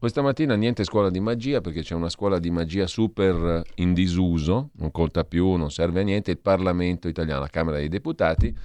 Questa 0.00 0.22
mattina 0.22 0.54
niente 0.54 0.82
scuola 0.84 1.10
di 1.10 1.20
magia 1.20 1.60
perché 1.60 1.82
c'è 1.82 1.94
una 1.94 2.08
scuola 2.08 2.38
di 2.38 2.50
magia 2.50 2.86
super 2.86 3.62
in 3.74 3.92
disuso, 3.92 4.70
non 4.78 4.90
conta 4.90 5.24
più, 5.24 5.56
non 5.56 5.70
serve 5.70 6.00
a 6.00 6.04
niente, 6.04 6.30
il 6.30 6.38
Parlamento 6.38 7.06
italiano, 7.06 7.40
la 7.40 7.48
Camera 7.48 7.76
dei 7.76 7.88
Deputati, 7.88 8.56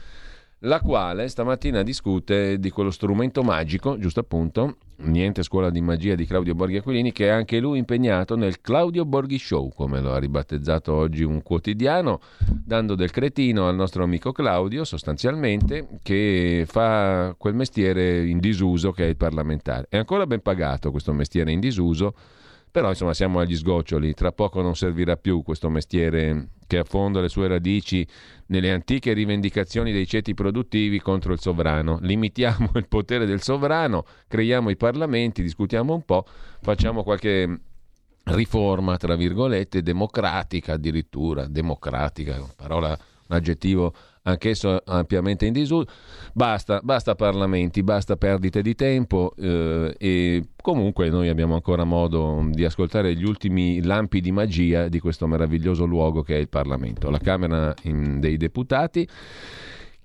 la 0.59 0.79
quale 0.79 1.27
stamattina 1.27 1.83
discute 1.83 2.59
di 2.59 2.69
quello 2.69 2.89
strumento 2.89 3.43
magico, 3.43 3.97
giusto 3.97 4.21
appunto, 4.21 4.77
niente 4.97 5.43
scuola 5.43 5.69
di 5.69 5.81
magia 5.81 6.15
di 6.15 6.25
Claudio 6.25 6.55
Borghi 6.55 6.77
Aquilini, 6.77 7.11
che 7.11 7.27
è 7.27 7.29
anche 7.29 7.59
lui 7.59 7.77
impegnato 7.77 8.35
nel 8.35 8.61
Claudio 8.61 9.05
Borghi 9.05 9.37
Show, 9.37 9.69
come 9.75 9.99
lo 10.01 10.13
ha 10.13 10.17
ribattezzato 10.17 10.93
oggi 10.93 11.23
un 11.23 11.43
quotidiano, 11.43 12.21
dando 12.47 12.95
del 12.95 13.11
cretino 13.11 13.67
al 13.67 13.75
nostro 13.75 14.03
amico 14.03 14.31
Claudio, 14.31 14.85
sostanzialmente, 14.85 15.99
che 16.01 16.65
fa 16.67 17.35
quel 17.37 17.53
mestiere 17.53 18.25
in 18.25 18.39
disuso 18.39 18.91
che 18.91 19.05
è 19.05 19.09
il 19.09 19.17
parlamentare. 19.17 19.87
È 19.89 19.97
ancora 19.97 20.25
ben 20.25 20.41
pagato 20.41 20.89
questo 20.89 21.13
mestiere 21.13 21.51
in 21.51 21.59
disuso, 21.59 22.15
però 22.75 22.89
insomma 22.89 23.13
siamo 23.13 23.39
agli 23.39 23.55
sgoccioli, 23.55 24.13
tra 24.13 24.33
poco 24.33 24.61
non 24.61 24.75
servirà 24.75 25.15
più 25.15 25.43
questo 25.43 25.69
mestiere 25.69 26.49
che 26.67 26.79
affonda 26.79 27.21
le 27.21 27.29
sue 27.29 27.47
radici 27.47 28.05
nelle 28.47 28.69
antiche 28.69 29.13
rivendicazioni 29.13 29.93
dei 29.93 30.05
ceti 30.05 30.33
produttivi 30.33 30.99
contro 30.99 31.31
il 31.31 31.39
sovrano. 31.39 31.99
Limitiamo 32.01 32.71
il 32.75 32.89
potere 32.89 33.25
del 33.25 33.41
sovrano, 33.41 34.03
creiamo 34.27 34.69
i 34.69 34.75
parlamenti, 34.75 35.41
discutiamo 35.41 35.93
un 35.93 36.03
po', 36.03 36.25
facciamo 36.59 37.03
qualche 37.03 37.61
riforma, 38.23 38.97
tra 38.97 39.15
virgolette, 39.15 39.81
democratica 39.81 40.73
addirittura, 40.73 41.47
democratica, 41.47 42.45
parola, 42.57 42.89
un 42.89 43.35
aggettivo 43.37 43.93
anch'esso 44.25 44.81
ampiamente 44.85 45.45
in 45.45 45.53
disuso. 45.53 45.85
Basta, 46.33 46.81
basta 46.83 47.15
parlamenti, 47.15 47.81
basta 47.83 48.15
perdite 48.17 48.61
di 48.61 48.75
tempo 48.75 49.33
eh, 49.37 49.95
e 49.97 50.49
comunque 50.61 51.09
noi 51.09 51.29
abbiamo 51.29 51.55
ancora 51.55 51.83
modo 51.83 52.45
di 52.51 52.65
ascoltare 52.65 53.15
gli 53.15 53.23
ultimi 53.23 53.81
lampi 53.81 54.21
di 54.21 54.31
magia 54.31 54.87
di 54.87 54.99
questo 54.99 55.27
meraviglioso 55.27 55.85
luogo 55.85 56.21
che 56.21 56.35
è 56.35 56.39
il 56.39 56.49
Parlamento, 56.49 57.09
la 57.09 57.19
Camera 57.19 57.73
dei 57.83 58.37
Deputati 58.37 59.07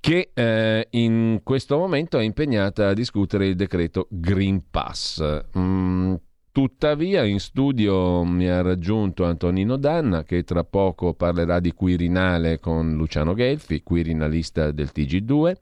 che 0.01 0.31
eh, 0.33 0.87
in 0.91 1.41
questo 1.43 1.77
momento 1.77 2.19
è 2.19 2.23
impegnata 2.23 2.89
a 2.89 2.95
discutere 2.95 3.47
il 3.49 3.55
decreto 3.55 4.07
Green 4.11 4.65
Pass. 4.71 5.23
Mm, 5.59 6.15
Tuttavia 6.53 7.23
in 7.23 7.39
studio 7.39 8.25
mi 8.25 8.49
ha 8.49 8.61
raggiunto 8.61 9.25
Antonino 9.25 9.77
Danna 9.77 10.25
che 10.25 10.43
tra 10.43 10.65
poco 10.65 11.15
parlerà 11.15 11.61
di 11.61 11.73
Quirinale 11.73 12.59
con 12.59 12.97
Luciano 12.97 13.35
Gelfi, 13.35 13.85
quirinalista 13.85 14.73
del 14.73 14.91
TG2 14.93 15.53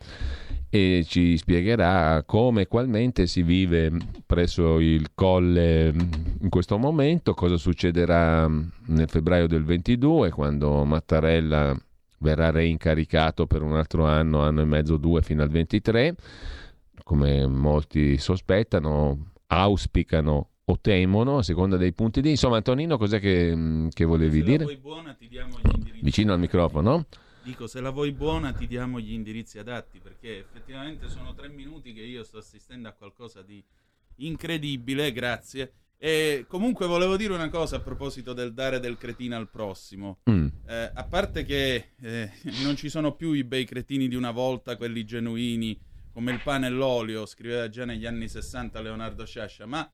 e 0.71 1.05
ci 1.07 1.37
spiegherà 1.37 2.23
come 2.25 2.63
e 2.63 2.69
qualmente 2.69 3.27
si 3.27 3.43
vive 3.43 3.93
presso 4.25 4.79
il 4.81 5.11
colle 5.15 5.93
in 6.41 6.49
questo 6.49 6.79
momento, 6.79 7.35
cosa 7.35 7.59
succederà 7.59 8.49
nel 8.49 9.09
febbraio 9.11 9.47
del 9.47 9.65
22 9.65 10.31
quando 10.31 10.85
Mattarella 10.87 11.77
verrà 12.21 12.49
reincaricato 12.49 13.47
per 13.47 13.61
un 13.61 13.75
altro 13.75 14.07
anno, 14.07 14.41
anno 14.41 14.63
e 14.63 14.65
mezzo, 14.65 14.97
due 14.97 15.21
fino 15.21 15.43
al 15.43 15.51
23, 15.51 16.15
come 17.05 17.47
molti 17.47 18.17
sospettano, 18.17 19.33
auspicano 19.49 20.49
o 20.71 20.79
temono, 20.81 21.39
a 21.39 21.43
seconda 21.43 21.77
dei 21.77 21.93
punti 21.93 22.21
di... 22.21 22.31
Insomma, 22.31 22.57
Antonino, 22.57 22.99
cos'è 22.99 23.21
che, 23.21 23.55
mm, 23.55 23.89
che 23.89 24.05
volevi 24.05 24.43
dire? 24.43 24.59
Se 24.59 24.59
la 24.59 24.65
vuoi 24.65 24.77
buona 24.77 25.15
ti 25.15 25.29
diamo 25.29 25.59
gli 25.59 25.71
indirizzi. 25.75 26.05
Vicino 26.05 26.33
al 26.35 26.39
microfono. 26.39 27.07
Dico, 27.43 27.67
se 27.67 27.81
la 27.81 27.91
vuoi 27.91 28.13
buona 28.13 28.53
ti 28.53 28.67
diamo 28.67 29.01
gli 29.01 29.13
indirizzi 29.13 29.59
adatti, 29.59 29.99
perché 29.99 30.39
effettivamente 30.39 31.09
sono 31.09 31.35
tre 31.35 31.49
minuti 31.49 31.95
che 31.95 32.03
io 32.03 32.23
sto 32.23 32.39
assistendo 32.39 32.89
a 32.89 32.93
qualcosa 32.93 33.41
di 33.41 33.65
incredibile, 34.17 35.11
grazie. 35.13 35.73
E 35.97 36.45
comunque 36.47 36.87
volevo 36.87 37.17
dire 37.17 37.33
una 37.33 37.49
cosa 37.49 37.77
a 37.77 37.81
proposito 37.81 38.35
del 38.35 38.53
dare 38.53 38.79
del 38.79 38.99
cretino 38.99 39.37
al 39.37 39.49
prossimo. 39.49 40.19
Mm. 40.31 40.49
Eh, 40.67 40.91
a 40.95 41.05
parte 41.05 41.45
che 41.45 41.93
eh, 41.99 42.31
non 42.63 42.77
ci 42.77 42.91
sono 42.91 43.15
più 43.15 43.33
i 43.33 43.43
bei 43.43 43.65
cretini 43.65 44.07
di 44.07 44.15
una 44.15 44.33
volta, 44.33 44.77
quelli 44.77 45.07
genuini, 45.07 45.81
come 46.13 46.33
il 46.33 46.43
pane 46.43 46.67
e 46.67 46.71
l'olio, 46.71 47.25
scriveva 47.25 47.71
già 47.71 47.87
negli 47.87 48.05
anni 48.05 48.29
60 48.29 48.81
Leonardo 48.83 49.25
Sciascia, 49.25 49.65
ma 49.65 49.91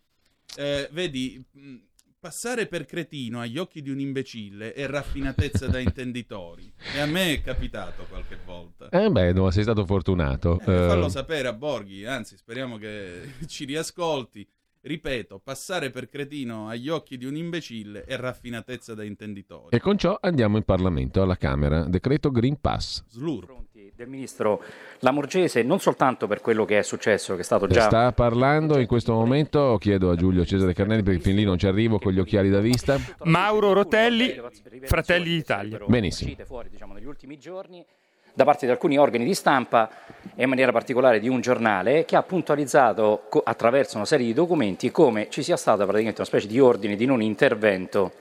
eh, 0.57 0.89
vedi, 0.93 1.43
mm, 1.59 1.77
passare 2.25 2.67
per 2.67 2.87
cretino 2.87 3.41
agli 3.41 3.59
occhi 3.59 3.83
di 3.83 3.91
un 3.91 4.01
imbecille 4.01 4.73
è 4.73 4.87
raffinatezza 4.87 5.67
da 5.67 5.79
intenditori. 5.79 6.73
E 6.95 7.01
a 7.01 7.05
me 7.05 7.35
è 7.35 7.43
capitato 7.43 8.07
qualche 8.09 8.39
volta. 8.47 8.89
Eh 8.89 9.11
beh, 9.11 9.35
no, 9.35 9.51
sei 9.51 9.63
stato 9.63 9.85
fortunato. 9.85 10.59
Eh, 10.61 10.65
fallo 10.65 11.11
sapere 11.11 11.49
a 11.49 11.53
Borghi, 11.53 12.07
anzi 12.07 12.39
speriamo 12.39 12.79
che 12.79 13.35
ci 13.47 13.67
riascolti. 13.67 14.49
Ripeto, 14.87 15.41
passare 15.43 15.89
per 15.89 16.11
cretino 16.11 16.69
agli 16.69 16.91
occhi 16.91 17.17
di 17.17 17.25
un 17.25 17.35
imbecille 17.37 18.05
è 18.05 18.19
raffinatezza 18.19 18.93
da 18.93 19.03
intenditori. 19.03 19.75
E 19.75 19.81
con 19.81 19.97
ciò 19.97 20.19
andiamo 20.21 20.59
in 20.59 20.63
Parlamento, 20.63 21.23
alla 21.23 21.39
Camera. 21.39 21.85
Decreto 21.85 22.31
Green 22.31 22.61
Pass. 22.61 23.03
Slur 23.09 23.63
del 23.97 24.09
ministro 24.09 24.63
Lamorgese, 24.99 25.63
non 25.63 25.81
soltanto 25.81 26.27
per 26.27 26.43
quello 26.43 26.67
che 26.67 26.81
è 26.81 26.83
successo, 26.83 27.35
che 27.35 27.41
è 27.41 27.45
stato 27.45 27.67
già... 27.67 27.85
Sta 27.85 28.13
parlando 28.13 28.79
in 28.79 28.87
questo 28.87 29.15
momento, 29.15 29.79
chiedo 29.79 30.11
a 30.11 30.17
Giulio 30.17 30.45
Cesare 30.45 30.75
Carnelli 30.75 31.03
perché 31.03 31.21
fin 31.21 31.37
lì 31.37 31.45
non 31.45 31.57
ci 31.57 31.67
arrivo 31.67 31.99
con 31.99 32.13
gli 32.13 32.19
occhiali 32.19 32.51
da 32.51 32.61
vista. 32.61 32.99
Mauro 33.23 33.73
Rotelli, 33.73 34.39
Fratelli 34.83 35.31
d'Italia. 35.31 35.81
Benissimo. 35.87 36.35
fuori 36.45 36.69
diciamo, 36.69 36.93
negli 36.93 37.07
ultimi 37.07 37.39
giorni 37.39 37.83
da 38.35 38.45
parte 38.45 38.67
di 38.67 38.73
alcuni 38.73 38.99
organi 38.99 39.25
di 39.25 39.35
stampa 39.35 39.89
e 40.35 40.43
in 40.43 40.49
maniera 40.49 40.73
particolare 40.73 41.21
di 41.21 41.29
un 41.29 41.41
giornale 41.41 42.05
che 42.05 42.17
ha 42.17 42.23
puntualizzato 42.23 43.29
attraverso 43.45 43.97
una 43.97 44.07
serie 44.07 44.27
di 44.27 44.33
documenti 44.33 44.91
come 44.91 45.29
ci 45.31 45.43
sia 45.43 45.57
stata 45.57 45.85
praticamente 45.85 46.21
una 46.21 46.29
specie 46.29 46.49
di 46.49 46.59
ordine 46.59 46.97
di 46.97 47.07
non 47.07 47.23
intervento 47.23 48.13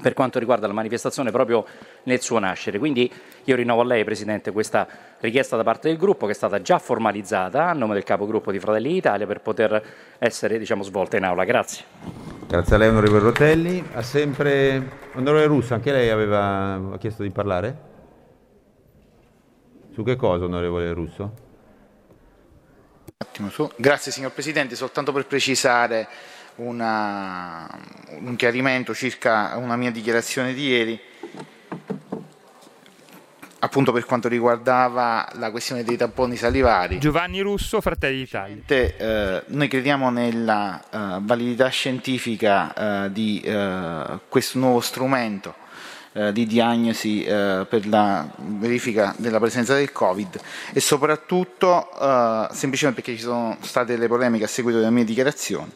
per 0.00 0.14
quanto 0.14 0.38
riguarda 0.38 0.66
la 0.66 0.72
manifestazione 0.72 1.30
proprio 1.30 1.66
nel 2.04 2.22
suo 2.22 2.38
nascere. 2.38 2.78
Quindi 2.78 3.12
io 3.44 3.54
rinnovo 3.54 3.82
a 3.82 3.84
lei, 3.84 4.02
Presidente, 4.02 4.50
questa 4.50 4.88
richiesta 5.18 5.56
da 5.56 5.62
parte 5.62 5.88
del 5.88 5.98
gruppo 5.98 6.24
che 6.24 6.32
è 6.32 6.34
stata 6.34 6.62
già 6.62 6.78
formalizzata 6.78 7.68
a 7.68 7.74
nome 7.74 7.92
del 7.92 8.04
capogruppo 8.04 8.50
di 8.50 8.58
Fratelli 8.58 8.94
d'Italia 8.94 9.26
per 9.26 9.42
poter 9.42 9.82
essere 10.18 10.58
diciamo, 10.58 10.82
svolta 10.82 11.18
in 11.18 11.24
aula. 11.24 11.44
Grazie. 11.44 11.84
Grazie 12.46 12.76
a 12.76 12.78
lei, 12.78 12.88
onorevole 12.88 13.20
Rotelli. 13.20 13.84
Ha 13.92 14.02
sempre... 14.02 14.98
Onorevole 15.12 15.44
Russo, 15.44 15.74
anche 15.74 15.92
lei 15.92 16.08
aveva 16.08 16.96
chiesto 16.98 17.22
di 17.22 17.30
parlare? 17.30 17.89
Su 19.92 20.02
che 20.04 20.16
cosa, 20.16 20.44
onorevole 20.44 20.92
Russo? 20.92 21.48
Grazie, 23.76 24.12
signor 24.12 24.32
Presidente. 24.32 24.76
Soltanto 24.76 25.12
per 25.12 25.26
precisare 25.26 26.06
una, 26.56 27.68
un 28.20 28.36
chiarimento 28.36 28.94
circa 28.94 29.56
una 29.56 29.76
mia 29.76 29.90
dichiarazione 29.90 30.52
di 30.52 30.66
ieri, 30.66 31.00
appunto 33.60 33.92
per 33.92 34.04
quanto 34.04 34.28
riguardava 34.28 35.28
la 35.34 35.50
questione 35.50 35.82
dei 35.84 35.96
tamponi 35.96 36.36
salivari. 36.36 36.98
Giovanni 36.98 37.40
Russo, 37.40 37.80
Fratelli 37.80 38.18
d'Italia. 38.18 38.62
Eh, 38.66 39.42
noi 39.46 39.68
crediamo 39.68 40.10
nella 40.10 40.80
eh, 40.82 41.18
validità 41.20 41.68
scientifica 41.68 43.04
eh, 43.04 43.12
di 43.12 43.40
eh, 43.40 44.18
questo 44.28 44.58
nuovo 44.58 44.80
strumento 44.80 45.68
eh, 46.12 46.32
di 46.32 46.46
diagnosi 46.46 47.24
eh, 47.24 47.66
per 47.68 47.86
la 47.86 48.28
verifica 48.36 49.14
della 49.18 49.38
presenza 49.38 49.74
del 49.74 49.92
Covid. 49.92 50.40
E 50.72 50.80
soprattutto 50.80 51.88
semplicemente 52.52 53.02
perché 53.02 53.16
ci 53.16 53.24
sono 53.24 53.56
state 53.60 53.94
delle 53.94 54.08
polemiche 54.08 54.44
a 54.44 54.48
seguito 54.48 54.78
delle 54.78 54.90
mie 54.90 55.04
dichiarazioni 55.04 55.72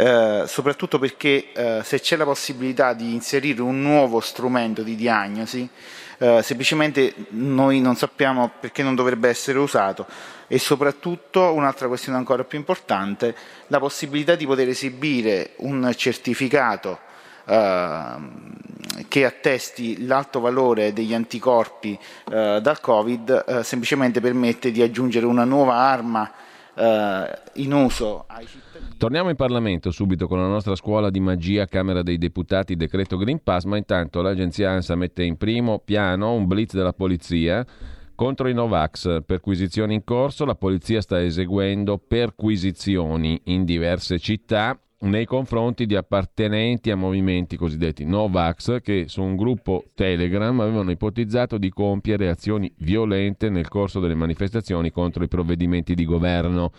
eh, 0.00 0.44
soprattutto 0.46 0.98
perché 0.98 1.52
eh, 1.52 1.80
se 1.84 2.00
c'è 2.00 2.16
la 2.16 2.24
possibilità 2.24 2.94
di 2.94 3.12
inserire 3.12 3.60
un 3.60 3.82
nuovo 3.82 4.20
strumento 4.20 4.82
di 4.82 4.96
diagnosi, 4.96 5.68
eh, 6.18 6.40
semplicemente 6.42 7.14
noi 7.30 7.80
non 7.80 7.96
sappiamo 7.96 8.50
perché 8.60 8.82
non 8.82 8.94
dovrebbe 8.94 9.28
essere 9.28 9.58
usato 9.58 10.06
e 10.46 10.58
soprattutto 10.58 11.52
un'altra 11.52 11.86
questione 11.88 12.16
ancora 12.16 12.44
più 12.44 12.58
importante, 12.58 13.34
la 13.66 13.78
possibilità 13.78 14.36
di 14.36 14.46
poter 14.46 14.68
esibire 14.68 15.52
un 15.56 15.92
certificato 15.94 16.98
ehm, 17.46 18.69
che 19.08 19.24
attesti 19.24 20.06
l'alto 20.06 20.40
valore 20.40 20.92
degli 20.92 21.14
anticorpi 21.14 21.98
eh, 22.30 22.60
dal 22.62 22.80
Covid 22.80 23.44
eh, 23.46 23.62
semplicemente 23.62 24.20
permette 24.20 24.70
di 24.70 24.82
aggiungere 24.82 25.26
una 25.26 25.44
nuova 25.44 25.74
arma 25.74 26.30
eh, 26.74 27.38
in 27.54 27.72
uso 27.72 28.24
ai 28.26 28.46
cittadini. 28.46 28.96
Torniamo 28.96 29.30
in 29.30 29.36
Parlamento 29.36 29.90
subito 29.90 30.26
con 30.26 30.38
la 30.38 30.46
nostra 30.46 30.74
scuola 30.74 31.10
di 31.10 31.20
magia 31.20 31.66
Camera 31.66 32.02
dei 32.02 32.18
Deputati 32.18 32.76
decreto 32.76 33.16
Green 33.16 33.42
Pass, 33.42 33.64
ma 33.64 33.76
intanto 33.76 34.22
l'agenzia 34.22 34.70
ANSA 34.70 34.94
mette 34.94 35.22
in 35.22 35.36
primo 35.36 35.78
piano 35.78 36.34
un 36.34 36.46
blitz 36.46 36.74
della 36.74 36.92
polizia 36.92 37.64
contro 38.14 38.48
i 38.48 38.54
Novax. 38.54 39.22
Perquisizioni 39.24 39.94
in 39.94 40.04
corso, 40.04 40.44
la 40.44 40.54
polizia 40.54 41.00
sta 41.00 41.22
eseguendo 41.22 41.98
perquisizioni 41.98 43.40
in 43.44 43.64
diverse 43.64 44.18
città 44.18 44.78
nei 45.02 45.24
confronti 45.24 45.86
di 45.86 45.96
appartenenti 45.96 46.90
a 46.90 46.96
movimenti 46.96 47.56
cosiddetti 47.56 48.04
Novax 48.04 48.82
che 48.82 49.04
su 49.08 49.22
un 49.22 49.34
gruppo 49.34 49.84
Telegram 49.94 50.58
avevano 50.60 50.90
ipotizzato 50.90 51.56
di 51.56 51.70
compiere 51.70 52.28
azioni 52.28 52.70
violente 52.78 53.48
nel 53.48 53.68
corso 53.68 53.98
delle 54.00 54.14
manifestazioni 54.14 54.90
contro 54.90 55.24
i 55.24 55.28
provvedimenti 55.28 55.94
di 55.94 56.04
governo. 56.04 56.72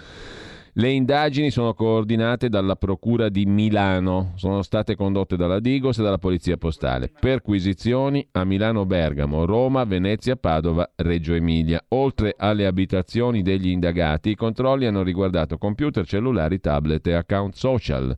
Le 0.75 0.89
indagini 0.89 1.51
sono 1.51 1.73
coordinate 1.73 2.47
dalla 2.47 2.77
Procura 2.77 3.27
di 3.27 3.45
Milano, 3.45 4.31
sono 4.35 4.61
state 4.61 4.95
condotte 4.95 5.35
dalla 5.35 5.59
Digos 5.59 5.97
e 5.97 6.03
dalla 6.03 6.17
Polizia 6.17 6.55
Postale. 6.55 7.11
Perquisizioni 7.19 8.25
a 8.31 8.45
Milano 8.45 8.85
Bergamo, 8.85 9.43
Roma, 9.43 9.83
Venezia, 9.83 10.37
Padova, 10.37 10.89
Reggio 10.95 11.33
Emilia. 11.33 11.83
Oltre 11.89 12.35
alle 12.37 12.65
abitazioni 12.65 13.41
degli 13.41 13.67
indagati, 13.67 14.29
i 14.29 14.35
controlli 14.35 14.85
hanno 14.85 15.03
riguardato 15.03 15.57
computer, 15.57 16.07
cellulari, 16.07 16.61
tablet 16.61 17.05
e 17.05 17.13
account 17.15 17.53
social. 17.55 18.15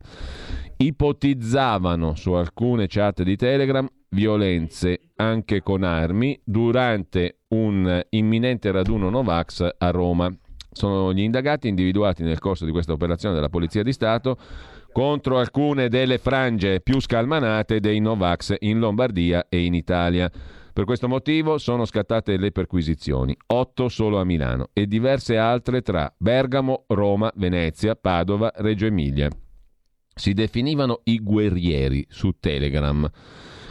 Ipotizzavano 0.76 2.14
su 2.14 2.34
alcune 2.34 2.86
chat 2.86 3.24
di 3.24 3.34
Telegram 3.34 3.88
violenze 4.10 5.08
anche 5.16 5.60
con 5.60 5.82
armi 5.82 6.40
durante 6.44 7.40
un 7.48 8.00
imminente 8.10 8.70
raduno 8.70 9.10
Novax 9.10 9.68
a 9.76 9.90
Roma. 9.90 10.32
Sono 10.74 11.14
gli 11.14 11.20
indagati 11.20 11.68
individuati 11.68 12.24
nel 12.24 12.40
corso 12.40 12.64
di 12.64 12.72
questa 12.72 12.92
operazione 12.92 13.34
della 13.34 13.48
Polizia 13.48 13.84
di 13.84 13.92
Stato 13.92 14.36
contro 14.92 15.38
alcune 15.38 15.88
delle 15.88 16.18
frange 16.18 16.80
più 16.80 17.00
scalmanate 17.00 17.80
dei 17.80 18.00
Novax 18.00 18.56
in 18.58 18.80
Lombardia 18.80 19.46
e 19.48 19.64
in 19.64 19.74
Italia. 19.74 20.30
Per 20.72 20.84
questo 20.84 21.06
motivo 21.06 21.58
sono 21.58 21.84
scattate 21.84 22.36
le 22.36 22.50
perquisizioni, 22.50 23.36
otto 23.46 23.88
solo 23.88 24.18
a 24.18 24.24
Milano 24.24 24.70
e 24.72 24.88
diverse 24.88 25.36
altre 25.36 25.82
tra 25.82 26.12
Bergamo, 26.18 26.84
Roma, 26.88 27.30
Venezia, 27.36 27.94
Padova, 27.94 28.50
Reggio 28.56 28.86
Emilia. 28.86 29.28
Si 30.12 30.32
definivano 30.32 31.02
i 31.04 31.20
guerrieri 31.20 32.04
su 32.08 32.32
Telegram. 32.40 33.08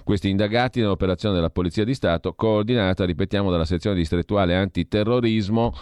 Questi 0.05 0.29
indagati 0.29 0.79
nell'operazione 0.79 1.35
della 1.35 1.49
Polizia 1.49 1.83
di 1.83 1.93
Stato, 1.93 2.33
coordinata, 2.33 3.05
ripetiamo, 3.05 3.51
dalla 3.51 3.65
sezione 3.65 3.97
distrettuale 3.97 4.55
antiterrorismo 4.55 5.73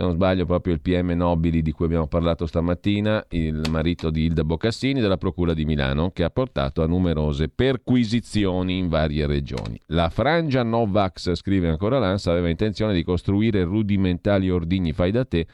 se 0.00 0.06
non 0.06 0.14
sbaglio 0.14 0.46
proprio 0.46 0.72
il 0.72 0.80
PM 0.80 1.10
Nobili 1.10 1.60
di 1.60 1.72
cui 1.72 1.84
abbiamo 1.84 2.06
parlato 2.06 2.46
stamattina, 2.46 3.22
il 3.30 3.60
marito 3.68 4.08
di 4.08 4.24
Ilda 4.24 4.44
Boccassini 4.44 4.98
della 4.98 5.18
Procura 5.18 5.52
di 5.52 5.66
Milano, 5.66 6.10
che 6.10 6.24
ha 6.24 6.30
portato 6.30 6.82
a 6.82 6.86
numerose 6.86 7.50
perquisizioni 7.50 8.78
in 8.78 8.88
varie 8.88 9.26
regioni. 9.26 9.78
La 9.88 10.08
frangia 10.08 10.62
Novax, 10.62 11.34
scrive 11.34 11.68
ancora 11.68 11.98
l'ANSA, 11.98 12.30
aveva 12.30 12.48
intenzione 12.48 12.94
di 12.94 13.04
costruire 13.04 13.62
rudimentali 13.62 14.48
ordigni 14.48 14.94
fai 14.94 15.10
da 15.10 15.26
te 15.26 15.46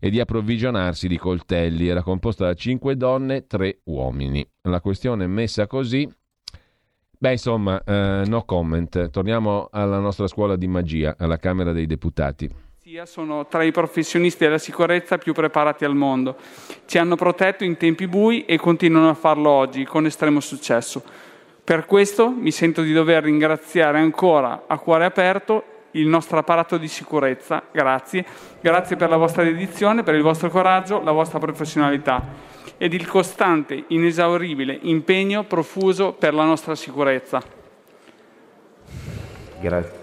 e 0.00 0.10
di 0.10 0.18
approvvigionarsi 0.18 1.06
di 1.06 1.16
coltelli. 1.16 1.86
Era 1.86 2.02
composta 2.02 2.46
da 2.46 2.54
cinque 2.54 2.96
donne 2.96 3.36
e 3.36 3.46
tre 3.46 3.78
uomini. 3.84 4.44
La 4.62 4.80
questione 4.80 5.22
è 5.22 5.28
messa 5.28 5.68
così. 5.68 6.10
Beh, 7.16 7.30
insomma, 7.30 7.80
eh, 7.84 8.24
no 8.26 8.42
comment. 8.42 9.08
Torniamo 9.10 9.68
alla 9.70 10.00
nostra 10.00 10.26
scuola 10.26 10.56
di 10.56 10.66
magia, 10.66 11.14
alla 11.16 11.36
Camera 11.36 11.70
dei 11.70 11.86
Deputati 11.86 12.66
sono 13.04 13.46
tra 13.48 13.62
i 13.64 13.70
professionisti 13.70 14.44
della 14.44 14.56
sicurezza 14.56 15.18
più 15.18 15.34
preparati 15.34 15.84
al 15.84 15.94
mondo. 15.94 16.36
Ci 16.86 16.96
hanno 16.96 17.16
protetto 17.16 17.62
in 17.62 17.76
tempi 17.76 18.06
bui 18.06 18.46
e 18.46 18.56
continuano 18.56 19.10
a 19.10 19.14
farlo 19.14 19.50
oggi 19.50 19.84
con 19.84 20.06
estremo 20.06 20.40
successo. 20.40 21.02
Per 21.62 21.84
questo 21.84 22.30
mi 22.30 22.50
sento 22.50 22.80
di 22.80 22.94
dover 22.94 23.24
ringraziare 23.24 23.98
ancora 23.98 24.64
a 24.66 24.78
cuore 24.78 25.04
aperto 25.04 25.64
il 25.92 26.06
nostro 26.06 26.38
apparato 26.38 26.78
di 26.78 26.88
sicurezza. 26.88 27.62
Grazie. 27.70 28.24
Grazie 28.60 28.96
per 28.96 29.10
la 29.10 29.18
vostra 29.18 29.42
dedizione, 29.42 30.02
per 30.02 30.14
il 30.14 30.22
vostro 30.22 30.48
coraggio, 30.48 31.02
la 31.02 31.12
vostra 31.12 31.38
professionalità 31.38 32.24
ed 32.78 32.94
il 32.94 33.06
costante, 33.06 33.84
inesauribile 33.88 34.78
impegno 34.82 35.44
profuso 35.44 36.14
per 36.14 36.32
la 36.32 36.44
nostra 36.44 36.74
sicurezza. 36.74 37.42
Grazie. 39.60 39.97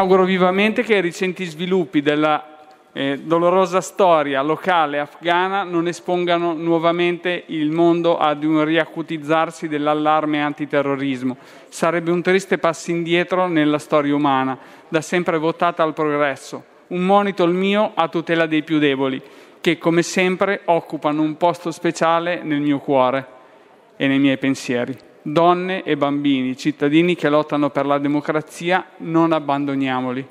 Auguro 0.00 0.22
vivamente 0.22 0.84
che 0.84 0.94
i 0.94 1.00
recenti 1.00 1.44
sviluppi 1.44 2.02
della 2.02 2.68
eh, 2.92 3.18
dolorosa 3.20 3.80
storia 3.80 4.40
locale 4.42 5.00
afghana 5.00 5.64
non 5.64 5.88
espongano 5.88 6.52
nuovamente 6.52 7.42
il 7.46 7.72
mondo 7.72 8.16
ad 8.16 8.44
un 8.44 8.64
riacutizzarsi 8.64 9.66
dell'allarme 9.66 10.40
antiterrorismo. 10.40 11.36
Sarebbe 11.68 12.12
un 12.12 12.22
triste 12.22 12.58
passo 12.58 12.92
indietro 12.92 13.48
nella 13.48 13.80
storia 13.80 14.14
umana, 14.14 14.56
da 14.86 15.00
sempre 15.00 15.36
votata 15.36 15.82
al 15.82 15.94
progresso. 15.94 16.62
Un 16.88 17.04
monito 17.04 17.42
il 17.42 17.54
mio 17.54 17.90
a 17.96 18.06
tutela 18.06 18.46
dei 18.46 18.62
più 18.62 18.78
deboli, 18.78 19.20
che 19.60 19.78
come 19.78 20.02
sempre 20.02 20.60
occupano 20.66 21.22
un 21.22 21.36
posto 21.36 21.72
speciale 21.72 22.40
nel 22.44 22.60
mio 22.60 22.78
cuore 22.78 23.26
e 23.96 24.06
nei 24.06 24.20
miei 24.20 24.38
pensieri 24.38 25.06
donne 25.22 25.82
e 25.82 25.96
bambini, 25.96 26.56
cittadini 26.56 27.14
che 27.14 27.28
lottano 27.28 27.70
per 27.70 27.86
la 27.86 27.98
democrazia, 27.98 28.86
non 28.98 29.32
abbandoniamoli. 29.32 30.26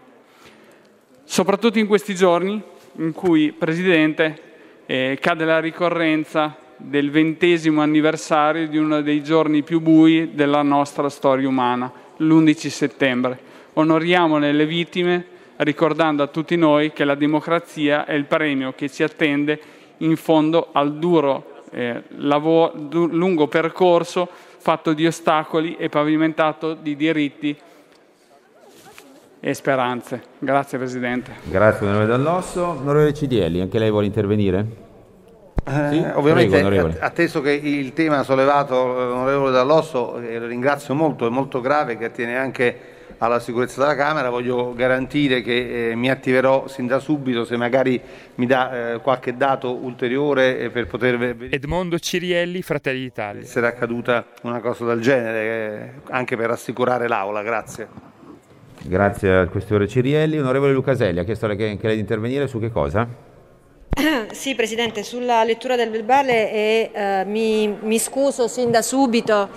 Soprattutto 1.24 1.80
in 1.80 1.88
questi 1.88 2.16
giorni 2.16 2.62
in 2.96 3.12
cui, 3.12 3.52
Presidente, 3.52 4.42
eh, 4.86 5.18
cade 5.20 5.46
la 5.46 5.60
ricorrenza 5.60 6.56
del 6.78 7.10
ventesimo 7.10 7.82
anniversario 7.82 8.68
di 8.68 8.78
uno 8.78 9.02
dei 9.02 9.24
giorni 9.24 9.64
più 9.64 9.82
bui 9.82 10.32
della 10.34 10.62
nostra 10.62 11.10
storia 11.10 11.48
umana, 11.48 11.92
l'11 12.18 12.68
settembre. 12.70 13.40
Onoriamone 13.74 14.52
le 14.52 14.66
vittime 14.66 15.26
ricordando 15.58 16.24
a 16.24 16.28
tutti 16.28 16.56
noi 16.56 16.94
che 16.94 17.04
la 17.04 17.16
democrazia 17.16 18.06
è 18.06 18.14
il 18.14 18.26
premio 18.26 18.74
che 18.76 18.90
ci 18.90 19.04
attende 19.04 19.60
in 19.98 20.16
fondo 20.16 20.70
al 20.72 20.98
duro 20.98 21.64
eh, 21.72 22.04
lavoro, 22.18 22.74
du- 22.76 23.08
lungo 23.08 23.48
percorso 23.48 24.30
fatto 24.58 24.94
di 24.94 25.06
ostacoli 25.06 25.76
e 25.78 25.90
pavimentato 25.90 26.74
di 26.74 26.96
diritti 26.96 27.58
e 29.40 29.54
speranze. 29.54 30.22
Grazie 30.40 30.78
Presidente. 30.78 31.32
Grazie 31.44 31.86
onorevole 31.86 32.08
Dall'Osso. 32.08 32.66
Onorevole 32.66 33.14
Cidielli, 33.14 33.62
anche 33.62 33.80
lei 33.80 33.90
vuole 33.90 34.06
intervenire? 34.06 34.66
Eh, 35.66 35.88
sì? 35.92 36.06
Ovviamente, 36.14 36.64
Prego, 36.64 36.94
atteso 37.00 37.42
che 37.42 37.52
il 37.52 37.94
tema 37.94 38.24
sollevato 38.24 38.76
l'onorevole 38.76 39.52
Dall'Osso, 39.52 40.18
eh, 40.20 40.40
lo 40.40 40.48
ringrazio 40.48 40.94
molto, 40.94 41.28
è 41.28 41.30
molto 41.30 41.62
grave, 41.62 41.98
che 41.98 42.06
attiene 42.06 42.38
anche 42.38 42.96
alla 43.20 43.40
sicurezza 43.40 43.82
della 43.82 43.96
Camera, 43.96 44.30
voglio 44.30 44.74
garantire 44.74 45.42
che 45.42 45.90
eh, 45.90 45.96
mi 45.96 46.10
attiverò 46.10 46.68
sin 46.68 46.88
da 46.88 47.00
subito 47.00 47.46
se 47.46 47.58
magari 47.58 48.00
mi 48.36 48.46
dà 48.46 48.94
eh, 48.94 49.00
qualche 49.00 49.36
dato 49.36 49.74
ulteriore 49.74 50.60
eh, 50.60 50.70
per 50.70 50.88
poter 50.88 51.18
vedere. 51.18 51.56
Edmondo 51.56 51.98
Cirielli, 51.98 52.62
Fratelli 52.62 53.00
d'Italia. 53.00 53.42
Essere 53.42 53.68
accaduta 53.68 54.26
una 54.44 54.60
cosa 54.60 54.86
del 54.86 55.02
genere, 55.02 55.40
eh, 55.40 56.12
anche 56.12 56.36
per 56.38 56.50
rassicurare 56.50 57.08
l'Aula, 57.08 57.42
grazie. 57.42 57.88
Grazie 58.84 59.36
al 59.36 59.50
questore 59.50 59.88
Cirielli. 59.88 60.38
Onorevole 60.38 60.74
Lucaselli, 60.74 61.20
ha 61.20 61.24
chiesto 61.24 61.46
anche 61.48 61.78
lei 61.82 61.96
di 61.96 62.00
intervenire 62.00 62.48
su 62.48 62.60
che 62.60 62.70
cosa? 62.70 63.08
Sì, 64.32 64.54
Presidente, 64.54 65.04
sulla 65.04 65.44
lettura 65.44 65.76
del 65.76 65.90
verbale 65.90 66.52
e 66.52 66.92
eh, 66.94 67.24
mi, 67.26 67.68
mi 67.82 67.98
scuso 67.98 68.48
sin 68.48 68.70
da 68.70 68.82
subito 68.82 69.50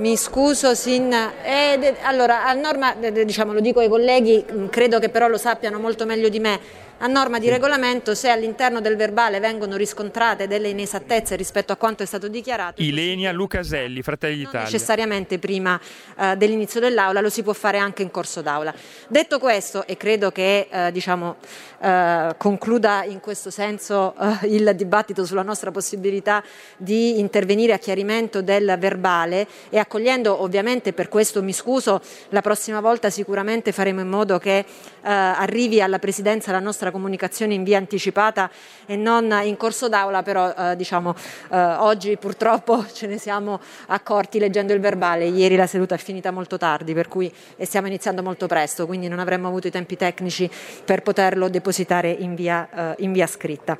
mi 0.00 0.16
scuso 0.16 0.74
sin... 0.74 1.12
Eh, 1.12 1.94
allora, 2.02 2.46
a 2.46 2.52
norma, 2.54 2.94
diciamo, 2.94 3.52
lo 3.52 3.60
dico 3.60 3.80
ai 3.80 3.88
colleghi, 3.88 4.44
credo 4.70 4.98
che 4.98 5.10
però 5.10 5.28
lo 5.28 5.36
sappiano 5.36 5.78
molto 5.78 6.06
meglio 6.06 6.28
di 6.28 6.40
me, 6.40 6.58
a 7.02 7.06
norma 7.06 7.38
di 7.38 7.48
regolamento 7.48 8.14
se 8.14 8.28
all'interno 8.28 8.80
del 8.80 8.96
verbale 8.96 9.40
vengono 9.40 9.76
riscontrate 9.76 10.46
delle 10.46 10.68
inesattezze 10.68 11.34
rispetto 11.34 11.72
a 11.72 11.76
quanto 11.76 12.02
è 12.02 12.06
stato 12.06 12.28
dichiarato. 12.28 12.82
Ilenia 12.82 13.32
Lucaselli, 13.32 14.02
Fratelli 14.02 14.38
d'Italia. 14.38 14.62
necessariamente 14.62 15.38
prima 15.38 15.80
eh, 16.18 16.36
dell'inizio 16.36 16.78
dell'aula, 16.78 17.20
lo 17.20 17.30
si 17.30 17.42
può 17.42 17.54
fare 17.54 17.78
anche 17.78 18.02
in 18.02 18.10
corso 18.10 18.42
d'aula. 18.42 18.74
Detto 19.08 19.38
questo, 19.38 19.86
e 19.86 19.96
credo 19.96 20.30
che 20.30 20.68
eh, 20.70 20.92
diciamo, 20.92 21.36
eh, 21.80 22.34
concluda 22.36 23.04
in 23.04 23.20
questo 23.20 23.50
senso 23.50 24.14
eh, 24.20 24.48
il 24.48 24.72
dibattito 24.74 25.24
sulla 25.24 25.42
nostra 25.42 25.70
possibilità 25.70 26.44
di 26.76 27.18
intervenire 27.18 27.72
a 27.72 27.78
chiarimento 27.78 28.42
del 28.42 28.76
verbale 28.78 29.46
e 29.70 29.78
accogliendo 29.78 30.42
ovviamente 30.42 30.92
per 30.92 31.08
questo 31.08 31.42
mi 31.42 31.54
scuso, 31.54 32.02
la 32.28 32.42
prossima 32.42 32.80
volta 32.80 33.08
sicuramente 33.08 33.72
faremo 33.72 34.02
in 34.02 34.08
modo 34.08 34.38
che 34.38 34.58
eh, 34.58 34.66
arrivi 35.02 35.80
alla 35.80 35.98
Presidenza 35.98 36.52
la 36.52 36.60
nostra 36.60 36.89
nostra 36.90 36.92
comunicazione 36.92 37.54
in 37.54 37.62
via 37.62 37.78
anticipata 37.78 38.50
e 38.86 38.96
non 38.96 39.32
in 39.44 39.56
corso 39.56 39.88
d'aula, 39.88 40.22
però 40.22 40.52
eh, 40.52 40.76
diciamo, 40.76 41.14
eh, 41.50 41.56
oggi 41.56 42.16
purtroppo 42.16 42.84
ce 42.92 43.06
ne 43.06 43.18
siamo 43.18 43.60
accorti 43.86 44.38
leggendo 44.38 44.72
il 44.72 44.80
verbale, 44.80 45.26
ieri 45.26 45.56
la 45.56 45.66
seduta 45.66 45.94
è 45.94 45.98
finita 45.98 46.30
molto 46.30 46.58
tardi 46.58 46.92
per 46.92 47.08
cui, 47.08 47.32
e 47.56 47.64
stiamo 47.64 47.86
iniziando 47.86 48.22
molto 48.22 48.46
presto, 48.46 48.86
quindi 48.86 49.08
non 49.08 49.20
avremmo 49.20 49.48
avuto 49.48 49.68
i 49.68 49.70
tempi 49.70 49.96
tecnici 49.96 50.50
per 50.84 51.02
poterlo 51.02 51.48
depositare 51.48 52.10
in 52.10 52.34
via, 52.34 52.68
eh, 52.96 53.02
in 53.02 53.12
via 53.12 53.26
scritta. 53.26 53.76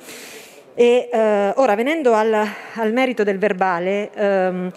E, 0.73 1.09
eh, 1.11 1.53
ora 1.57 1.75
venendo 1.75 2.13
al, 2.13 2.33
al, 2.33 2.93
merito 2.93 3.23
del 3.23 3.37
verbale, 3.37 4.09
ehm, 4.13 4.71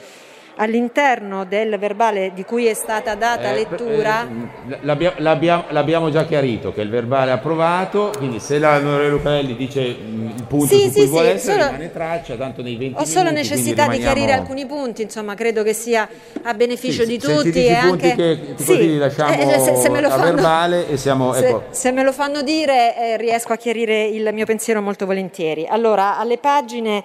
all'interno 0.56 1.44
del 1.44 1.76
verbale 1.78 2.32
di 2.34 2.44
cui 2.44 2.66
è 2.66 2.74
stata 2.74 3.14
data 3.14 3.50
eh, 3.50 3.54
lettura. 3.54 4.26
Eh, 4.68 4.78
l'abbiamo, 4.82 5.16
l'abbiamo, 5.18 5.64
l'abbiamo, 5.70 6.10
già 6.10 6.24
chiarito 6.24 6.72
che 6.72 6.82
il 6.82 6.90
verbale 6.90 7.30
è 7.30 7.34
approvato, 7.34 8.12
quindi 8.16 8.38
se 8.38 8.58
l'onorevole 8.58 9.08
Lucarelli 9.08 9.56
dice 9.56 9.80
il 9.80 10.44
punto 10.46 10.66
sì, 10.66 10.82
su 10.82 10.88
sì, 10.88 10.92
cui 10.92 11.02
sì, 11.02 11.06
vuole 11.08 11.30
essere, 11.32 11.52
solo, 11.60 11.72
rimane 11.72 11.92
traccia, 11.92 12.34
tanto 12.36 12.62
nei 12.62 12.76
20 12.76 13.00
Ho 13.00 13.04
solo 13.04 13.30
necessità 13.30 13.88
di 13.88 13.98
chiarire 13.98 14.32
alcuni 14.32 14.66
punti, 14.66 15.02
insomma, 15.02 15.34
credo 15.34 15.62
che 15.62 15.72
sia 15.72 16.08
a 16.42 16.54
beneficio 16.54 17.04
di 17.04 17.18
tutti. 17.18 17.64
E 17.64 17.72
anche... 17.72 18.14
che 18.14 18.38
sì, 18.56 18.76
li 18.78 18.98
lasciamo 18.98 19.32
eh, 19.32 19.58
se, 19.58 19.76
se 19.76 19.88
me 19.88 20.00
lo 20.00 20.08
fanno, 20.10 20.24
verbale 20.24 20.88
e 20.88 20.96
siamo... 20.96 21.32
Se, 21.32 21.46
ecco. 21.46 21.64
se 21.70 21.90
me 21.90 22.02
lo 22.02 22.12
fanno 22.12 22.42
dire 22.42 22.96
eh, 22.96 23.16
riesco 23.16 23.52
a 23.52 23.56
chiarire 23.56 24.04
il 24.04 24.30
mio 24.32 24.46
pensiero 24.46 24.80
molto 24.80 25.06
volentieri. 25.06 25.66
Allora, 25.66 26.18
alle 26.18 26.38
pagine 26.38 27.02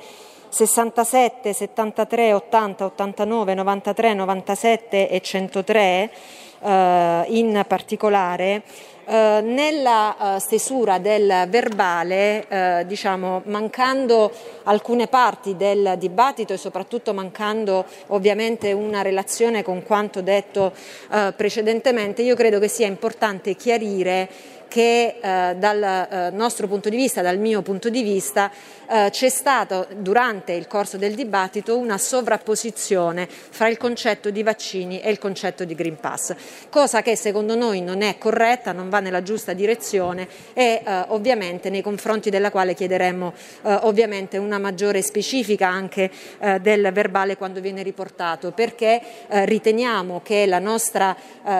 67, 0.50 1.54
73, 1.54 2.34
80, 2.34 2.86
89, 2.86 3.54
93, 3.54 4.14
97 4.14 5.10
e 5.10 5.22
103 5.22 6.12
eh, 6.62 7.26
in 7.28 7.64
particolare, 7.68 8.64
eh, 9.06 9.42
nella 9.42 10.36
eh, 10.36 10.40
stesura 10.40 11.00
del 11.00 11.48
verbale, 11.48 12.46
eh, 12.48 12.84
diciamo, 12.86 13.42
mancando 13.46 14.32
alcune 14.66 15.08
parti 15.08 15.56
del 15.56 15.96
dibattito 15.98 16.54
e 16.54 16.58
soprattutto 16.58 17.12
mancando 17.12 17.86
ovviamente 18.08 18.72
una 18.72 19.02
relazione 19.02 19.64
con 19.64 19.82
quanto 19.82 20.22
detto 20.22 20.74
eh, 21.12 21.34
precedentemente, 21.36 22.22
io 22.22 22.36
credo 22.36 22.60
che 22.60 22.68
sia 22.68 22.86
importante 22.86 23.56
chiarire 23.56 24.30
che 24.70 25.18
eh, 25.20 25.56
dal 25.58 25.84
eh, 25.84 26.30
nostro 26.32 26.68
punto 26.68 26.88
di 26.88 26.96
vista, 26.96 27.22
dal 27.22 27.40
mio 27.40 27.62
punto 27.62 27.90
di 27.90 28.04
vista, 28.04 28.50
eh, 28.88 29.10
c'è 29.12 29.30
stata 29.30 29.86
durante 29.98 30.54
il 30.54 30.68
corso 30.68 30.98
del 30.98 31.16
dibattito 31.16 31.78
una 31.78 31.98
sovrapposizione 31.98 33.28
fra 33.28 33.68
il 33.68 33.78
concetto 33.78 34.30
di 34.30 34.44
vaccini 34.44 35.02
e 35.02 35.10
il 35.10 35.20
concetto 35.20 35.66
di 35.66 35.76
Green 35.76 36.00
Pass, 36.00 36.34
cosa 36.70 37.02
che 37.02 37.16
secondo 37.16 37.56
noi 37.56 37.82
non 37.82 38.02
è 38.02 38.18
corretta, 38.18 38.72
non 38.72 38.90
va 38.90 39.00
nella 39.00 39.24
giusta 39.24 39.54
direzione 39.54 40.28
e 40.54 40.82
eh, 40.86 41.04
ovviamente 41.08 41.70
nei 41.70 41.82
confronti 41.82 42.30
della 42.30 42.52
quale 42.52 42.76
chiederemmo 42.76 43.34
eh, 43.64 43.74
ovviamente 43.82 44.38
una 44.38 44.60
maggiore 44.60 45.02
specifica 45.02 45.68
anche 45.68 46.12
eh, 46.40 46.60
del 46.60 46.92
verbale 46.94 47.38
quando 47.38 47.60
viene 47.60 47.84
riportato, 47.84 48.52
perché 48.52 49.02
riteniamo 49.28 50.22
che 50.24 50.46
la 50.46 50.60
nostra 50.60 51.16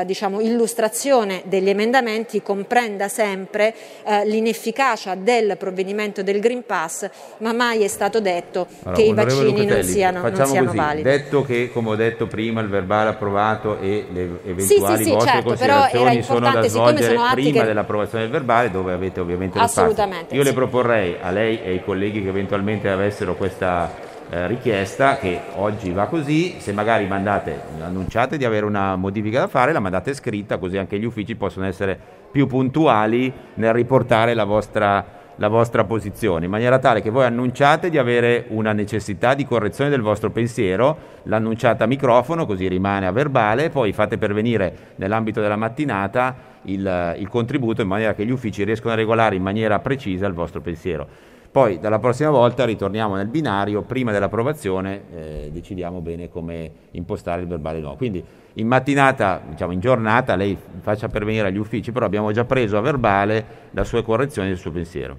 diciamo, 0.06 0.40
illustrazione 0.42 1.42
degli 1.46 1.70
emendamenti 1.70 2.42
comprende 2.42 2.99
da 3.00 3.08
sempre 3.08 3.74
eh, 4.04 4.26
l'inefficacia 4.26 5.16
del 5.16 5.56
provvedimento 5.58 6.22
del 6.22 6.42
Green 6.42 6.66
Pass, 6.66 7.10
ma 7.38 7.54
mai 7.54 7.84
è 7.84 7.88
stato 7.88 8.20
detto 8.20 8.68
allora, 8.84 8.98
che 8.98 9.04
i 9.04 9.14
vaccini 9.14 9.54
Petelli, 9.54 9.66
non 9.66 9.84
siano, 9.84 10.22
non 10.22 10.46
siano 10.46 10.66
così, 10.66 10.78
validi. 10.78 11.04
Detto 11.04 11.44
che, 11.44 11.70
come 11.72 11.90
ho 11.92 11.96
detto 11.96 12.28
prima, 12.28 12.60
il 12.60 12.68
verbale 12.68 13.12
approvato 13.12 13.80
e 13.80 14.06
le 14.12 14.40
eventuali 14.44 14.98
sì, 14.98 14.98
sì, 14.98 15.04
sì, 15.04 15.12
vostre 15.12 15.32
certo, 15.32 15.48
considerazioni 15.48 16.24
sono 16.24 16.52
da 16.52 16.68
svolgere 16.68 17.16
sono 17.16 17.30
prima 17.32 17.60
che... 17.62 17.66
dell'approvazione 17.68 18.24
del 18.26 18.34
verbale, 18.34 18.70
dove 18.70 18.92
avete 18.92 19.22
ovviamente 19.22 19.58
lo 19.58 19.64
Assolutamente, 19.64 20.36
Io 20.36 20.44
le 20.44 20.54
proporrei 20.54 21.16
a 21.22 21.32
lei 21.32 21.62
e 21.64 21.70
ai 21.70 21.84
colleghi 21.84 22.22
che 22.22 22.28
eventualmente 22.28 22.90
avessero 22.90 23.36
questa 23.36 24.08
eh, 24.30 24.48
richiesta 24.48 25.18
che 25.18 25.42
oggi 25.56 25.92
va 25.92 26.06
così, 26.06 26.60
se 26.60 26.72
magari 26.72 27.08
mandate, 27.08 27.60
annunciate 27.82 28.38
di 28.38 28.46
avere 28.46 28.66
una 28.66 28.96
modifica 28.96 29.40
da 29.40 29.48
fare, 29.48 29.72
la 29.72 29.80
mandate 29.80 30.14
scritta 30.14 30.58
così 30.58 30.78
anche 30.78 31.00
gli 31.00 31.06
uffici 31.06 31.36
possono 31.36 31.66
essere 31.66 32.00
più 32.32 32.46
puntuali 32.46 33.34
nel 33.56 33.74
riportare 33.74 34.36
la 34.36 34.44
vostra, 34.44 35.04
la 35.36 35.48
vostra 35.48 35.84
posizione, 35.84 36.46
in 36.46 36.52
maniera 36.52 36.78
tale 36.78 37.02
che 37.02 37.10
voi 37.10 37.26
annunciate 37.26 37.90
di 37.90 37.98
avere 37.98 38.46
una 38.50 38.72
necessità 38.72 39.34
di 39.34 39.46
correzione 39.46 39.90
del 39.90 40.02
vostro 40.02 40.30
pensiero, 40.30 40.98
l'annunciate 41.24 41.82
a 41.82 41.88
microfono, 41.88 42.46
così 42.46 42.68
rimane 42.68 43.08
a 43.08 43.12
verbale, 43.12 43.72
poi 43.72 43.92
fate 43.94 44.20
pervenire 44.20 44.94
nell'ambito 44.98 45.42
della 45.42 45.56
mattinata 45.56 46.36
il, 46.64 47.16
il 47.18 47.28
contributo 47.30 47.82
in 47.82 47.88
maniera 47.88 48.14
che 48.14 48.26
gli 48.26 48.32
uffici 48.32 48.64
riescano 48.64 48.94
a 48.94 48.96
regolare 48.96 49.36
in 49.36 49.42
maniera 49.42 49.80
precisa 49.80 50.28
il 50.28 50.34
vostro 50.34 50.62
pensiero. 50.62 51.08
Poi 51.52 51.80
dalla 51.80 51.98
prossima 51.98 52.30
volta 52.30 52.64
ritorniamo 52.64 53.16
nel 53.16 53.28
binario, 53.28 53.82
prima 53.82 54.12
dell'approvazione 54.12 55.02
eh, 55.12 55.50
decidiamo 55.52 56.00
bene 56.00 56.30
come 56.30 56.72
impostare 56.92 57.42
il 57.42 57.48
verbale 57.48 57.80
no. 57.80 57.96
Quindi 57.96 58.24
in 58.54 58.68
mattinata, 58.68 59.42
diciamo 59.48 59.72
in 59.72 59.80
giornata, 59.80 60.36
lei 60.36 60.56
faccia 60.82 61.08
pervenire 61.08 61.48
agli 61.48 61.58
uffici, 61.58 61.92
però 61.92 62.06
abbiamo 62.06 62.32
già 62.32 62.46
preso 62.46 62.78
a 62.78 62.82
verbale 62.82 63.46
la 63.72 63.84
sua 63.84 64.04
correzione 64.04 64.50
e 64.50 64.52
il 64.52 64.58
suo 64.58 64.72
pensiero. 64.72 65.18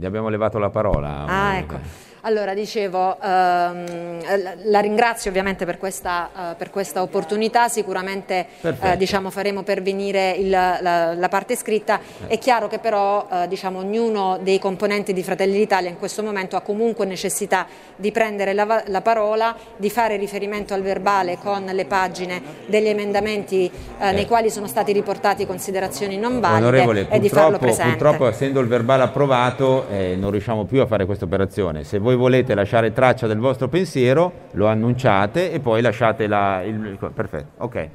Gli 0.00 0.06
abbiamo 0.06 0.28
levato 0.28 0.58
la 0.58 0.70
parola. 0.70 1.24
Ah, 1.26 1.56
ecco. 1.56 2.06
Allora, 2.28 2.52
dicevo, 2.52 3.16
ehm, 3.22 4.20
la 4.64 4.80
ringrazio 4.80 5.30
ovviamente 5.30 5.64
per 5.64 5.78
questa, 5.78 6.28
uh, 6.34 6.56
per 6.58 6.68
questa 6.68 7.00
opportunità, 7.00 7.68
sicuramente 7.68 8.48
uh, 8.60 8.96
diciamo, 8.98 9.30
faremo 9.30 9.62
pervenire 9.62 10.32
il, 10.32 10.50
la, 10.50 11.14
la, 11.14 11.28
parte 11.28 11.56
scritta. 11.56 11.98
È 12.26 12.36
chiaro 12.36 12.68
che 12.68 12.80
però 12.80 13.26
uh, 13.30 13.46
diciamo, 13.46 13.78
ognuno 13.78 14.38
dei 14.42 14.58
componenti 14.58 15.14
di 15.14 15.22
Fratelli 15.22 15.56
d'Italia 15.56 15.88
in 15.88 15.96
questo 15.96 16.22
momento 16.22 16.56
ha 16.56 16.60
comunque 16.60 17.06
necessità 17.06 17.66
di 17.96 18.12
prendere 18.12 18.52
la, 18.52 18.82
la, 18.86 19.00
parola, 19.00 19.56
di 19.78 19.88
fare 19.88 20.16
riferimento 20.16 20.74
al 20.74 20.82
verbale 20.82 21.38
con 21.38 21.64
le 21.64 21.86
pagine 21.86 22.42
degli 22.66 22.88
emendamenti 22.88 23.70
eh. 23.98 24.12
nei 24.12 24.26
quali 24.26 24.50
sono 24.50 24.66
stati 24.66 24.92
riportati 24.92 25.46
considerazioni 25.46 26.18
non 26.18 26.40
valide 26.40 27.08
e 27.08 27.20
di 27.20 27.30
farlo 27.30 27.56
presente. 27.56 27.96
Purtroppo 27.96 28.26
essendo 28.26 28.60
il 28.60 28.66
verbale 28.66 29.02
approvato 29.02 29.86
eh, 29.88 30.14
non 30.14 30.30
riusciamo 30.30 30.66
più 30.66 30.82
a 30.82 30.86
fare 30.86 31.06
questa 31.06 31.24
operazione 31.24 31.84
voi 32.08 32.16
volete 32.18 32.54
lasciare 32.54 32.92
traccia 32.92 33.26
del 33.26 33.38
vostro 33.38 33.68
pensiero, 33.68 34.48
lo 34.52 34.66
annunciate 34.66 35.50
e 35.50 35.60
poi 35.60 35.80
lasciate 35.80 36.26
la, 36.26 36.62
il... 36.62 36.98
Perfetto, 37.14 37.64
ok, 37.64 37.88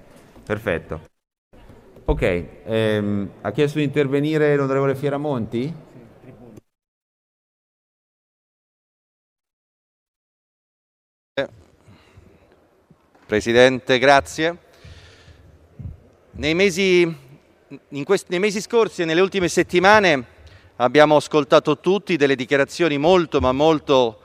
perfetto. 0.44 1.02
Ok, 2.06 2.46
ehm, 2.66 3.30
ha 3.42 3.52
chiesto 3.52 3.78
di 3.78 3.84
intervenire 3.84 4.56
l'onorevole 4.56 4.96
Fieramonti? 4.96 5.92
Presidente, 13.26 13.98
grazie. 13.98 14.58
Nei 16.32 16.54
mesi, 16.54 17.18
questi, 18.04 18.28
nei 18.30 18.40
mesi 18.40 18.62
scorsi 18.62 19.02
e 19.02 19.06
nelle 19.06 19.22
ultime 19.22 19.48
settimane 19.48 20.33
abbiamo 20.78 21.18
ascoltato 21.18 21.80
tutti 21.80 22.16
delle 22.16 22.36
dichiarazioni 22.36 22.98
molto 22.98 23.40
ma 23.40 23.52
molto 23.52 24.20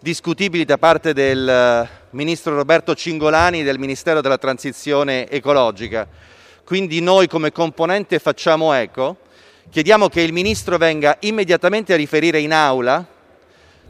discutibili 0.00 0.64
da 0.64 0.78
parte 0.78 1.12
del 1.12 1.48
eh, 1.48 1.88
ministro 2.10 2.54
Roberto 2.54 2.94
Cingolani 2.94 3.62
del 3.62 3.78
Ministero 3.78 4.20
della 4.20 4.38
Transizione 4.38 5.28
Ecologica. 5.28 6.08
Quindi 6.64 7.00
noi 7.00 7.28
come 7.28 7.52
componente 7.52 8.18
facciamo 8.18 8.72
eco, 8.72 9.18
chiediamo 9.70 10.08
che 10.08 10.20
il 10.20 10.32
ministro 10.32 10.76
venga 10.76 11.16
immediatamente 11.20 11.92
a 11.92 11.96
riferire 11.96 12.40
in 12.40 12.52
aula 12.52 13.06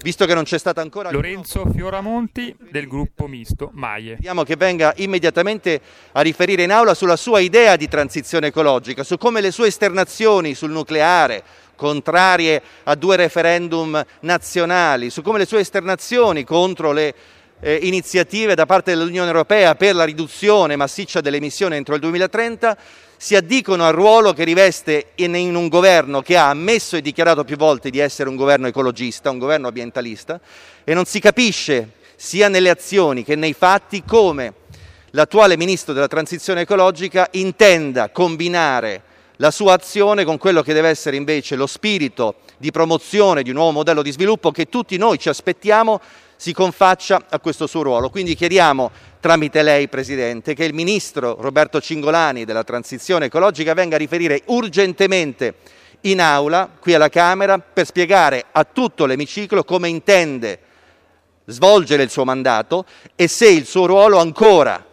visto 0.00 0.26
che 0.26 0.34
non 0.34 0.44
c'è 0.44 0.58
stata 0.58 0.80
ancora... 0.80 1.10
Lorenzo 1.10 1.66
Fioramonti 1.74 2.54
del 2.70 2.86
gruppo 2.86 3.26
misto 3.26 3.70
Maie. 3.72 4.12
Chiediamo 4.12 4.44
che 4.44 4.56
venga 4.56 4.92
immediatamente 4.96 5.80
a 6.12 6.20
riferire 6.20 6.62
in 6.62 6.70
aula 6.70 6.94
sulla 6.94 7.16
sua 7.16 7.40
idea 7.40 7.76
di 7.76 7.88
transizione 7.88 8.48
ecologica, 8.48 9.02
su 9.02 9.16
come 9.18 9.40
le 9.40 9.50
sue 9.50 9.66
esternazioni 9.66 10.54
sul 10.54 10.70
nucleare, 10.70 11.42
contrarie 11.78 12.60
a 12.82 12.96
due 12.96 13.14
referendum 13.14 14.04
nazionali, 14.20 15.08
su 15.08 15.22
come 15.22 15.38
le 15.38 15.46
sue 15.46 15.60
esternazioni 15.60 16.42
contro 16.42 16.90
le 16.90 17.14
eh, 17.60 17.78
iniziative 17.82 18.54
da 18.54 18.66
parte 18.66 18.94
dell'Unione 18.94 19.28
Europea 19.28 19.76
per 19.76 19.94
la 19.94 20.04
riduzione 20.04 20.76
massiccia 20.76 21.20
delle 21.20 21.38
emissioni 21.38 21.76
entro 21.76 21.94
il 21.94 22.00
2030 22.00 22.76
si 23.16 23.34
addicono 23.34 23.84
al 23.84 23.94
ruolo 23.94 24.32
che 24.32 24.44
riveste 24.44 25.08
in, 25.16 25.34
in, 25.34 25.56
un 25.56 25.68
governo 25.68 26.20
che 26.22 26.36
ha 26.36 26.50
ammesso 26.50 26.96
e 26.96 27.00
dichiarato 27.00 27.42
più 27.42 27.56
volte 27.56 27.90
di 27.90 27.98
essere 27.98 28.28
un 28.28 28.36
governo 28.36 28.68
ecologista, 28.68 29.30
un 29.30 29.38
governo 29.38 29.68
ambientalista 29.68 30.40
e 30.84 30.94
non 30.94 31.04
si 31.04 31.18
capisce 31.18 31.94
sia 32.14 32.48
nelle 32.48 32.70
azioni 32.70 33.24
che 33.24 33.34
nei 33.34 33.54
fatti 33.54 34.04
come 34.04 34.54
l'attuale 35.10 35.56
Ministro 35.56 35.92
della 35.92 36.06
Transizione 36.06 36.60
Ecologica 36.60 37.26
intenda 37.32 38.10
combinare 38.10 39.02
la 39.38 39.50
sua 39.50 39.74
azione 39.74 40.24
con 40.24 40.38
quello 40.38 40.62
che 40.62 40.72
deve 40.72 40.88
essere 40.88 41.16
invece 41.16 41.56
lo 41.56 41.66
spirito 41.66 42.36
di 42.56 42.70
promozione 42.70 43.42
di 43.42 43.50
un 43.50 43.56
nuovo 43.56 43.72
modello 43.72 44.02
di 44.02 44.10
sviluppo 44.10 44.50
che 44.50 44.68
tutti 44.68 44.96
noi 44.96 45.18
ci 45.18 45.28
aspettiamo 45.28 46.00
si 46.36 46.52
confaccia 46.52 47.26
a 47.28 47.40
questo 47.40 47.66
suo 47.66 47.82
ruolo. 47.82 48.10
Quindi 48.10 48.34
chiediamo 48.34 48.90
tramite 49.20 49.62
lei, 49.62 49.88
Presidente, 49.88 50.54
che 50.54 50.64
il 50.64 50.74
Ministro 50.74 51.36
Roberto 51.40 51.80
Cingolani 51.80 52.44
della 52.44 52.64
Transizione 52.64 53.26
Ecologica 53.26 53.74
venga 53.74 53.96
a 53.96 53.98
riferire 53.98 54.42
urgentemente 54.46 55.54
in 56.02 56.20
aula, 56.20 56.70
qui 56.78 56.94
alla 56.94 57.08
Camera, 57.08 57.58
per 57.58 57.86
spiegare 57.86 58.44
a 58.52 58.64
tutto 58.64 59.04
l'emiciclo 59.04 59.64
come 59.64 59.88
intende 59.88 60.60
svolgere 61.46 62.02
il 62.02 62.10
suo 62.10 62.24
mandato 62.24 62.84
e 63.14 63.26
se 63.26 63.48
il 63.48 63.66
suo 63.66 63.86
ruolo 63.86 64.18
ancora 64.18 64.84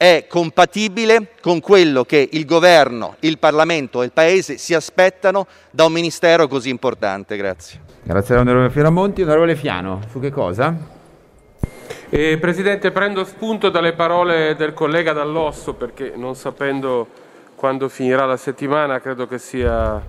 è 0.00 0.24
compatibile 0.26 1.32
con 1.42 1.60
quello 1.60 2.04
che 2.04 2.26
il 2.32 2.46
governo, 2.46 3.16
il 3.20 3.36
Parlamento 3.36 4.00
e 4.00 4.06
il 4.06 4.12
Paese 4.12 4.56
si 4.56 4.72
aspettano 4.72 5.46
da 5.70 5.84
un 5.84 5.92
ministero 5.92 6.48
così 6.48 6.70
importante. 6.70 7.36
Grazie. 7.36 7.80
Grazie 8.02 8.34
all'onorevole 8.34 8.70
Firamonti. 8.70 9.20
Onorevole 9.20 9.56
Fiano, 9.56 10.00
su 10.08 10.18
che 10.18 10.30
cosa? 10.30 10.74
Eh, 12.08 12.38
Presidente, 12.40 12.92
prendo 12.92 13.24
spunto 13.24 13.68
dalle 13.68 13.92
parole 13.92 14.56
del 14.56 14.72
collega 14.72 15.12
Dall'Osso 15.12 15.74
perché 15.74 16.14
non 16.16 16.34
sapendo 16.34 17.06
quando 17.54 17.90
finirà 17.90 18.24
la 18.24 18.38
settimana 18.38 19.00
credo 19.00 19.26
che 19.26 19.36
sia 19.36 20.02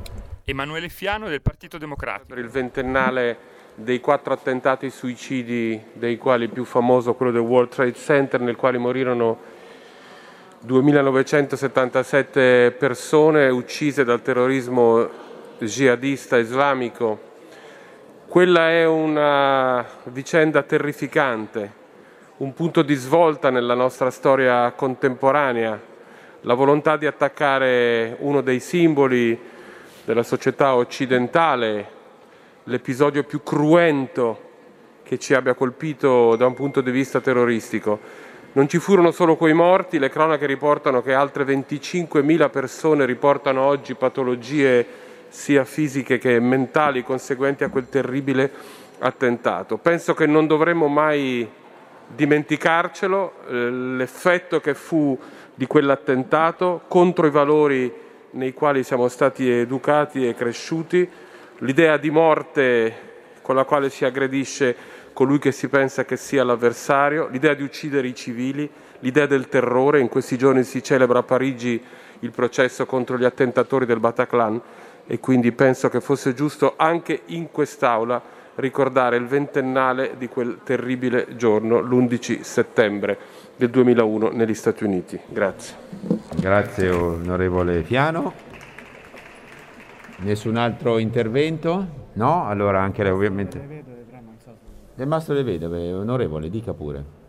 Emanuele 0.45 0.87
Fiano 0.87 1.27
del 1.27 1.41
Partito 1.41 1.77
Democratico. 1.77 2.27
Per 2.27 2.37
il 2.37 2.49
ventennale 2.49 3.37
dei 3.75 3.99
quattro 3.99 4.31
attentati 4.31 4.89
suicidi, 4.89 5.77
dei 5.91 6.17
quali 6.17 6.45
il 6.45 6.49
più 6.49 6.63
famoso 6.63 7.13
quello 7.13 7.33
del 7.33 7.41
World 7.41 7.71
Trade 7.71 7.93
Center, 7.95 8.39
nel 8.39 8.55
quale 8.55 8.77
morirono 8.77 9.59
2.977 10.65 12.77
persone 12.77 13.49
uccise 13.49 14.03
dal 14.03 14.21
terrorismo 14.21 15.09
jihadista 15.57 16.37
islamico. 16.37 17.29
Quella 18.27 18.69
è 18.69 18.85
una 18.85 19.83
vicenda 20.05 20.61
terrificante, 20.61 21.73
un 22.37 22.53
punto 22.53 22.83
di 22.83 22.93
svolta 22.93 23.49
nella 23.49 23.73
nostra 23.73 24.11
storia 24.11 24.71
contemporanea, 24.73 25.79
la 26.41 26.53
volontà 26.53 26.95
di 26.95 27.07
attaccare 27.07 28.15
uno 28.19 28.41
dei 28.41 28.59
simboli 28.59 29.37
della 30.05 30.23
società 30.23 30.75
occidentale, 30.75 31.87
l'episodio 32.65 33.23
più 33.23 33.41
cruento 33.41 34.49
che 35.01 35.17
ci 35.17 35.33
abbia 35.33 35.55
colpito 35.55 36.35
da 36.35 36.45
un 36.45 36.53
punto 36.53 36.81
di 36.81 36.91
vista 36.91 37.19
terroristico. 37.19 38.29
Non 38.53 38.67
ci 38.67 38.79
furono 38.79 39.11
solo 39.11 39.37
quei 39.37 39.53
morti, 39.53 39.97
le 39.97 40.09
cronache 40.09 40.45
riportano 40.45 41.01
che 41.01 41.13
altre 41.13 41.45
25.000 41.45 42.49
persone 42.49 43.05
riportano 43.05 43.61
oggi 43.61 43.95
patologie 43.95 44.85
sia 45.29 45.63
fisiche 45.63 46.17
che 46.17 46.37
mentali 46.41 47.01
conseguenti 47.01 47.63
a 47.63 47.69
quel 47.69 47.87
terribile 47.87 48.51
attentato. 48.99 49.77
Penso 49.77 50.13
che 50.13 50.25
non 50.25 50.47
dovremmo 50.47 50.89
mai 50.89 51.49
dimenticarcelo, 52.07 53.33
eh, 53.47 53.53
l'effetto 53.69 54.59
che 54.59 54.73
fu 54.73 55.17
di 55.55 55.65
quell'attentato 55.65 56.81
contro 56.89 57.27
i 57.27 57.31
valori 57.31 57.89
nei 58.31 58.53
quali 58.53 58.83
siamo 58.83 59.07
stati 59.07 59.49
educati 59.49 60.27
e 60.27 60.35
cresciuti, 60.35 61.09
l'idea 61.59 61.95
di 61.95 62.09
morte 62.09 63.09
con 63.41 63.55
la 63.55 63.63
quale 63.63 63.89
si 63.89 64.03
aggredisce 64.03 64.75
colui 65.21 65.37
che 65.37 65.51
si 65.51 65.67
pensa 65.67 66.03
che 66.03 66.17
sia 66.17 66.43
l'avversario, 66.43 67.27
l'idea 67.27 67.53
di 67.53 67.61
uccidere 67.61 68.07
i 68.07 68.15
civili, 68.15 68.67
l'idea 69.01 69.27
del 69.27 69.49
terrore. 69.49 69.99
In 69.99 70.09
questi 70.09 70.35
giorni 70.35 70.63
si 70.63 70.81
celebra 70.81 71.19
a 71.19 71.21
Parigi 71.21 71.79
il 72.21 72.31
processo 72.31 72.87
contro 72.87 73.19
gli 73.19 73.23
attentatori 73.23 73.85
del 73.85 73.99
Bataclan 73.99 74.59
e 75.05 75.19
quindi 75.19 75.51
penso 75.51 75.89
che 75.89 76.01
fosse 76.01 76.33
giusto 76.33 76.73
anche 76.75 77.21
in 77.25 77.51
quest'Aula 77.51 78.19
ricordare 78.55 79.17
il 79.17 79.27
ventennale 79.27 80.15
di 80.17 80.27
quel 80.27 80.61
terribile 80.63 81.35
giorno, 81.35 81.81
l'11 81.81 82.41
settembre 82.41 83.15
del 83.57 83.69
2001 83.69 84.29
negli 84.29 84.55
Stati 84.55 84.83
Uniti. 84.83 85.19
Grazie. 85.27 85.75
Grazie 86.37 86.89
onorevole 86.89 87.83
Fiano. 87.83 88.33
Nessun 90.21 90.55
altro 90.55 90.97
intervento? 90.97 91.85
No? 92.13 92.47
Allora 92.47 92.81
anche 92.81 93.03
lei 93.03 93.11
ovviamente... 93.11 93.99
Del 94.93 95.07
Mastro 95.07 95.33
le 95.33 95.43
Vedove, 95.43 95.93
onorevole, 95.93 96.49
dica 96.49 96.73
pure. 96.73 97.19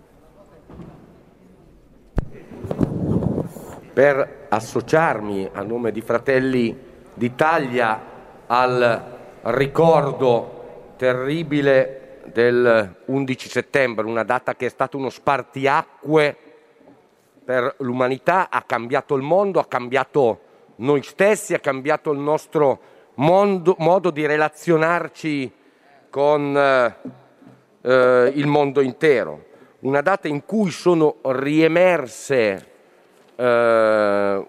Per 3.92 4.47
associarmi 4.49 5.49
a 5.52 5.62
nome 5.62 5.92
di 5.92 6.00
Fratelli 6.00 6.76
d'Italia 7.14 8.00
al 8.47 9.04
ricordo 9.42 10.95
terribile 10.97 12.21
del 12.33 12.97
11 13.04 13.49
settembre, 13.49 14.07
una 14.07 14.25
data 14.25 14.57
che 14.57 14.66
è 14.66 14.69
stata 14.69 14.97
uno 14.97 15.09
spartiacque 15.09 16.37
per 17.45 17.76
l'umanità, 17.78 18.50
ha 18.50 18.62
cambiato 18.62 19.14
il 19.14 19.23
mondo, 19.23 19.61
ha 19.61 19.66
cambiato 19.66 20.40
noi 20.76 21.02
stessi, 21.04 21.54
ha 21.54 21.61
cambiato 21.61 22.11
il 22.11 22.19
nostro 22.19 22.81
mondo, 23.14 23.76
modo 23.78 24.11
di 24.11 24.26
relazionarci 24.26 25.52
con 26.11 26.90
eh, 27.83 28.33
il 28.35 28.47
mondo 28.47 28.81
intero, 28.81 29.45
una 29.81 30.01
data 30.01 30.29
in 30.29 30.45
cui 30.45 30.71
sono 30.71 31.17
riemerse 31.23 32.67
eh, 33.37 34.47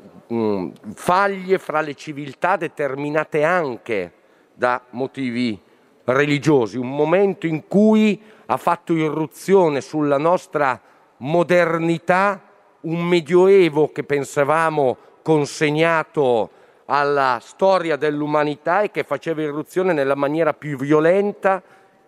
faglie 0.93 1.57
fra 1.57 1.81
le 1.81 1.95
civiltà 1.95 2.55
determinate 2.55 3.43
anche 3.43 4.11
da 4.53 4.81
motivi 4.91 5.59
religiosi, 6.05 6.77
un 6.77 6.95
momento 6.95 7.47
in 7.47 7.67
cui 7.67 8.21
ha 8.45 8.57
fatto 8.57 8.93
irruzione 8.93 9.81
sulla 9.81 10.17
nostra 10.17 10.79
modernità 11.17 12.41
un 12.81 13.03
medioevo 13.03 13.91
che 13.91 14.03
pensavamo 14.03 14.97
consegnato 15.21 16.49
alla 16.85 17.39
storia 17.41 17.95
dell'umanità 17.95 18.81
e 18.81 18.91
che 18.91 19.03
faceva 19.03 19.41
irruzione 19.41 19.93
nella 19.93 20.15
maniera 20.15 20.53
più 20.53 20.77
violenta, 20.77 21.63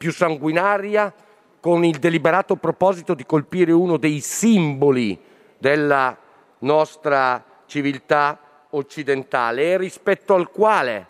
più 0.05 0.13
sanguinaria, 0.13 1.11
con 1.59 1.83
il 1.83 1.97
deliberato 1.97 2.57
proposito 2.57 3.15
di 3.15 3.25
colpire 3.25 3.71
uno 3.71 3.97
dei 3.97 4.19
simboli 4.19 5.19
della 5.57 6.15
nostra 6.59 7.43
civiltà 7.65 8.39
occidentale 8.69 9.71
e 9.71 9.77
rispetto 9.79 10.35
al 10.35 10.51
quale 10.51 11.07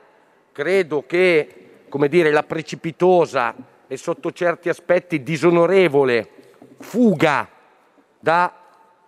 credo 0.53 1.03
che 1.05 1.83
come 1.89 2.07
dire, 2.07 2.31
la 2.31 2.43
precipitosa 2.43 3.53
e 3.85 3.97
sotto 3.97 4.31
certi 4.31 4.69
aspetti 4.69 5.21
disonorevole 5.23 6.29
fuga 6.79 7.49
da 8.17 8.53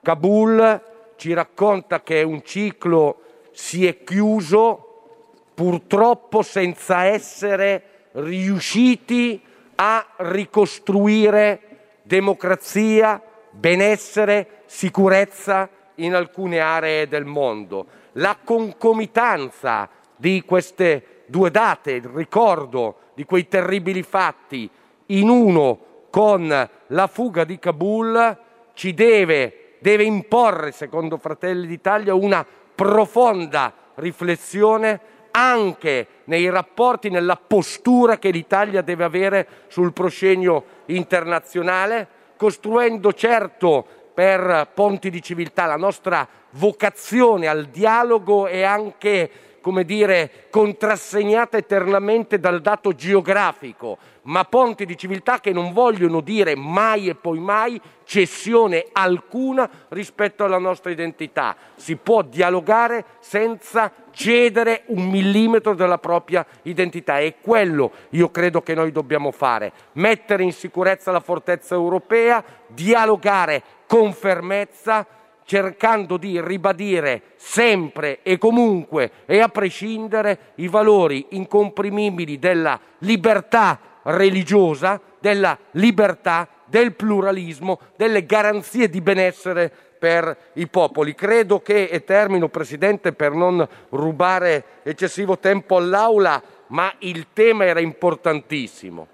Kabul 0.02 0.82
ci 1.16 1.32
racconta 1.32 2.04
che 2.04 2.24
un 2.24 2.44
ciclo 2.44 3.22
si 3.52 3.88
è 3.88 4.04
chiuso 4.04 5.52
purtroppo 5.54 6.42
senza 6.42 7.06
essere 7.06 8.10
riusciti 8.12 9.42
a 9.80 10.06
ricostruire 10.18 11.62
democrazia, 12.02 13.22
benessere, 13.52 14.62
sicurezza 14.66 15.70
in 15.96 16.16
alcune 16.16 16.60
aree 16.60 17.08
del 17.08 17.26
mondo. 17.26 17.86
La 18.14 18.38
concomitanza 18.44 19.90
di 20.16 20.44
queste 20.46 21.24
due 21.28 21.52
date, 21.52 21.92
il 21.92 22.06
ricordo 22.06 22.96
di 23.14 23.26
quei 23.26 23.48
terribili 23.48 24.04
fatti, 24.04 24.70
in 25.08 25.30
uno 25.30 25.80
con 26.10 26.70
la 26.88 27.08
fuga 27.08 27.44
di 27.44 27.60
Kabul, 27.60 28.38
ci 28.74 28.94
deve, 28.94 29.76
deve 29.80 30.04
imporre, 30.04 30.72
secondo 30.72 31.18
Fratelli 31.18 31.68
d'Italia, 31.68 32.14
una 32.14 32.46
profonda 32.74 33.74
riflessione 33.96 35.00
anche 35.38 36.08
nei 36.26 36.50
rapporti, 36.50 37.10
nella 37.10 37.36
postura 37.36 38.18
che 38.18 38.32
l'Italia 38.32 38.82
deve 38.82 39.04
avere 39.04 39.48
sul 39.68 39.94
proscenio 39.94 40.64
internazionale, 40.88 42.08
costruendo 42.36 43.14
certo 43.14 43.86
per 44.16 44.70
ponti 44.74 45.12
di 45.12 45.22
civiltà 45.22 45.68
la 45.68 45.76
nostra 45.76 46.28
vocazione 46.52 47.46
al 47.46 47.66
dialogo 47.66 48.48
e 48.48 48.64
anche 48.64 49.30
come 49.68 49.84
dire, 49.84 50.46
contrassegnata 50.50 51.58
eternamente 51.58 52.40
dal 52.40 52.62
dato 52.62 52.94
geografico, 52.94 53.98
ma 54.24 54.46
ponti 54.46 54.86
di 54.86 54.96
civiltà 54.96 55.42
che 55.42 55.52
non 55.52 55.74
vogliono 55.74 56.22
dire 56.22 56.56
mai 56.56 57.10
e 57.10 57.16
poi 57.16 57.40
mai 57.40 57.82
cessione 58.06 58.86
alcuna 58.94 59.70
rispetto 59.90 60.46
alla 60.46 60.58
nostra 60.58 60.90
identità. 60.90 61.54
Si 61.76 61.98
può 61.98 62.22
dialogare 62.22 63.04
senza 63.20 63.92
cedere 64.18 64.82
un 64.88 65.08
millimetro 65.10 65.76
della 65.76 66.00
propria 66.00 66.44
identità. 66.64 67.20
E 67.20 67.36
quello 67.40 67.92
io 68.10 68.32
credo 68.32 68.62
che 68.64 68.74
noi 68.74 68.92
dobbiamo 68.92 69.32
fare, 69.32 69.72
mettere 69.94 70.42
in 70.42 70.52
sicurezza 70.52 71.12
la 71.12 71.20
fortezza 71.20 71.76
europea, 71.76 72.44
dialogare 72.66 73.62
con 73.86 74.12
fermezza, 74.14 75.06
cercando 75.46 76.18
di 76.18 76.42
ribadire 76.42 77.22
sempre 77.36 78.20
e 78.24 78.38
comunque 78.38 79.12
e 79.28 79.40
a 79.40 79.48
prescindere 79.50 80.52
i 80.56 80.68
valori 80.68 81.28
incomprimibili 81.30 82.40
della 82.40 82.78
libertà 83.00 83.80
religiosa, 84.04 85.00
della 85.20 85.58
libertà, 85.72 86.50
del 86.66 86.96
pluralismo, 86.96 87.80
delle 87.96 88.26
garanzie 88.26 88.90
di 88.90 89.00
benessere 89.00 89.72
per 89.98 90.36
i 90.54 90.68
popoli. 90.68 91.16
Credo 91.16 91.62
che, 91.62 91.86
e 91.86 92.04
termino 92.04 92.48
Presidente 92.50 93.14
per 93.14 93.32
non 93.32 93.68
rubare 93.90 94.64
eccessivo 94.84 95.38
tempo 95.38 95.78
all'Aula, 95.78 96.42
ma 96.68 96.94
il 97.00 97.28
tema 97.34 97.66
era 97.66 97.80
importantissimo. 97.80 99.08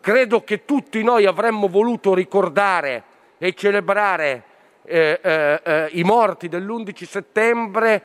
Credo 0.00 0.44
che 0.44 0.64
tutti 0.64 1.02
noi 1.02 1.26
avremmo 1.26 1.68
voluto 1.68 2.14
ricordare 2.14 3.02
e 3.38 3.54
celebrare 3.54 4.44
eh, 4.84 5.20
eh, 5.22 5.60
eh 5.62 5.88
i 5.92 6.02
morti 6.02 6.48
dell'11 6.48 7.04
settembre 7.04 8.02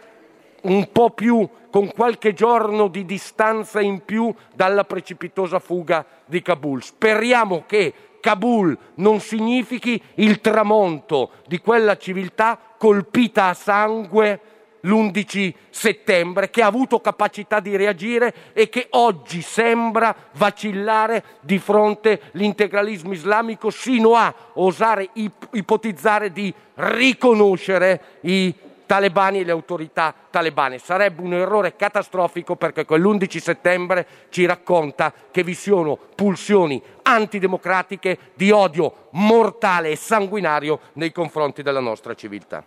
un 0.65 0.91
po' 0.91 1.11
più, 1.11 1.47
con 1.69 1.91
qualche 1.91 2.33
giorno 2.33 2.87
di 2.87 3.05
distanza 3.05 3.81
in 3.81 4.03
più 4.03 4.33
dalla 4.53 4.83
precipitosa 4.83 5.59
fuga 5.59 6.05
di 6.25 6.41
Kabul. 6.41 6.81
Speriamo 6.81 7.63
che 7.67 7.93
Kabul 8.25 8.75
non 8.95 9.19
significhi 9.19 10.01
il 10.15 10.41
tramonto 10.41 11.29
di 11.45 11.59
quella 11.59 11.95
civiltà 11.95 12.57
colpita 12.75 13.49
a 13.49 13.53
sangue 13.53 14.39
l'11 14.81 15.53
settembre, 15.69 16.49
che 16.49 16.63
ha 16.63 16.65
avuto 16.65 16.99
capacità 17.01 17.59
di 17.59 17.75
reagire 17.75 18.33
e 18.53 18.67
che 18.69 18.87
oggi 18.91 19.43
sembra 19.43 20.15
vacillare 20.37 21.23
di 21.41 21.59
fronte 21.59 22.19
all'integralismo 22.33 23.13
islamico, 23.13 23.69
sino 23.69 24.15
a 24.15 24.33
osare 24.53 25.09
ipotizzare 25.51 26.31
di 26.31 26.51
riconoscere 26.73 28.01
i 28.21 28.51
talebani 28.85 29.39
e 29.39 29.43
le 29.43 29.51
autorità 29.51 30.13
talebane. 30.29 30.77
Sarebbe 30.77 31.21
un 31.21 31.33
errore 31.33 31.75
catastrofico 31.75 32.55
perché 32.55 32.85
quell'11 32.85 33.37
settembre 33.37 34.07
ci 34.29 34.45
racconta 34.45 35.13
che 35.31 35.43
vi 35.43 35.53
sono 35.53 35.97
pulsioni 36.15 36.81
antidemocratiche 37.03 38.17
di 38.33 38.51
odio 38.51 39.07
mortale 39.11 39.91
e 39.91 39.95
sanguinario 39.95 40.79
nei 40.93 41.11
confronti 41.11 41.61
della 41.61 41.79
nostra 41.79 42.13
civiltà. 42.13 42.63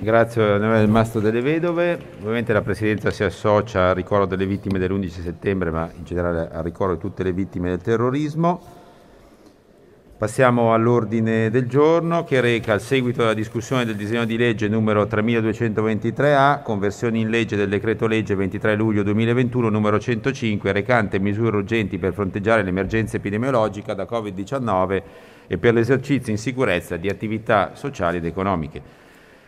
Grazie 0.00 0.42
onorevole 0.42 0.86
Mastro 0.86 1.20
delle 1.20 1.40
Vedove. 1.40 1.92
Ovviamente 2.18 2.52
la 2.52 2.60
Presidenza 2.62 3.10
si 3.10 3.22
associa 3.22 3.90
al 3.90 3.94
ricordo 3.94 4.26
delle 4.26 4.46
vittime 4.46 4.78
dell'11 4.78 5.08
settembre, 5.22 5.70
ma 5.70 5.88
in 5.96 6.04
generale 6.04 6.50
al 6.52 6.64
ricordo 6.64 6.94
di 6.94 7.00
tutte 7.00 7.22
le 7.22 7.32
vittime 7.32 7.68
del 7.68 7.80
terrorismo. 7.80 8.81
Passiamo 10.22 10.72
all'ordine 10.72 11.50
del 11.50 11.66
giorno 11.66 12.22
che 12.22 12.40
reca 12.40 12.74
il 12.74 12.80
seguito 12.80 13.22
della 13.22 13.34
discussione 13.34 13.84
del 13.84 13.96
disegno 13.96 14.24
di 14.24 14.36
legge 14.36 14.68
numero 14.68 15.02
3223A, 15.02 16.62
conversione 16.62 17.18
in 17.18 17.28
legge 17.28 17.56
del 17.56 17.68
decreto 17.68 18.06
legge 18.06 18.36
23 18.36 18.76
luglio 18.76 19.02
2021 19.02 19.68
numero 19.68 19.98
105, 19.98 20.70
recante 20.70 21.18
misure 21.18 21.56
urgenti 21.56 21.98
per 21.98 22.12
fronteggiare 22.12 22.62
l'emergenza 22.62 23.16
epidemiologica 23.16 23.94
da 23.94 24.04
Covid-19 24.04 25.02
e 25.48 25.58
per 25.58 25.74
l'esercizio 25.74 26.30
in 26.30 26.38
sicurezza 26.38 26.96
di 26.96 27.08
attività 27.08 27.72
sociali 27.74 28.18
ed 28.18 28.24
economiche. 28.24 28.80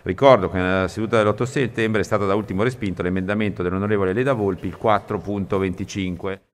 Ricordo 0.03 0.51
che 0.51 0.57
nella 0.57 0.89
seduta 0.89 1.23
dell'8 1.23 1.45
settembre 1.45 2.01
è 2.01 2.05
stato 2.05 2.27
da 2.27 2.35
ultimo 2.35 2.65
respinto 2.65 3.01
l'emendamento 3.01 3.63
dell'onorevole 3.63 4.13
Leda 4.13 4.33
Volpi, 4.33 4.67
il 4.67 4.77
4.25. 4.83 6.54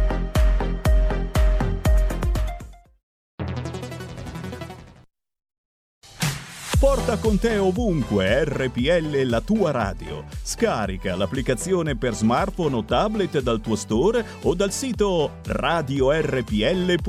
Porta 6.81 7.19
con 7.19 7.37
te 7.37 7.57
ovunque 7.59 8.43
RPL 8.43 9.21
la 9.25 9.39
tua 9.41 9.69
radio. 9.69 10.25
Scarica 10.41 11.15
l'applicazione 11.15 11.95
per 11.95 12.15
smartphone 12.15 12.75
o 12.75 12.83
tablet 12.83 13.39
dal 13.39 13.61
tuo 13.61 13.75
store 13.75 14.25
o 14.41 14.55
dal 14.55 14.71
sito 14.71 15.33
radiorpl.it. 15.45 17.01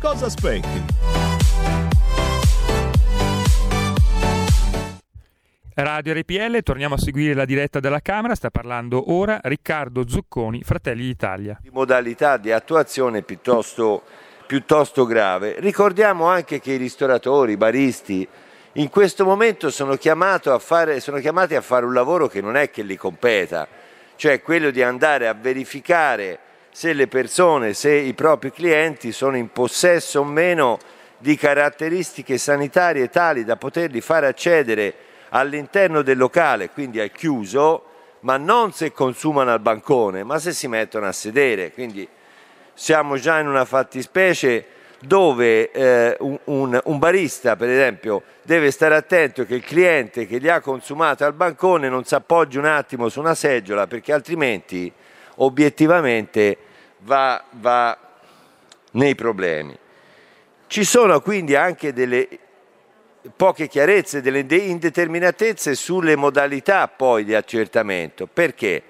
Cosa 0.00 0.26
aspetti? 0.26 0.82
Radio 5.74 6.12
RPL, 6.14 6.60
torniamo 6.64 6.96
a 6.96 6.98
seguire 6.98 7.34
la 7.34 7.44
diretta 7.44 7.78
della 7.78 8.00
Camera, 8.00 8.34
sta 8.34 8.50
parlando 8.50 9.12
ora 9.12 9.38
Riccardo 9.44 10.08
Zucconi, 10.08 10.64
Fratelli 10.64 11.04
d'Italia. 11.04 11.56
Di 11.62 11.70
modalità 11.72 12.36
di 12.36 12.50
attuazione 12.50 13.22
piuttosto, 13.22 14.02
piuttosto 14.44 15.06
grave. 15.06 15.54
Ricordiamo 15.60 16.26
anche 16.26 16.58
che 16.58 16.72
i 16.72 16.78
ristoratori, 16.78 17.52
i 17.52 17.56
baristi, 17.56 18.28
in 18.78 18.90
questo 18.90 19.24
momento 19.24 19.70
sono, 19.70 19.96
fare, 20.58 21.00
sono 21.00 21.18
chiamati 21.18 21.54
a 21.54 21.62
fare 21.62 21.86
un 21.86 21.94
lavoro 21.94 22.28
che 22.28 22.42
non 22.42 22.56
è 22.56 22.70
che 22.70 22.82
li 22.82 22.96
competa, 22.96 23.66
cioè 24.16 24.42
quello 24.42 24.70
di 24.70 24.82
andare 24.82 25.28
a 25.28 25.34
verificare 25.34 26.38
se 26.70 26.92
le 26.92 27.06
persone, 27.06 27.72
se 27.72 27.94
i 27.94 28.12
propri 28.12 28.52
clienti 28.52 29.12
sono 29.12 29.38
in 29.38 29.50
possesso 29.50 30.20
o 30.20 30.24
meno 30.24 30.78
di 31.16 31.36
caratteristiche 31.36 32.36
sanitarie 32.36 33.08
tali 33.08 33.44
da 33.44 33.56
poterli 33.56 34.02
fare 34.02 34.26
accedere 34.26 34.94
all'interno 35.30 36.02
del 36.02 36.18
locale, 36.18 36.68
quindi 36.68 37.00
al 37.00 37.12
chiuso, 37.12 37.84
ma 38.20 38.36
non 38.36 38.72
se 38.72 38.92
consumano 38.92 39.52
al 39.52 39.60
bancone, 39.60 40.22
ma 40.22 40.38
se 40.38 40.52
si 40.52 40.68
mettono 40.68 41.06
a 41.06 41.12
sedere. 41.12 41.72
Quindi 41.72 42.06
siamo 42.74 43.16
già 43.16 43.38
in 43.38 43.48
una 43.48 43.64
fattispecie 43.64 44.66
dove 45.06 45.70
eh, 45.70 46.16
un, 46.20 46.80
un, 46.82 46.98
barista, 46.98 47.56
per 47.56 47.68
esempio, 47.68 48.22
deve 48.42 48.70
stare 48.70 48.96
attento 48.96 49.44
che 49.44 49.54
il 49.54 49.64
cliente 49.64 50.26
che 50.26 50.38
gli 50.38 50.48
ha 50.48 50.60
consumato 50.60 51.24
al 51.24 51.32
bancone 51.32 51.88
non 51.88 52.04
si 52.04 52.14
appoggi 52.14 52.58
un 52.58 52.66
attimo 52.66 53.08
su 53.08 53.20
una 53.20 53.34
seggiola 53.34 53.86
perché 53.86 54.12
altrimenti 54.12 54.92
obiettivamente 55.36 56.56
va, 56.98 57.42
va 57.50 57.96
nei 58.92 59.14
problemi. 59.14 59.76
Ci 60.66 60.84
sono 60.84 61.20
quindi 61.20 61.54
anche 61.54 61.92
delle 61.92 62.28
poche 63.34 63.68
chiarezze, 63.68 64.20
delle 64.20 64.40
indeterminatezze 64.40 65.74
sulle 65.74 66.16
modalità 66.16 66.88
poi 66.88 67.24
di 67.24 67.34
accertamento. 67.34 68.26
Perché? 68.26 68.82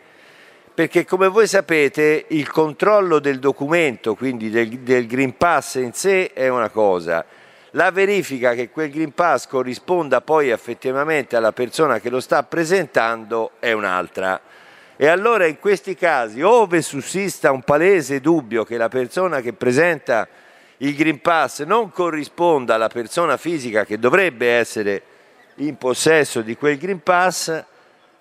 Perché 0.77 1.07
come 1.07 1.29
voi 1.29 1.47
sapete 1.47 2.27
il 2.29 2.51
controllo 2.51 3.19
del 3.19 3.39
documento, 3.39 4.15
quindi 4.15 4.51
del, 4.51 4.69
del, 4.81 5.07
Green 5.07 5.35
Pass 5.35 5.77
in 5.77 5.95
sé 5.95 6.35
è 6.35 6.49
una 6.49 6.69
cosa, 6.69 7.25
la 7.71 7.91
verifica 7.91 8.53
che 8.53 8.69
quel 8.69 8.91
Green 8.91 9.15
Pass 9.15 9.47
corrisponda 9.47 10.21
poi 10.21 10.51
effettivamente 10.51 11.35
alla 11.35 11.53
persona 11.53 11.99
che 11.99 12.11
lo 12.11 12.21
sta 12.21 12.43
presentando 12.43 13.53
è 13.59 13.73
un'altra. 13.73 14.39
E 14.97 15.07
allora 15.07 15.47
in 15.47 15.59
questi 15.59 15.95
casi, 15.95 16.43
ove 16.43 16.83
sussista 16.83 17.51
un 17.53 17.63
palese 17.63 18.21
dubbio 18.21 18.65
che 18.65 18.77
la 18.77 18.91
persona 18.91 19.41
che 19.41 19.55
presenta 19.55 20.29
il 20.79 20.95
Green 20.95 21.23
Pass 21.23 21.63
non 21.63 21.91
corrisponda 21.91 22.75
alla 22.75 22.89
persona 22.89 23.39
fisica 23.39 23.87
che 23.87 23.99
dovrebbe 23.99 24.51
essere 24.51 25.03
in 25.55 25.79
possesso 25.79 26.43
di 26.43 26.55
quel 26.55 26.77
Green 26.77 27.03
Pass, 27.03 27.65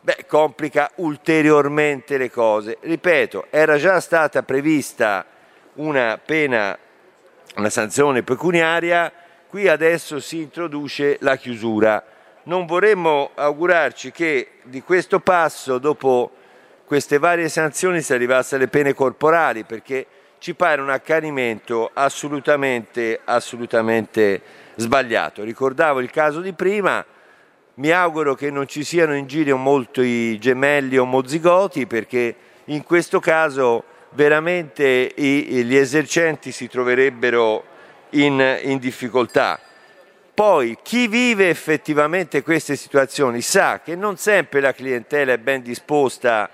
beh, 0.06 0.26
complica 0.28 0.92
ulteriormente 0.98 2.18
le 2.18 2.30
cose. 2.30 2.78
Ripeto, 2.80 3.48
era 3.50 3.78
già 3.78 4.00
stata 4.00 4.44
prevista 4.44 5.26
una 5.76 6.20
pena, 6.24 6.78
una 7.56 7.70
sanzione 7.72 8.22
pecuniaria, 8.22 9.12
qui 9.50 9.68
adesso 9.68 10.20
si 10.20 10.42
introduce 10.42 11.18
la 11.22 11.38
chiusura. 11.38 12.04
Non 12.44 12.68
vorremmo 12.68 13.32
augurarci 13.34 14.12
che 14.12 14.60
di 14.62 14.84
questo 14.84 15.20
passo, 15.22 15.80
dopo 15.80 16.32
queste 16.86 17.18
varie 17.18 17.50
sanzioni, 17.50 18.02
si 18.02 18.14
arrivasse 18.14 18.58
alle 18.58 18.68
pene 18.68 18.94
corporali, 18.94 19.64
perché 19.64 20.06
ci 20.38 20.54
pare 20.54 20.82
un 20.82 20.92
accanimento 20.92 21.90
assolutamente, 21.92 23.22
assolutamente 23.24 24.40
sbagliato. 24.76 25.44
Ricordavo 25.44 26.00
il 26.00 26.12
caso 26.12 26.42
di 26.42 26.54
prima, 26.54 27.04
mi 27.76 27.92
auguro 27.92 28.36
che 28.36 28.52
non 28.52 28.68
ci 28.68 28.84
siano 28.84 29.16
in 29.16 29.28
giro 29.28 29.58
molti 29.58 30.38
gemelli 30.40 30.98
omozigoti 30.98 31.86
perché 31.88 32.36
in 32.66 32.84
questo 32.84 33.20
caso 33.20 33.84
veramente 34.12 35.12
gli 35.16 35.76
esercenti 35.76 36.52
si 36.52 36.70
troverebbero 36.70 37.64
in, 38.12 38.60
in 38.64 38.80
difficoltà. 38.80 39.60
Poi 40.34 40.78
chi 40.82 41.08
vive 41.08 41.50
effettivamente 41.50 42.44
queste 42.44 42.76
situazioni 42.76 43.42
sa 43.42 43.82
che 43.82 43.96
non 43.96 44.18
sempre 44.18 44.62
la 44.62 44.74
clientela 44.74 45.34
è 45.34 45.38
ben 45.38 45.62
disposta 45.62 46.50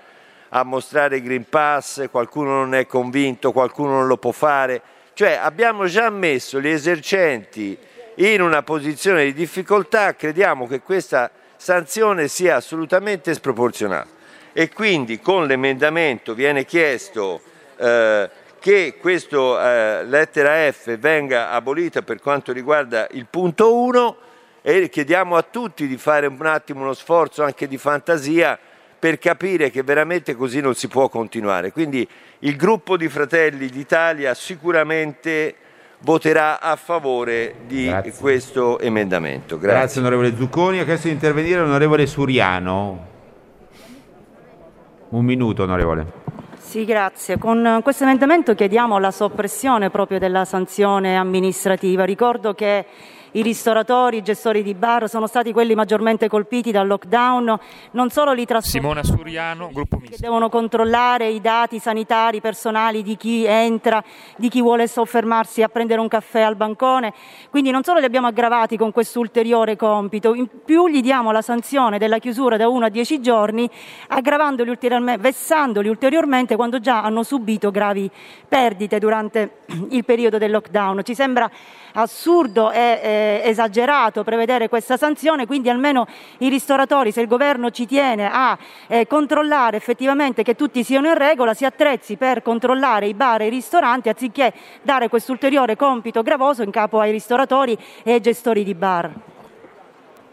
a 0.48 0.64
mostrare 0.64 1.16
il 1.16 1.22
Green 1.22 1.48
Pass, 1.48 2.08
qualcuno 2.10 2.50
non 2.50 2.74
è 2.74 2.86
convinto, 2.86 3.52
qualcuno 3.52 3.90
non 3.90 4.06
lo 4.06 4.18
può 4.18 4.32
fare. 4.32 4.82
Cioè 5.14 5.38
abbiamo 5.40 5.86
già 5.86 6.10
messo 6.10 6.60
gli 6.60 6.68
esercenti 6.68 7.78
in 8.16 8.42
una 8.42 8.62
posizione 8.62 9.24
di 9.24 9.32
difficoltà, 9.32 10.14
crediamo 10.14 10.66
che 10.66 10.80
questa 10.80 11.30
sanzione 11.56 12.28
sia 12.28 12.56
assolutamente 12.56 13.32
sproporzionata 13.32 14.20
e 14.52 14.68
quindi 14.68 15.20
con 15.20 15.46
l'emendamento 15.46 16.34
viene 16.34 16.64
chiesto 16.64 17.40
eh, 17.76 18.28
che 18.58 18.96
questa 19.00 20.00
eh, 20.00 20.04
lettera 20.04 20.70
F 20.70 20.96
venga 20.98 21.50
abolita 21.50 22.02
per 22.02 22.20
quanto 22.20 22.52
riguarda 22.52 23.06
il 23.12 23.26
punto 23.30 23.74
1 23.76 24.16
e 24.60 24.88
chiediamo 24.88 25.36
a 25.36 25.42
tutti 25.42 25.86
di 25.86 25.96
fare 25.96 26.26
un 26.26 26.44
attimo 26.46 26.82
uno 26.82 26.92
sforzo 26.92 27.42
anche 27.42 27.66
di 27.66 27.78
fantasia 27.78 28.58
per 28.98 29.18
capire 29.18 29.70
che 29.70 29.82
veramente 29.82 30.36
così 30.36 30.60
non 30.60 30.74
si 30.74 30.86
può 30.86 31.08
continuare. 31.08 31.72
Quindi 31.72 32.06
il 32.40 32.56
gruppo 32.56 32.96
di 32.96 33.08
Fratelli 33.08 33.68
d'Italia 33.68 34.34
sicuramente 34.34 35.56
voterà 36.02 36.60
a 36.60 36.76
favore 36.76 37.54
di 37.66 37.86
Grazie. 37.86 38.12
questo 38.12 38.78
emendamento. 38.78 39.58
Grazie. 39.58 39.78
Grazie 39.78 40.00
onorevole 40.00 40.36
Zucconi. 40.36 40.80
Ha 40.80 40.84
chiesto 40.84 41.08
di 41.08 41.14
intervenire 41.14 41.60
l'onorevole 41.60 42.06
Suriano. 42.06 43.10
Un 45.10 45.24
minuto 45.24 45.62
onorevole. 45.62 46.20
Sì, 46.58 46.84
grazie. 46.84 47.38
Con 47.38 47.80
questo 47.82 48.04
emendamento 48.04 48.54
chiediamo 48.54 48.98
la 48.98 49.10
soppressione 49.10 49.90
proprio 49.90 50.18
della 50.18 50.44
sanzione 50.46 51.16
amministrativa. 51.16 52.04
Ricordo 52.04 52.54
che 52.54 52.86
i 53.32 53.42
ristoratori, 53.42 54.18
i 54.18 54.22
gestori 54.22 54.62
di 54.62 54.74
bar 54.74 55.08
sono 55.08 55.26
stati 55.26 55.52
quelli 55.52 55.74
maggiormente 55.74 56.28
colpiti 56.28 56.70
dal 56.70 56.86
lockdown, 56.86 57.58
non 57.92 58.10
solo 58.10 58.32
li 58.32 58.46
Simona 58.60 59.02
Suriano, 59.02 59.70
gruppo 59.72 59.96
misto. 59.96 60.16
devono 60.20 60.48
controllare 60.48 61.28
i 61.28 61.40
dati 61.40 61.78
sanitari 61.78 62.40
personali 62.40 63.02
di 63.02 63.16
chi 63.16 63.44
entra, 63.44 64.02
di 64.36 64.48
chi 64.48 64.60
vuole 64.60 64.86
soffermarsi 64.86 65.62
a 65.62 65.68
prendere 65.68 66.00
un 66.00 66.08
caffè 66.08 66.42
al 66.42 66.56
bancone, 66.56 67.14
quindi 67.50 67.70
non 67.70 67.82
solo 67.82 67.98
li 67.98 68.04
abbiamo 68.04 68.26
aggravati 68.26 68.76
con 68.76 68.92
questo 68.92 69.20
ulteriore 69.20 69.76
compito, 69.76 70.34
in 70.34 70.48
più 70.64 70.88
gli 70.88 71.00
diamo 71.00 71.32
la 71.32 71.42
sanzione 71.42 71.98
della 71.98 72.18
chiusura 72.18 72.56
da 72.56 72.68
1 72.68 72.84
a 72.84 72.88
10 72.88 73.20
giorni, 73.20 73.68
aggravandoli 74.08 74.68
ulteriormente, 74.68 75.22
vessandoli 75.22 75.88
ulteriormente 75.88 76.56
quando 76.56 76.80
già 76.80 77.02
hanno 77.02 77.22
subito 77.22 77.70
gravi 77.70 78.10
perdite 78.46 78.98
durante 78.98 79.58
il 79.90 80.04
periodo 80.04 80.36
del 80.36 80.50
lockdown. 80.50 81.02
Ci 81.02 81.14
sembra 81.14 81.50
assurdo 81.94 82.70
e 82.70 82.78
eh, 83.02 83.42
esagerato 83.44 84.24
prevedere 84.24 84.68
questa 84.68 84.96
sanzione, 84.96 85.46
quindi 85.46 85.68
almeno 85.68 86.06
i 86.38 86.48
ristoratori, 86.48 87.12
se 87.12 87.20
il 87.20 87.26
governo 87.26 87.70
ci 87.70 87.86
tiene 87.86 88.28
a 88.30 88.56
eh, 88.86 89.06
controllare 89.06 89.76
effettivamente 89.76 90.42
che 90.42 90.54
tutti 90.54 90.84
siano 90.84 91.08
in 91.08 91.18
regola, 91.18 91.54
si 91.54 91.64
attrezzi 91.64 92.16
per 92.16 92.42
controllare 92.42 93.06
i 93.06 93.14
bar 93.14 93.42
e 93.42 93.46
i 93.46 93.50
ristoranti 93.50 94.08
anziché 94.08 94.52
dare 94.82 95.08
questo 95.08 95.32
ulteriore 95.32 95.76
compito 95.76 96.22
gravoso 96.22 96.62
in 96.62 96.70
capo 96.70 97.00
ai 97.00 97.10
ristoratori 97.10 97.76
e 98.02 98.12
ai 98.12 98.20
gestori 98.20 98.64
di 98.64 98.74
bar. 98.74 99.10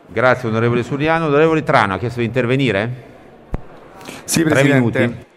Grazie 0.08 0.50
onorevole 0.50 0.82
Suriano. 0.82 1.28
Onorevole 1.28 1.63
Trano 1.63 1.93
ha 1.93 1.98
chiesto 2.00 2.19
di 2.19 2.26
intervenire? 2.26 3.08
Sì, 4.24 4.43
Presidente. 4.43 5.28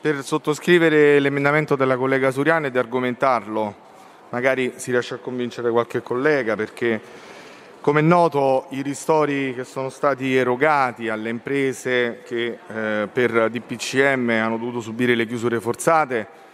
Per 0.00 0.22
sottoscrivere 0.22 1.18
l'emendamento 1.18 1.76
della 1.76 1.96
collega 1.96 2.30
Suriano 2.30 2.66
e 2.66 2.70
di 2.70 2.78
argomentarlo 2.78 3.86
magari 4.30 4.74
si 4.76 4.90
riesce 4.90 5.14
a 5.14 5.18
convincere 5.18 5.70
qualche 5.70 6.02
collega 6.02 6.56
perché 6.56 7.00
come 7.80 8.00
è 8.00 8.02
noto 8.02 8.66
i 8.70 8.82
ristori 8.82 9.54
che 9.54 9.64
sono 9.64 9.88
stati 9.88 10.34
erogati 10.34 11.08
alle 11.08 11.30
imprese 11.30 12.22
che 12.24 12.58
eh, 12.66 13.08
per 13.10 13.50
DPCM 13.50 14.28
hanno 14.30 14.58
dovuto 14.58 14.80
subire 14.80 15.14
le 15.14 15.26
chiusure 15.26 15.60
forzate 15.60 16.46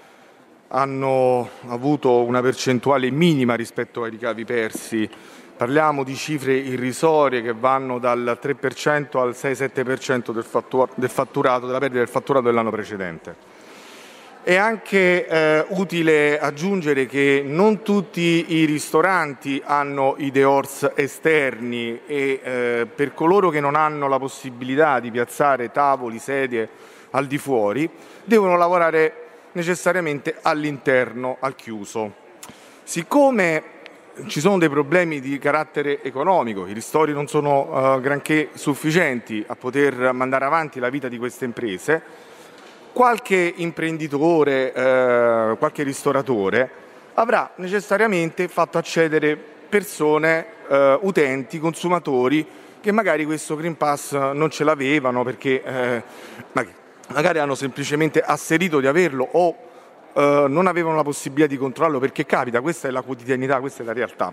hanno 0.69 1.49
avuto 1.69 2.25
una 2.25 2.41
percentuale 2.41 3.11
minima 3.11 3.55
rispetto 3.55 4.03
ai 4.03 4.11
ricavi 4.11 4.45
persi. 4.45 5.09
Parliamo 5.57 6.03
di 6.03 6.17
cifre 6.17 6.55
irrisorie 6.55 7.43
che 7.43 7.53
vanno 7.53 8.01
dal 8.01 8.39
3% 8.43 9.19
al 9.19 9.31
6-7% 9.31 10.33
del 10.33 11.09
fatturato, 11.09 11.67
della 11.67 11.79
perdita 11.79 12.01
del 12.01 12.09
fatturato 12.09 12.47
dell'anno 12.47 12.71
precedente. 12.71 13.54
È 14.45 14.57
anche 14.57 15.27
eh, 15.27 15.65
utile 15.71 16.39
aggiungere 16.39 17.07
che 17.07 17.43
non 17.43 17.81
tutti 17.81 18.45
i 18.49 18.67
ristoranti 18.67 19.63
hanno 19.65 20.17
i 20.19 20.31
deors 20.31 20.91
esterni 20.95 22.03
e 22.07 22.41
eh, 22.43 22.87
per 22.95 23.15
coloro 23.15 23.49
che 23.49 23.61
non 23.61 23.75
hanno 23.75 24.07
la 24.07 24.19
possibilità 24.19 25.01
di 25.01 25.11
piazzare 25.11 25.73
tavoli, 25.73 26.19
sedie 26.19 26.69
al 27.13 27.27
di 27.27 27.39
fuori, 27.39 27.89
devono 28.23 28.59
lavorare 28.59 29.15
necessariamente 29.53 30.37
all'interno, 30.43 31.39
al 31.41 31.55
chiuso. 31.55 32.13
Siccome 32.83 33.63
ci 34.27 34.41
sono 34.41 34.59
dei 34.59 34.69
problemi 34.69 35.21
di 35.21 35.39
carattere 35.39 36.03
economico, 36.03 36.67
i 36.67 36.75
ristori 36.75 37.15
non 37.15 37.29
sono 37.29 37.95
uh, 37.95 38.01
granché 38.01 38.51
sufficienti 38.53 39.43
a 39.47 39.57
poter 39.57 40.13
mandare 40.13 40.45
avanti 40.45 40.81
la 40.81 40.91
vita 40.91 41.09
di 41.09 41.17
queste 41.17 41.47
imprese, 41.47 42.03
qualche 42.95 43.53
imprenditore, 43.57 44.73
eh, 44.73 45.57
qualche 45.59 45.83
ristoratore 45.83 46.71
avrà 47.15 47.51
necessariamente 47.57 48.47
fatto 48.47 48.79
accedere 48.79 49.37
persone, 49.69 50.47
eh, 50.69 50.99
utenti, 51.03 51.59
consumatori 51.59 52.47
che 52.81 52.93
magari 52.93 53.25
questo 53.25 53.57
Green 53.57 53.77
Pass 53.77 54.13
non 54.13 54.49
ce 54.49 54.63
l'avevano 54.63 55.25
perché 55.25 55.63
eh, 55.63 56.03
magari 57.09 57.41
hanno 57.41 57.57
semplicemente 57.57 58.21
asserito 58.21 58.79
di 58.79 58.87
averlo 58.87 59.29
o 59.33 59.57
eh, 60.13 60.45
non 60.49 60.69
avevano 60.69 60.95
la 60.95 61.03
possibilità 61.03 61.49
di 61.49 61.59
controllarlo 61.59 61.99
perché 61.99 62.25
capita, 62.25 62.61
questa 62.61 62.87
è 62.87 62.93
la 62.93 63.03
quotidianità, 63.03 63.59
questa 63.59 63.83
è 63.83 63.87
la 63.87 63.93
realtà. 63.93 64.33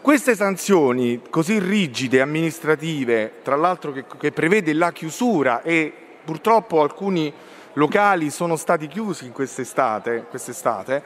Queste 0.00 0.36
sanzioni 0.36 1.20
così 1.28 1.58
rigide, 1.58 2.20
amministrative, 2.20 3.32
tra 3.42 3.56
l'altro 3.56 3.90
che, 3.90 4.04
che 4.18 4.30
prevede 4.30 4.72
la 4.72 4.92
chiusura 4.92 5.62
e 5.62 5.92
purtroppo 6.24 6.82
alcuni 6.82 7.32
locali 7.74 8.30
sono 8.30 8.56
stati 8.56 8.86
chiusi 8.88 9.26
in 9.26 9.32
quest'estate, 9.32 10.26
quest'estate 10.28 11.02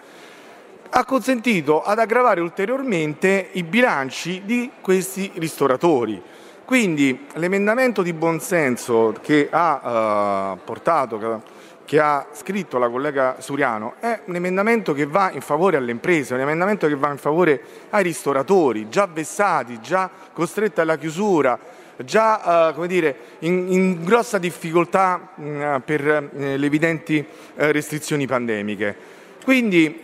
ha 0.96 1.04
consentito 1.04 1.82
ad 1.82 1.98
aggravare 1.98 2.40
ulteriormente 2.40 3.48
i 3.54 3.64
bilanci 3.64 4.42
di 4.44 4.70
questi 4.80 5.28
ristoratori. 5.34 6.22
Quindi 6.64 7.26
l'emendamento 7.34 8.00
di 8.00 8.12
buonsenso 8.12 9.12
che 9.20 9.48
ha 9.50 10.52
uh, 10.52 10.58
portato, 10.64 11.42
che 11.84 12.00
ha 12.00 12.26
scritto 12.32 12.78
la 12.78 12.88
collega 12.88 13.36
Suriano, 13.38 13.94
è 14.00 14.20
un 14.24 14.34
emendamento 14.34 14.92
che 14.94 15.06
va 15.06 15.30
in 15.32 15.40
favore 15.40 15.76
alle 15.76 15.90
imprese, 15.90 16.34
un 16.34 16.40
emendamento 16.40 16.86
che 16.86 16.96
va 16.96 17.10
in 17.10 17.18
favore 17.18 17.60
ai 17.90 18.02
ristoratori, 18.02 18.88
già 18.88 19.06
vessati, 19.06 19.80
già 19.80 20.10
costretti 20.32 20.80
alla 20.80 20.96
chiusura, 20.96 21.58
già 21.96 22.72
uh, 22.76 22.86
dire, 22.86 23.16
in, 23.40 23.66
in, 23.70 24.04
grossa 24.04 24.38
difficoltà 24.38 25.32
uh, 25.34 25.82
per 25.84 26.30
uh, 26.32 26.36
le 26.36 26.66
evidenti 26.66 27.24
restrizioni 27.54 28.26
pandemiche. 28.26 28.96
Quindi 29.44 30.00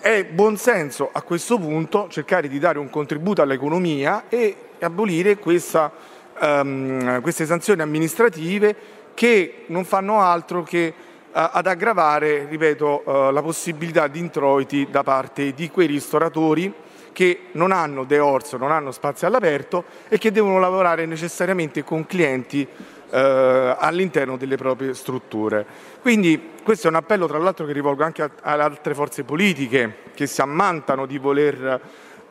è 0.00 0.24
buonsenso 0.24 1.10
a 1.12 1.22
questo 1.22 1.58
punto 1.58 2.08
cercare 2.08 2.48
di 2.48 2.58
dare 2.58 2.78
un 2.78 2.90
contributo 2.90 3.42
all'economia 3.42 4.24
e 4.28 4.56
abolire 4.80 5.36
questa, 5.36 5.92
um, 6.40 7.20
queste 7.20 7.46
sanzioni 7.46 7.82
amministrative 7.82 9.00
che 9.14 9.64
non 9.66 9.84
fanno 9.84 10.20
altro 10.20 10.62
che 10.62 10.94
ad 11.32 11.66
aggravare 11.66 12.46
ripeto, 12.46 13.30
la 13.32 13.40
possibilità 13.40 14.06
di 14.06 14.18
introiti 14.18 14.88
da 14.90 15.02
parte 15.02 15.54
di 15.54 15.70
quei 15.70 15.86
ristoratori 15.86 16.72
che 17.12 17.48
non 17.52 17.72
hanno 17.72 18.04
de 18.04 18.18
orso, 18.18 18.56
non 18.56 18.70
hanno 18.70 18.90
spazi 18.90 19.26
all'aperto 19.26 19.84
e 20.08 20.18
che 20.18 20.32
devono 20.32 20.58
lavorare 20.58 21.06
necessariamente 21.06 21.84
con 21.84 22.06
clienti 22.06 22.66
eh, 23.10 23.76
all'interno 23.78 24.36
delle 24.36 24.56
proprie 24.56 24.94
strutture. 24.94 25.64
Quindi 26.00 26.50
questo 26.62 26.86
è 26.86 26.90
un 26.90 26.96
appello 26.96 27.26
tra 27.26 27.38
l'altro 27.38 27.66
che 27.66 27.72
rivolgo 27.72 28.02
anche 28.02 28.22
ad 28.22 28.60
altre 28.60 28.94
forze 28.94 29.24
politiche 29.24 29.96
che 30.14 30.26
si 30.26 30.40
ammantano 30.40 31.06
di 31.06 31.18
voler 31.18 31.80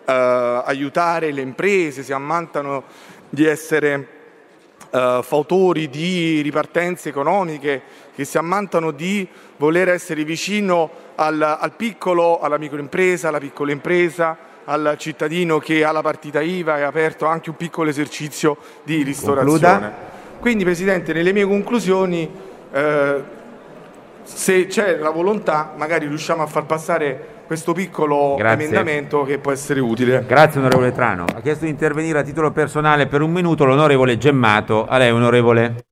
eh, 0.05 0.61
aiutare 0.65 1.31
le 1.31 1.41
imprese, 1.41 2.03
si 2.03 2.13
ammantano 2.13 2.83
di 3.29 3.45
essere 3.45 4.19
eh, 4.91 5.19
fautori 5.23 5.89
di 5.89 6.41
ripartenze 6.41 7.09
economiche, 7.09 7.81
che 8.13 8.25
si 8.25 8.37
ammantano 8.37 8.91
di 8.91 9.27
voler 9.57 9.89
essere 9.89 10.23
vicino 10.23 10.89
al, 11.15 11.41
al 11.41 11.71
piccolo, 11.73 12.39
alla 12.39 12.57
microimpresa, 12.57 13.29
alla 13.29 13.39
piccola 13.39 13.71
impresa, 13.71 14.37
al 14.65 14.95
cittadino 14.97 15.57
che 15.59 15.83
ha 15.83 15.91
la 15.91 16.01
partita 16.01 16.41
IVA 16.41 16.77
e 16.77 16.81
ha 16.81 16.87
aperto 16.87 17.25
anche 17.25 17.49
un 17.49 17.55
piccolo 17.55 17.89
esercizio 17.89 18.57
di 18.83 19.01
ristorazione. 19.01 19.59
Concluda. 19.59 19.93
Quindi 20.39 20.63
Presidente, 20.63 21.13
nelle 21.13 21.33
mie 21.33 21.45
conclusioni, 21.45 22.29
eh, 22.71 23.23
se 24.23 24.67
c'è 24.67 24.97
la 24.97 25.09
volontà, 25.09 25.73
magari 25.75 26.07
riusciamo 26.07 26.43
a 26.43 26.47
far 26.47 26.65
passare 26.65 27.40
questo 27.51 27.73
piccolo 27.73 28.35
Grazie. 28.37 28.65
emendamento 28.65 29.23
che 29.23 29.37
può 29.37 29.51
essere 29.51 29.81
utile. 29.81 30.23
Grazie 30.25 30.61
onorevole 30.61 30.93
Trano. 30.93 31.25
Ha 31.25 31.41
chiesto 31.41 31.65
di 31.65 31.69
intervenire 31.69 32.19
a 32.19 32.23
titolo 32.23 32.51
personale 32.51 33.07
per 33.07 33.19
un 33.21 33.29
minuto 33.29 33.65
l'onorevole 33.65 34.17
Gemmato. 34.17 34.85
A 34.85 34.97
lei 34.97 35.11
onorevole. 35.11 35.83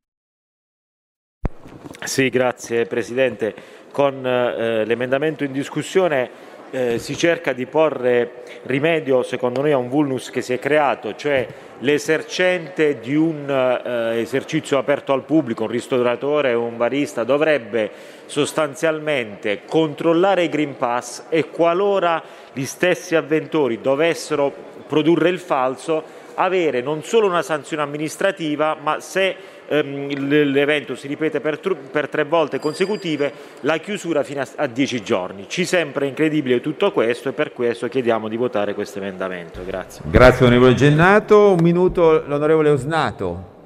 Sì, 2.06 2.30
grazie 2.30 2.86
Presidente. 2.86 3.54
Con 3.92 4.26
eh, 4.26 4.86
l'emendamento 4.86 5.44
in 5.44 5.52
discussione 5.52 6.30
eh, 6.72 6.98
si 6.98 7.18
cerca 7.18 7.52
di 7.52 7.66
porre 7.66 8.44
rimedio, 8.64 9.22
secondo 9.22 9.60
noi, 9.60 9.74
a 9.74 9.78
un 9.78 9.90
vulnus 9.90 10.30
che 10.30 10.42
si 10.42 10.54
è 10.54 10.60
creato, 10.60 11.14
cioè 11.18 11.46
l'esercente 11.80 13.00
di 13.00 13.16
un 13.16 13.50
eh, 13.50 14.20
esercizio 14.20 14.78
aperto 14.78 15.14
al 15.14 15.24
pubblico, 15.24 15.64
un 15.64 15.70
ristoratore 15.70 16.54
o 16.54 16.64
un 16.64 16.78
barista, 16.78 17.24
dovrebbe 17.24 17.92
sostanzialmente 18.26 19.62
controllare 19.66 20.44
i 20.44 20.50
Green 20.50 20.76
Pass 20.78 21.26
e 21.30 21.50
qualora 21.50 22.22
gli 22.54 22.66
stessi 22.66 23.16
avventori 23.16 23.80
dovessero 23.82 24.54
produrre 24.88 25.30
il 25.30 25.40
falso, 25.40 26.04
avere 26.36 26.82
non 26.82 27.04
solo 27.04 27.28
una 27.28 27.42
sanzione 27.42 27.84
amministrativa, 27.84 28.76
ma 28.80 29.00
se 29.00 29.36
l'evento 29.70 30.96
si 30.96 31.08
ripete 31.08 31.40
per, 31.40 31.60
per, 31.92 32.10
tre 32.10 32.24
volte 32.24 32.60
consecutive, 32.60 33.32
la 33.62 33.78
chiusura 33.78 34.24
fino 34.24 34.42
a, 34.42 34.48
a 34.56 34.68
dieci 34.68 35.04
giorni. 35.04 35.46
Ci 35.48 35.64
sembra 35.66 36.06
incredibile 36.06 36.60
tutto 36.60 36.92
questo 36.92 37.30
e 37.30 37.34
per 37.34 37.54
questo 37.54 37.88
chiediamo 37.88 38.28
di 38.28 38.36
votare 38.36 38.74
questo 38.74 38.98
emendamento. 38.98 39.64
Grazie. 39.64 40.04
Grazie 40.08 40.46
onorevole 40.46 40.74
Gennato. 40.74 41.52
Un 41.52 41.60
minuto 41.62 42.24
l'onorevole 42.26 42.70
Osnato. 42.70 43.58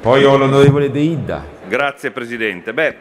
Poi 0.00 0.24
ho 0.24 0.38
l'onorevole 0.38 0.90
De 0.90 1.00
Ida. 1.00 1.44
Grazie 1.68 2.10
Presidente. 2.10 2.72
Beh, 2.72 2.96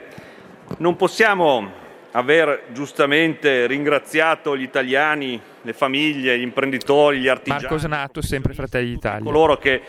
non 0.77 0.97
possiamo 0.97 1.71
aver 2.11 2.63
giustamente 2.73 3.67
ringraziato 3.67 4.57
gli 4.57 4.63
italiani, 4.63 5.39
le 5.61 5.73
famiglie, 5.73 6.37
gli 6.37 6.41
imprenditori, 6.41 7.19
gli 7.19 7.27
artigiani. 7.27 7.61
Marco 7.61 7.75
Osnato, 7.75 8.21
sempre 8.21 8.53
Fratelli 8.53 8.89
d'Italia. 8.89 9.23
Coloro 9.23 9.57
che 9.57 9.81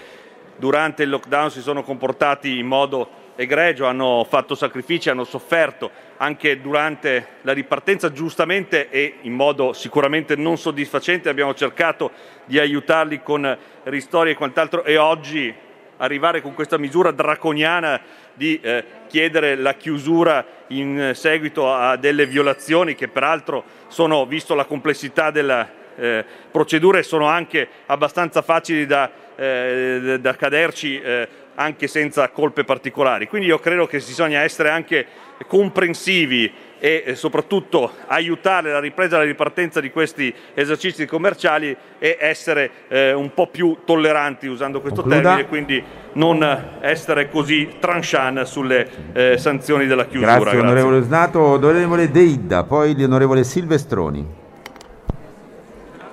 durante 0.60 1.02
il 1.02 1.08
lockdown 1.08 1.50
si 1.50 1.62
sono 1.62 1.82
comportati 1.82 2.58
in 2.58 2.66
modo 2.66 3.18
egregio, 3.34 3.86
hanno 3.86 4.24
fatto 4.28 4.54
sacrifici, 4.54 5.08
hanno 5.08 5.24
sofferto 5.24 5.90
anche 6.18 6.60
durante 6.60 7.38
la 7.40 7.52
ripartenza 7.52 8.12
giustamente 8.12 8.90
e 8.90 9.14
in 9.22 9.32
modo 9.32 9.72
sicuramente 9.72 10.36
non 10.36 10.58
soddisfacente. 10.58 11.30
Abbiamo 11.30 11.54
cercato 11.54 12.12
di 12.44 12.58
aiutarli 12.58 13.22
con 13.22 13.56
ristori 13.84 14.30
e 14.30 14.34
quant'altro 14.34 14.84
e 14.84 14.98
oggi 14.98 15.52
arrivare 15.96 16.42
con 16.42 16.54
questa 16.54 16.78
misura 16.78 17.10
draconiana 17.10 18.00
di 18.34 18.60
eh, 18.60 18.84
chiedere 19.08 19.56
la 19.56 19.74
chiusura 19.74 20.44
in 20.68 21.12
seguito 21.14 21.72
a 21.72 21.96
delle 21.96 22.26
violazioni 22.26 22.94
che 22.94 23.08
peraltro 23.08 23.64
sono, 23.88 24.26
visto 24.26 24.54
la 24.54 24.66
complessità 24.66 25.30
della 25.30 25.68
eh, 25.96 26.24
procedure, 26.50 27.02
sono 27.02 27.26
anche 27.26 27.68
abbastanza 27.86 28.42
facili 28.42 28.86
da 28.86 29.10
eh, 29.40 30.18
da 30.20 30.36
caderci 30.36 31.00
eh, 31.00 31.28
anche 31.54 31.86
senza 31.86 32.28
colpe 32.28 32.64
particolari. 32.64 33.26
Quindi 33.26 33.48
io 33.48 33.58
credo 33.58 33.86
che 33.86 33.98
bisogna 33.98 34.40
essere 34.40 34.68
anche 34.68 35.06
comprensivi 35.46 36.52
e 36.78 37.02
eh, 37.06 37.14
soprattutto 37.14 37.92
aiutare 38.06 38.72
la 38.72 38.80
ripresa 38.80 39.16
e 39.16 39.18
la 39.20 39.24
ripartenza 39.24 39.80
di 39.80 39.90
questi 39.90 40.32
esercizi 40.54 41.06
commerciali 41.06 41.74
e 41.98 42.16
essere 42.18 42.70
eh, 42.88 43.12
un 43.12 43.32
po' 43.32 43.46
più 43.48 43.78
tolleranti 43.84 44.46
usando 44.46 44.80
questo 44.80 45.02
Concluda. 45.02 45.28
termine, 45.28 45.48
quindi 45.48 45.82
non 46.14 46.78
essere 46.80 47.28
così 47.30 47.76
tranchant 47.78 48.42
sulle 48.42 48.88
eh, 49.12 49.38
sanzioni 49.38 49.86
della 49.86 50.06
chiusura. 50.06 50.32
Grazie, 50.32 50.50
Grazie. 50.52 50.66
onorevole 50.66 51.02
Snato, 51.02 51.40
onorevole 51.40 52.10
Deidda, 52.10 52.64
poi 52.64 52.98
l'onorevole 52.98 53.44
Silvestroni. 53.44 54.39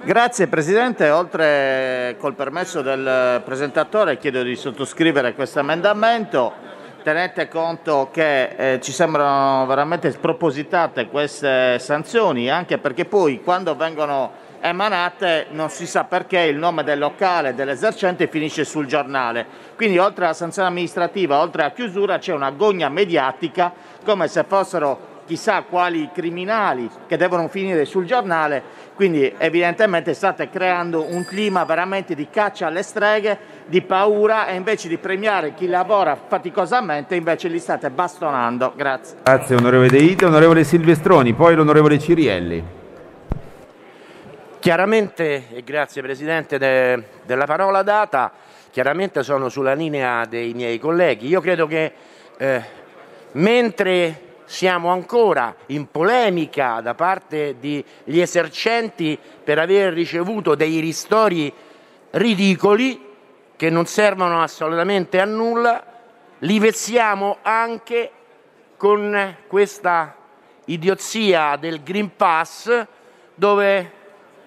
Grazie 0.08 0.48
Presidente, 0.48 1.10
oltre 1.10 2.16
col 2.18 2.34
permesso 2.34 2.82
del 2.82 3.42
presentatore 3.44 4.18
chiedo 4.18 4.42
di 4.42 4.56
sottoscrivere 4.56 5.34
questo 5.34 5.60
emendamento. 5.60 6.54
Tenete 7.04 7.50
conto 7.50 8.08
che 8.10 8.76
eh, 8.76 8.80
ci 8.80 8.94
sembrano 8.94 9.66
veramente 9.66 10.10
spropositate 10.12 11.10
queste 11.10 11.78
sanzioni, 11.80 12.50
anche 12.50 12.78
perché 12.78 13.04
poi 13.04 13.44
quando 13.44 13.76
vengono 13.76 14.32
emanate 14.62 15.48
non 15.50 15.70
si 15.70 15.86
sa 15.86 16.06
perché 16.06 16.40
il 16.40 16.56
nome 16.56 16.86
del 16.86 17.00
locale 17.00 17.54
dell'esercente 17.54 18.30
finisce 18.30 18.64
sul 18.64 18.86
giornale. 18.86 19.46
Quindi 19.76 19.98
oltre 19.98 20.24
alla 20.24 20.34
sanzione 20.34 20.70
amministrativa, 20.70 21.42
oltre 21.42 21.64
alla 21.64 21.74
chiusura 21.74 22.18
c'è 22.18 22.32
una 22.32 22.52
gogna 22.52 22.88
mediatica 22.88 23.74
come 24.06 24.30
se 24.30 24.46
fossero 24.48 25.16
chissà 25.28 25.62
quali 25.64 26.10
criminali 26.14 26.90
che 27.06 27.18
devono 27.18 27.50
finire 27.50 27.84
sul 27.86 28.06
giornale, 28.06 28.64
quindi 28.96 29.32
evidentemente 29.38 30.14
state 30.14 30.50
creando 30.50 31.06
un 31.08 31.26
clima 31.26 31.66
veramente 31.66 32.16
di 32.16 32.30
caccia 32.32 32.68
alle 32.68 32.82
streghe, 32.82 33.38
di 33.68 33.82
paura 33.82 34.48
e 34.48 34.56
invece 34.56 34.88
di 34.88 34.98
premiare 34.98 35.54
chi 35.54 35.68
lavora 35.68 36.16
faticosamente 36.16 37.14
invece 37.16 37.50
li 37.50 37.60
state 37.60 37.90
bastonando. 37.90 38.74
Grazie. 38.76 39.18
Grazie 39.22 39.56
onorevole 39.58 39.90
Deite, 39.90 40.26
onorevole 40.26 40.64
Silvestroni, 40.64 41.34
poi 41.34 41.56
l'onorevole 41.56 42.00
Cirielli. 42.00 42.64
Chiaramente, 44.60 45.50
e 45.54 45.64
grazie 45.64 46.02
Presidente 46.02 46.58
de, 46.58 47.04
della 47.26 47.46
parola 47.46 47.84
data, 47.84 48.32
chiaramente 48.72 49.24
sono 49.24 49.50
sulla 49.50 49.74
linea 49.74 50.26
dei 50.26 50.54
miei 50.54 50.80
colleghi. 50.80 51.28
Io 51.28 51.42
credo 51.42 51.68
che 51.68 51.94
eh, 52.38 52.64
mentre 53.34 54.22
siamo 54.48 54.92
ancora 54.92 55.54
in 55.68 55.92
polemica 55.92 56.80
da 56.80 56.96
parte 56.96 57.58
degli 57.60 58.20
esercenti 58.20 59.20
per 59.44 59.60
aver 59.60 59.92
ricevuto 59.92 60.56
dei 60.56 60.80
ristori 60.80 61.54
ridicoli 62.12 63.06
che 63.58 63.70
non 63.70 63.86
servono 63.86 64.42
assolutamente 64.42 65.20
a 65.20 65.26
nulla, 65.26 65.84
li 66.40 66.60
vezziamo 66.60 67.40
anche 67.42 68.12
con 68.78 69.36
questa 69.48 70.16
idiozia 70.66 71.58
del 71.58 71.84
Green 71.84 72.16
Pass 72.16 72.86
dove 73.36 73.92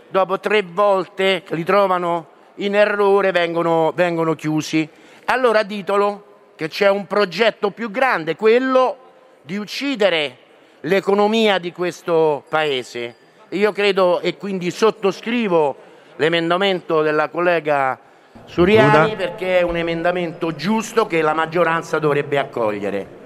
dopo 0.08 0.40
tre 0.40 0.62
volte 0.62 1.44
li 1.48 1.64
trovano 1.64 2.28
in 2.56 2.74
errore 2.74 3.32
vengono, 3.32 3.92
vengono 3.94 4.34
chiusi. 4.34 4.88
Allora 5.26 5.62
ditelo 5.62 6.52
che 6.56 6.68
c'è 6.68 6.88
un 6.88 7.06
progetto 7.06 7.70
più 7.70 7.90
grande, 7.90 8.34
quello 8.34 9.08
di 9.50 9.56
uccidere 9.56 10.36
l'economia 10.82 11.58
di 11.58 11.72
questo 11.72 12.44
Paese. 12.48 13.16
Io 13.48 13.72
credo 13.72 14.20
e 14.20 14.36
quindi 14.36 14.70
sottoscrivo 14.70 15.74
l'emendamento 16.18 17.02
della 17.02 17.28
collega 17.28 17.98
Suriani 18.44 19.16
perché 19.16 19.58
è 19.58 19.62
un 19.62 19.76
emendamento 19.76 20.54
giusto 20.54 21.08
che 21.08 21.20
la 21.20 21.34
maggioranza 21.34 21.98
dovrebbe 21.98 22.38
accogliere. 22.38 23.18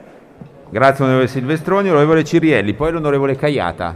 Grazie 0.70 1.04
onorevole 1.04 1.28
Silvestroni, 1.28 1.90
onorevole 1.90 2.24
Cirielli, 2.24 2.72
poi 2.72 2.92
l'onorevole 2.92 3.37
Caiata. 3.37 3.94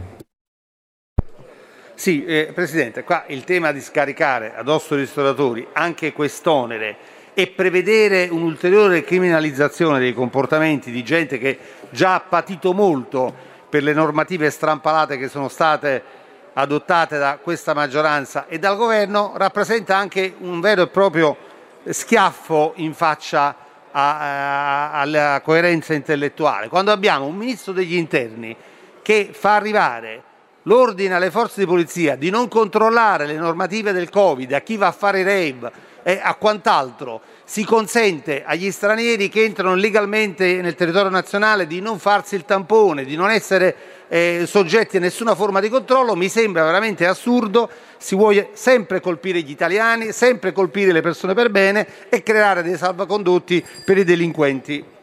Sì, 1.95 2.25
eh, 2.25 2.51
Presidente, 2.53 3.03
qua 3.03 3.23
il 3.29 3.43
tema 3.43 3.71
di 3.71 3.81
scaricare 3.81 4.53
addosso 4.55 4.93
ai 4.93 4.99
ristoratori 4.99 5.67
anche 5.73 6.13
quest'onere 6.13 6.95
e 7.41 7.47
prevedere 7.47 8.27
un'ulteriore 8.29 9.01
criminalizzazione 9.01 9.99
dei 9.99 10.13
comportamenti 10.13 10.91
di 10.91 11.03
gente 11.05 11.37
che 11.37 11.57
già 11.89 12.15
ha 12.15 12.19
patito 12.19 12.73
molto 12.73 13.33
per 13.69 13.81
le 13.81 13.93
normative 13.93 14.49
strampalate 14.49 15.17
che 15.17 15.29
sono 15.29 15.47
state 15.47 16.03
adottate 16.51 17.17
da 17.17 17.39
questa 17.41 17.73
maggioranza 17.73 18.47
e 18.47 18.59
dal 18.59 18.75
governo 18.75 19.31
rappresenta 19.37 19.95
anche 19.95 20.33
un 20.39 20.59
vero 20.59 20.81
e 20.81 20.87
proprio 20.87 21.37
schiaffo 21.87 22.73
in 22.75 22.93
faccia 22.93 23.55
a, 23.89 24.89
a, 24.89 24.99
alla 24.99 25.39
coerenza 25.41 25.93
intellettuale. 25.93 26.67
Quando 26.67 26.91
abbiamo 26.91 27.25
un 27.25 27.37
ministro 27.37 27.71
degli 27.71 27.95
interni 27.95 28.53
che 29.01 29.29
fa 29.31 29.55
arrivare 29.55 30.23
l'ordine 30.63 31.13
alle 31.13 31.31
forze 31.31 31.61
di 31.61 31.65
polizia 31.65 32.17
di 32.17 32.29
non 32.29 32.49
controllare 32.49 33.25
le 33.25 33.37
normative 33.37 33.93
del 33.93 34.09
Covid, 34.09 34.51
a 34.51 34.59
chi 34.59 34.75
va 34.75 34.87
a 34.87 34.91
fare 34.91 35.21
i 35.21 35.23
rave 35.23 35.87
e 36.03 36.19
a 36.21 36.35
quant'altro, 36.35 37.21
si 37.43 37.65
consente 37.65 38.43
agli 38.45 38.71
stranieri 38.71 39.27
che 39.29 39.43
entrano 39.43 39.75
legalmente 39.75 40.61
nel 40.61 40.75
territorio 40.75 41.09
nazionale 41.09 41.65
di 41.65 41.81
non 41.81 41.97
farsi 41.97 42.35
il 42.35 42.45
tampone, 42.45 43.05
di 43.05 43.15
non 43.15 43.31
essere 43.31 43.75
eh, 44.07 44.43
soggetti 44.45 44.97
a 44.97 44.99
nessuna 44.99 45.35
forma 45.35 45.59
di 45.59 45.69
controllo, 45.69 46.15
mi 46.15 46.29
sembra 46.29 46.63
veramente 46.63 47.07
assurdo. 47.07 47.69
Si 47.97 48.15
vuole 48.15 48.49
sempre 48.53 49.01
colpire 49.01 49.41
gli 49.41 49.51
italiani, 49.51 50.11
sempre 50.11 50.51
colpire 50.51 50.91
le 50.91 51.01
persone 51.01 51.33
per 51.33 51.49
bene 51.49 51.87
e 52.09 52.23
creare 52.23 52.63
dei 52.63 52.77
salvacondotti 52.77 53.65
per 53.83 53.97
i 53.97 54.03
delinquenti. 54.03 54.97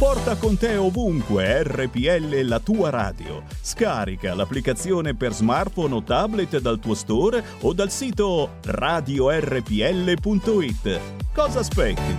Porta 0.00 0.38
con 0.38 0.56
te 0.56 0.76
ovunque 0.76 1.62
RPL 1.62 2.40
la 2.44 2.58
tua 2.58 2.88
radio. 2.88 3.42
Scarica 3.60 4.34
l'applicazione 4.34 5.14
per 5.14 5.34
smartphone 5.34 5.94
o 5.96 6.02
tablet 6.02 6.58
dal 6.58 6.78
tuo 6.78 6.94
store 6.94 7.44
o 7.60 7.74
dal 7.74 7.90
sito 7.90 8.52
radiorpl.it. 8.64 9.40
Cosa 11.34 11.58
aspetti? 11.58 12.16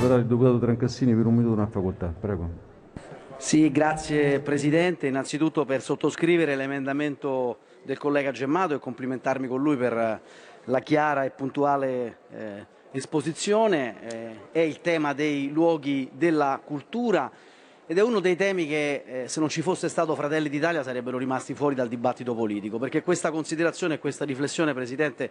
Il 0.00 0.26
deputato 0.26 0.60
Trancassini 0.60 1.12
per 1.12 1.26
un 1.26 1.34
minuto 1.34 1.54
una 1.54 1.66
facoltà, 1.66 2.06
prego. 2.06 2.48
Sì, 3.36 3.68
grazie 3.72 4.38
Presidente. 4.38 5.08
Innanzitutto 5.08 5.64
per 5.64 5.82
sottoscrivere 5.82 6.54
l'emendamento 6.54 7.58
del 7.82 7.98
collega 7.98 8.30
Gemmato 8.30 8.74
e 8.74 8.78
complimentarmi 8.78 9.48
con 9.48 9.60
lui 9.60 9.76
per 9.76 10.20
la 10.66 10.78
chiara 10.78 11.24
e 11.24 11.30
puntuale 11.30 12.18
eh, 12.30 12.71
esposizione, 12.92 13.94
eh, 14.02 14.36
è 14.52 14.60
il 14.60 14.80
tema 14.80 15.12
dei 15.12 15.50
luoghi 15.50 16.08
della 16.12 16.60
cultura 16.62 17.30
ed 17.86 17.98
è 17.98 18.02
uno 18.02 18.20
dei 18.20 18.36
temi 18.36 18.66
che 18.66 19.02
eh, 19.06 19.28
se 19.28 19.40
non 19.40 19.48
ci 19.48 19.60
fosse 19.60 19.88
stato 19.88 20.14
Fratelli 20.14 20.48
d'Italia 20.48 20.82
sarebbero 20.82 21.18
rimasti 21.18 21.54
fuori 21.54 21.74
dal 21.74 21.88
dibattito 21.88 22.34
politico, 22.34 22.78
perché 22.78 23.02
questa 23.02 23.30
considerazione 23.30 23.94
e 23.94 23.98
questa 23.98 24.24
riflessione, 24.24 24.72
Presidente, 24.72 25.30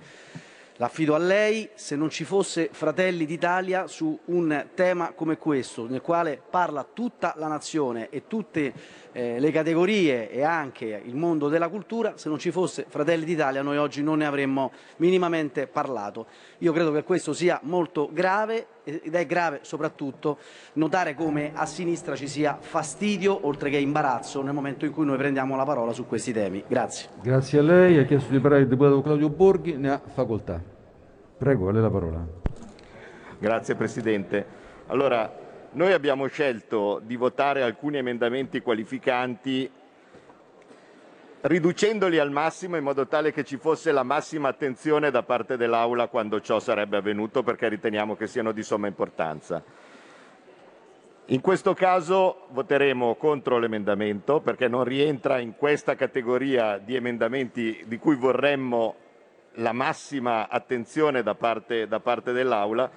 L'affido 0.82 1.14
a 1.14 1.20
lei 1.20 1.70
se 1.76 1.96
non 1.96 2.10
ci 2.10 2.24
fosse 2.24 2.70
Fratelli 2.72 3.28
d'Italia 3.28 3.86
su 3.86 4.18
un 4.26 4.70
tema 4.74 5.12
come 5.12 5.38
questo, 5.38 5.86
nel 5.88 6.02
quale 6.02 6.42
parla 6.50 6.84
tutta 6.92 7.36
la 7.38 7.46
nazione 7.46 8.10
e 8.10 8.26
tutte 8.26 8.74
eh, 9.12 9.40
le 9.40 9.52
categorie 9.52 10.32
e 10.32 10.42
anche 10.42 11.00
il 11.06 11.16
mondo 11.16 11.50
della 11.50 11.70
cultura, 11.70 12.14
se 12.18 12.30
non 12.30 12.40
ci 12.40 12.50
fosse 12.50 12.88
Fratelli 12.90 13.26
d'Italia 13.26 13.62
noi 13.62 13.78
oggi 13.78 14.02
non 14.02 14.18
ne 14.18 14.26
avremmo 14.26 14.72
minimamente 14.96 15.68
parlato. 15.68 16.26
Io 16.58 16.74
credo 16.74 16.92
che 16.92 17.04
questo 17.04 17.32
sia 17.32 17.60
molto 17.62 18.10
grave 18.12 18.66
ed 18.84 19.14
è 19.14 19.26
grave 19.26 19.60
soprattutto 19.62 20.38
notare 20.74 21.14
come 21.14 21.52
a 21.54 21.66
sinistra 21.66 22.16
ci 22.16 22.28
sia 22.28 22.58
fastidio 22.60 23.46
oltre 23.46 23.70
che 23.70 23.78
imbarazzo 23.78 24.42
nel 24.42 24.54
momento 24.54 24.86
in 24.86 24.92
cui 24.92 25.06
noi 25.06 25.18
prendiamo 25.18 25.56
la 25.56 25.66
parola 25.66 25.94
su 25.94 26.06
questi 26.08 26.34
temi. 26.34 26.64
Grazie. 26.68 27.10
Grazie 27.22 27.60
a 27.60 27.62
lei. 27.62 27.98
Ha 27.98 28.04
chiesto 28.06 28.32
di 28.32 28.40
parlare 28.40 28.64
il 28.64 28.68
deputato 28.68 29.02
Claudio 29.02 29.30
Borghi, 29.30 29.76
ne 29.78 29.92
ha 29.92 30.02
facoltà. 30.14 30.62
Prego, 31.38 31.70
a 31.70 31.72
lei 31.72 31.82
la 31.82 31.90
parola. 31.90 32.26
Grazie 33.40 33.76
Presidente. 33.76 34.46
Allora, 34.88 35.32
noi 35.72 35.94
abbiamo 35.94 36.28
scelto 36.28 37.02
di 37.04 37.16
votare 37.16 37.62
alcuni 37.62 37.98
emendamenti 37.98 38.62
qualificanti 38.62 39.70
riducendoli 41.42 42.20
al 42.20 42.30
massimo 42.30 42.78
in 42.78 42.84
modo 42.84 43.08
tale 43.08 43.32
che 43.32 43.44
ci 43.44 43.58
fosse 43.58 43.92
la 43.92 44.04
massima 44.04 44.50
attenzione 44.50 45.10
da 45.10 45.24
parte 45.24 45.58
dell'Aula 45.58 46.08
quando 46.08 46.40
ciò 46.40 46.60
sarebbe 46.60 46.98
avvenuto 46.98 47.42
perché 47.42 47.68
riteniamo 47.68 48.16
che 48.16 48.28
siano 48.28 48.52
di 48.52 48.62
somma 48.62 48.88
importanza. 48.88 49.64
In 51.26 51.42
questo 51.42 51.74
caso 51.74 52.48
voteremo 52.50 53.16
contro 53.16 53.58
l'emendamento 53.58 54.42
perché 54.42 54.68
non 54.68 54.84
rientra 54.84 55.40
in 55.40 55.56
questa 55.56 55.96
categoria 55.96 56.78
di 56.78 56.96
emendamenti 56.96 57.84
di 57.88 57.98
cui 57.98 58.16
vorremmo 58.16 58.96
la 59.56 59.72
massima 59.72 60.48
attenzione 60.50 61.24
da 61.24 61.34
parte, 61.34 61.88
da 61.88 62.00
parte 62.00 62.34
dell'Aula, 62.34 62.90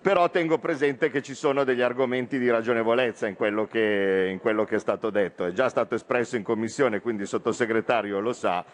però 0.00 0.30
tengo 0.30 0.58
presente 0.58 1.10
che 1.10 1.20
ci 1.20 1.34
sono 1.34 1.62
degli 1.62 1.82
argomenti 1.82 2.38
di 2.38 2.48
ragionevolezza 2.48 3.26
in 3.26 3.34
quello, 3.34 3.66
che, 3.66 4.28
in 4.30 4.38
quello 4.38 4.64
che 4.64 4.76
è 4.76 4.78
stato 4.78 5.10
detto. 5.10 5.44
È 5.44 5.52
già 5.52 5.68
stato 5.68 5.94
espresso 5.94 6.36
in 6.36 6.42
Commissione, 6.42 7.00
quindi 7.00 7.22
il 7.22 7.28
sottosegretario 7.28 8.18
lo 8.18 8.32
sa. 8.32 8.64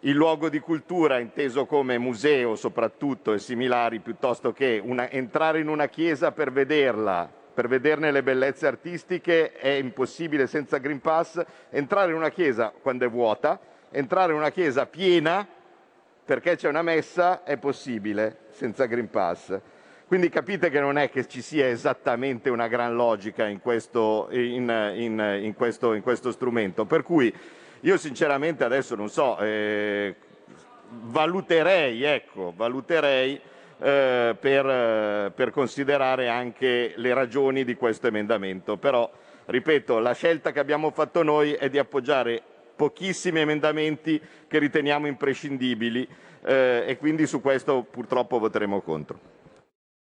Il 0.00 0.14
luogo 0.14 0.48
di 0.48 0.58
cultura 0.60 1.18
inteso 1.18 1.66
come 1.66 1.98
museo 1.98 2.54
soprattutto 2.54 3.34
e 3.34 3.38
similari, 3.38 3.98
piuttosto 3.98 4.52
che 4.52 4.80
una, 4.82 5.10
entrare 5.10 5.60
in 5.60 5.68
una 5.68 5.88
chiesa 5.88 6.32
per 6.32 6.50
vederla, 6.50 7.30
per 7.52 7.68
vederne 7.68 8.10
le 8.10 8.22
bellezze 8.22 8.66
artistiche, 8.66 9.52
è 9.52 9.70
impossibile 9.70 10.46
senza 10.46 10.78
Green 10.78 11.00
Pass. 11.00 11.44
Entrare 11.68 12.12
in 12.12 12.16
una 12.16 12.30
chiesa 12.30 12.72
quando 12.80 13.04
è 13.04 13.10
vuota, 13.10 13.60
entrare 13.90 14.32
in 14.32 14.38
una 14.38 14.50
chiesa 14.50 14.86
piena 14.86 15.46
perché 16.24 16.56
c'è 16.56 16.68
una 16.68 16.82
messa 16.82 17.42
è 17.42 17.58
possibile 17.58 18.46
senza 18.50 18.86
Green 18.86 19.10
Pass. 19.10 19.60
Quindi 20.08 20.30
capite 20.30 20.70
che 20.70 20.80
non 20.80 20.96
è 20.96 21.10
che 21.10 21.28
ci 21.28 21.42
sia 21.42 21.68
esattamente 21.68 22.48
una 22.48 22.66
gran 22.66 22.96
logica 22.96 23.46
in 23.46 23.60
questo, 23.60 24.28
in, 24.30 24.94
in, 24.96 25.40
in 25.42 25.52
questo, 25.52 26.00
questo 26.00 26.32
strumento. 26.32 26.86
Per 26.86 27.02
cui 27.02 27.30
io 27.80 27.96
sinceramente 27.98 28.64
adesso 28.64 28.94
non 28.94 29.10
so, 29.10 29.36
eh, 29.36 30.14
valuterei, 30.88 32.04
ecco, 32.04 32.54
valuterei 32.56 33.38
eh, 33.80 34.34
per, 34.40 35.32
per 35.32 35.50
considerare 35.50 36.28
anche 36.28 36.94
le 36.96 37.12
ragioni 37.12 37.62
di 37.62 37.74
questo 37.74 38.06
emendamento. 38.06 38.78
Però, 38.78 39.10
ripeto, 39.44 39.98
la 39.98 40.14
scelta 40.14 40.52
che 40.52 40.58
abbiamo 40.58 40.90
fatto 40.90 41.22
noi 41.22 41.52
è 41.52 41.68
di 41.68 41.78
appoggiare 41.78 42.40
pochissimi 42.74 43.40
emendamenti 43.40 44.18
che 44.48 44.58
riteniamo 44.58 45.06
imprescindibili 45.06 46.08
eh, 46.44 46.84
e 46.86 46.96
quindi 46.96 47.26
su 47.26 47.42
questo 47.42 47.82
purtroppo 47.82 48.38
voteremo 48.38 48.80
contro. 48.80 49.36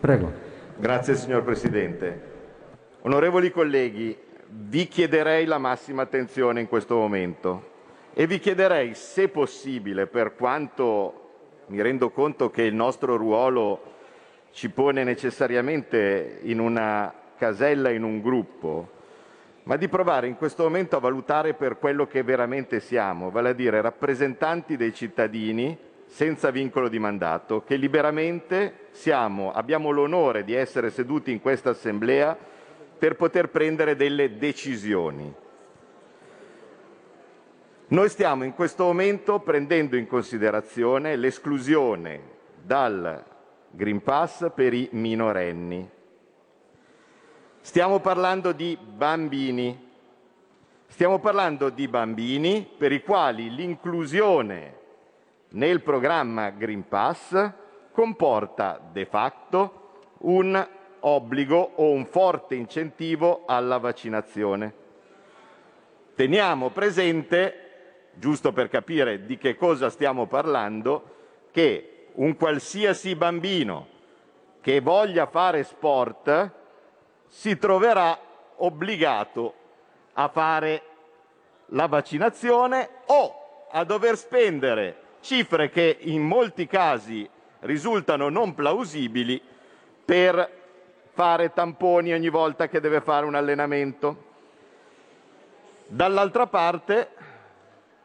Prego. 0.00 0.30
Grazie 0.76 1.14
signor 1.14 1.42
Presidente. 1.42 2.34
Onorevoli 3.02 3.50
colleghi, 3.50 4.16
vi 4.48 4.88
chiederei 4.88 5.46
la 5.46 5.56
massima 5.56 6.02
attenzione 6.02 6.60
in 6.60 6.68
questo 6.68 6.96
momento 6.96 7.74
e 8.12 8.26
vi 8.26 8.38
chiederei, 8.38 8.94
se 8.94 9.28
possibile, 9.28 10.06
per 10.06 10.34
quanto 10.34 11.22
mi 11.68 11.80
rendo 11.80 12.10
conto 12.10 12.50
che 12.50 12.62
il 12.62 12.74
nostro 12.74 13.16
ruolo 13.16 13.94
ci 14.52 14.68
pone 14.68 15.02
necessariamente 15.02 16.40
in 16.42 16.60
una 16.60 17.12
casella, 17.38 17.88
in 17.90 18.02
un 18.02 18.20
gruppo, 18.20 18.90
ma 19.62 19.76
di 19.76 19.88
provare 19.88 20.26
in 20.26 20.36
questo 20.36 20.64
momento 20.64 20.96
a 20.96 21.00
valutare 21.00 21.54
per 21.54 21.78
quello 21.78 22.06
che 22.06 22.22
veramente 22.22 22.80
siamo, 22.80 23.30
vale 23.30 23.48
a 23.48 23.54
dire 23.54 23.80
rappresentanti 23.80 24.76
dei 24.76 24.92
cittadini 24.92 25.76
senza 26.06 26.50
vincolo 26.50 26.88
di 26.88 26.98
mandato, 26.98 27.62
che 27.62 27.76
liberamente 27.76 28.88
siamo, 28.92 29.52
abbiamo 29.52 29.90
l'onore 29.90 30.44
di 30.44 30.54
essere 30.54 30.90
seduti 30.90 31.30
in 31.30 31.40
questa 31.40 31.70
Assemblea 31.70 32.36
per 32.98 33.16
poter 33.16 33.50
prendere 33.50 33.96
delle 33.96 34.38
decisioni. 34.38 35.34
Noi 37.88 38.08
stiamo 38.08 38.44
in 38.44 38.54
questo 38.54 38.84
momento 38.84 39.38
prendendo 39.40 39.96
in 39.96 40.06
considerazione 40.06 41.14
l'esclusione 41.16 42.34
dal 42.60 43.22
Green 43.70 44.02
Pass 44.02 44.50
per 44.54 44.74
i 44.74 44.88
minorenni. 44.92 45.88
Stiamo 47.60 48.00
parlando 48.00 48.52
di 48.52 48.76
bambini. 48.80 49.84
Stiamo 50.88 51.18
parlando 51.18 51.68
di 51.68 51.86
bambini 51.88 52.66
per 52.76 52.90
i 52.92 53.02
quali 53.02 53.54
l'inclusione 53.54 54.84
nel 55.50 55.80
programma 55.82 56.50
Green 56.50 56.86
Pass 56.88 57.52
comporta 57.92 58.80
de 58.92 59.06
facto 59.06 59.84
un 60.18 60.68
obbligo 61.00 61.72
o 61.76 61.90
un 61.90 62.04
forte 62.06 62.54
incentivo 62.54 63.44
alla 63.46 63.78
vaccinazione. 63.78 64.84
Teniamo 66.14 66.70
presente, 66.70 68.08
giusto 68.14 68.52
per 68.52 68.68
capire 68.68 69.24
di 69.24 69.38
che 69.38 69.56
cosa 69.56 69.90
stiamo 69.90 70.26
parlando, 70.26 71.14
che 71.50 72.08
un 72.14 72.36
qualsiasi 72.36 73.14
bambino 73.14 73.94
che 74.60 74.80
voglia 74.80 75.26
fare 75.26 75.62
sport 75.62 76.50
si 77.28 77.56
troverà 77.58 78.18
obbligato 78.56 79.54
a 80.14 80.28
fare 80.28 80.82
la 81.66 81.86
vaccinazione 81.86 82.88
o 83.06 83.66
a 83.70 83.84
dover 83.84 84.16
spendere 84.16 85.04
cifre 85.26 85.70
che 85.70 85.98
in 86.02 86.22
molti 86.22 86.68
casi 86.68 87.28
risultano 87.60 88.28
non 88.28 88.54
plausibili 88.54 89.42
per 90.04 90.48
fare 91.12 91.52
tamponi 91.52 92.12
ogni 92.12 92.28
volta 92.28 92.68
che 92.68 92.78
deve 92.78 93.00
fare 93.00 93.26
un 93.26 93.34
allenamento. 93.34 94.24
Dall'altra 95.88 96.46
parte, 96.46 97.08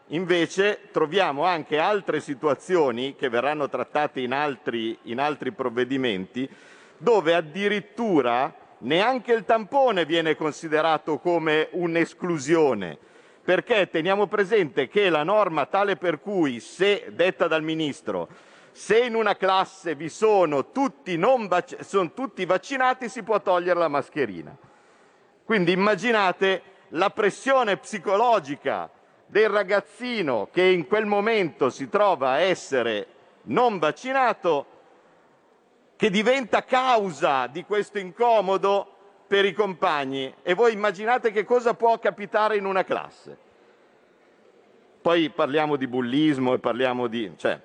invece, 0.08 0.88
troviamo 0.92 1.46
anche 1.46 1.78
altre 1.78 2.22
situazioni 2.22 3.16
che 3.16 3.30
verranno 3.30 3.70
trattate 3.70 4.22
in 4.22 4.34
altri, 4.34 4.98
in 5.04 5.20
altri 5.20 5.52
provvedimenti, 5.52 6.50
dove 6.98 7.36
addirittura 7.36 8.52
neanche 8.80 9.32
il 9.32 9.46
tampone 9.46 10.06
viene 10.06 10.36
considerato 10.36 11.20
come 11.20 11.68
un'esclusione, 11.72 12.98
perché 13.44 13.90
teniamo 13.90 14.28
presente 14.28 14.88
che 14.88 15.10
la 15.10 15.24
norma 15.24 15.66
tale 15.66 15.96
per 15.96 16.20
cui, 16.20 16.60
se 16.60 17.08
detta 17.10 17.48
dal 17.48 17.64
Ministro, 17.64 18.28
se 18.72 19.00
in 19.00 19.16
una 19.16 19.36
classe 19.36 19.96
vi 19.96 20.10
sono 20.10 20.72
tutti, 20.72 21.18
vac- 21.18 21.82
sono 21.82 22.14
tutti 22.14 22.46
vaccinati 22.46 23.10
si 23.10 23.24
può 23.24 23.42
togliere 23.42 23.80
la 23.80 23.88
mascherina. 23.88 24.56
Quindi 25.44 25.72
immaginate 25.72 26.62
la 26.90 27.10
pressione 27.10 27.78
psicologica 27.78 28.90
del 29.26 29.50
ragazzino 29.50 30.50
che 30.52 30.64
in 30.64 30.88
quel 30.88 31.06
momento 31.06 31.70
si 31.70 31.90
trova 31.90 32.32
a 32.32 32.40
essere 32.40 33.08
non 33.44 33.80
vaccinato, 33.80 34.66
che 35.96 36.10
diventa 36.10 36.64
causa 36.64 37.48
di 37.48 37.64
questo 37.64 37.98
incomodo 37.98 38.91
per 39.32 39.46
i 39.46 39.54
compagni 39.54 40.36
e 40.44 40.54
voi 40.54 40.74
immaginate 40.74 41.32
che 41.32 41.46
cosa 41.46 41.74
può 41.74 41.98
capitare 42.00 42.58
in 42.58 42.66
una 42.66 42.84
classe. 42.84 43.38
Poi 45.02 45.30
parliamo 45.30 45.78
di 45.78 45.88
bullismo 45.88 46.54
e 46.54 46.60
parliamo 46.60 47.08
di... 47.08 47.32
Cioè, 47.38 47.58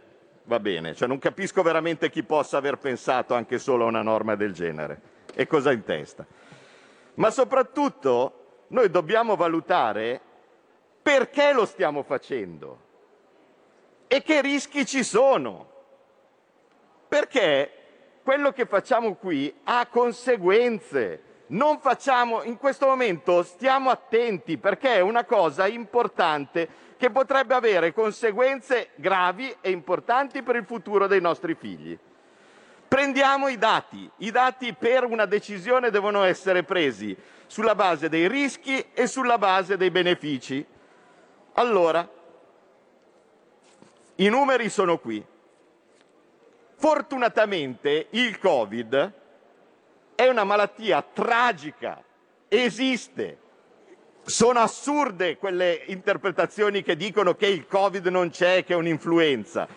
va 0.44 0.60
bene, 0.60 0.94
cioè, 0.94 1.08
non 1.08 1.18
capisco 1.18 1.62
veramente 1.62 2.08
chi 2.08 2.22
possa 2.22 2.56
aver 2.56 2.78
pensato 2.78 3.34
anche 3.34 3.58
solo 3.58 3.82
a 3.82 3.88
una 3.88 4.02
norma 4.02 4.36
del 4.36 4.52
genere 4.52 5.00
e 5.34 5.48
cosa 5.48 5.72
in 5.72 5.82
testa. 5.82 6.24
Ma 7.14 7.30
soprattutto 7.30 8.66
noi 8.68 8.88
dobbiamo 8.88 9.34
valutare 9.34 10.20
perché 11.02 11.52
lo 11.52 11.66
stiamo 11.66 12.04
facendo 12.04 12.78
e 14.06 14.22
che 14.22 14.40
rischi 14.40 14.86
ci 14.86 15.02
sono. 15.02 15.68
Perché 17.08 17.72
quello 18.22 18.52
che 18.52 18.66
facciamo 18.66 19.16
qui 19.16 19.52
ha 19.64 19.88
conseguenze 19.88 21.22
non 21.48 21.78
facciamo, 21.78 22.42
in 22.42 22.56
questo 22.56 22.86
momento 22.86 23.42
stiamo 23.42 23.90
attenti 23.90 24.58
perché 24.58 24.94
è 24.94 25.00
una 25.00 25.24
cosa 25.24 25.66
importante 25.66 26.84
che 26.96 27.10
potrebbe 27.10 27.54
avere 27.54 27.92
conseguenze 27.92 28.90
gravi 28.96 29.54
e 29.60 29.70
importanti 29.70 30.42
per 30.42 30.56
il 30.56 30.64
futuro 30.64 31.06
dei 31.06 31.20
nostri 31.20 31.54
figli. 31.54 31.96
Prendiamo 32.88 33.48
i 33.48 33.58
dati. 33.58 34.08
I 34.18 34.30
dati 34.30 34.72
per 34.72 35.04
una 35.04 35.26
decisione 35.26 35.90
devono 35.90 36.24
essere 36.24 36.62
presi 36.62 37.16
sulla 37.46 37.74
base 37.74 38.08
dei 38.08 38.28
rischi 38.28 38.84
e 38.92 39.06
sulla 39.06 39.38
base 39.38 39.76
dei 39.76 39.90
benefici. 39.90 40.64
Allora, 41.54 42.08
i 44.16 44.28
numeri 44.28 44.68
sono 44.68 44.98
qui. 44.98 45.24
Fortunatamente 46.76 48.06
il 48.10 48.38
Covid 48.38 49.12
è 50.16 50.26
una 50.28 50.44
malattia 50.44 51.04
tragica, 51.12 52.02
esiste. 52.48 53.38
Sono 54.24 54.58
assurde 54.58 55.36
quelle 55.36 55.84
interpretazioni 55.86 56.82
che 56.82 56.96
dicono 56.96 57.34
che 57.34 57.46
il 57.46 57.66
Covid 57.68 58.06
non 58.06 58.30
c'è, 58.30 58.64
che 58.64 58.72
è 58.72 58.76
un'influenza. 58.76 59.68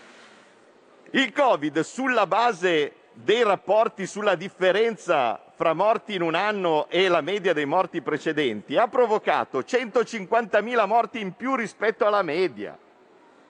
Il 1.11 1.31
Covid, 1.33 1.81
sulla 1.81 2.25
base 2.25 2.93
dei 3.13 3.43
rapporti 3.43 4.07
sulla 4.07 4.35
differenza 4.35 5.43
fra 5.55 5.73
morti 5.73 6.15
in 6.15 6.21
un 6.21 6.35
anno 6.35 6.87
e 6.87 7.09
la 7.09 7.21
media 7.21 7.53
dei 7.53 7.65
morti 7.65 8.01
precedenti, 8.01 8.77
ha 8.77 8.87
provocato 8.87 9.59
150.000 9.59 10.87
morti 10.87 11.19
in 11.19 11.33
più 11.33 11.55
rispetto 11.55 12.05
alla 12.05 12.23
media. 12.23 12.77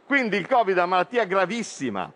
Quindi 0.05 0.37
il 0.37 0.47
Covid 0.47 0.73
è 0.73 0.79
una 0.79 0.87
malattia 0.87 1.25
gravissima, 1.25 2.11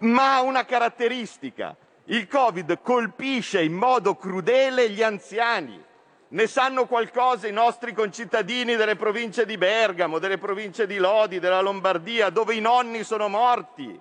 ma 0.00 0.34
ha 0.36 0.42
una 0.42 0.66
caratteristica 0.66 1.74
il 2.06 2.28
Covid 2.28 2.80
colpisce 2.82 3.62
in 3.62 3.72
modo 3.72 4.14
crudele 4.14 4.90
gli 4.90 5.02
anziani. 5.02 5.82
Ne 6.28 6.46
sanno 6.46 6.86
qualcosa 6.86 7.46
i 7.46 7.52
nostri 7.52 7.92
concittadini 7.92 8.76
delle 8.76 8.96
province 8.96 9.46
di 9.46 9.56
Bergamo, 9.56 10.18
delle 10.18 10.38
province 10.38 10.86
di 10.86 10.98
Lodi, 10.98 11.38
della 11.38 11.60
Lombardia, 11.60 12.30
dove 12.30 12.54
i 12.54 12.60
nonni 12.60 13.04
sono 13.04 13.28
morti. 13.28 13.98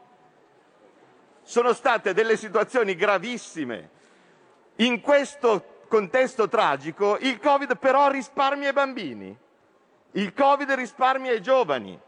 Sono 1.43 1.73
state 1.73 2.13
delle 2.13 2.37
situazioni 2.37 2.95
gravissime. 2.95 3.89
In 4.77 5.01
questo 5.01 5.83
contesto 5.87 6.49
tragico 6.49 7.17
il 7.19 7.39
Covid 7.39 7.77
però 7.77 8.09
risparmia 8.09 8.69
i 8.69 8.73
bambini, 8.73 9.35
il 10.11 10.33
Covid 10.33 10.71
risparmia 10.71 11.31
i 11.31 11.41
giovani. 11.41 11.99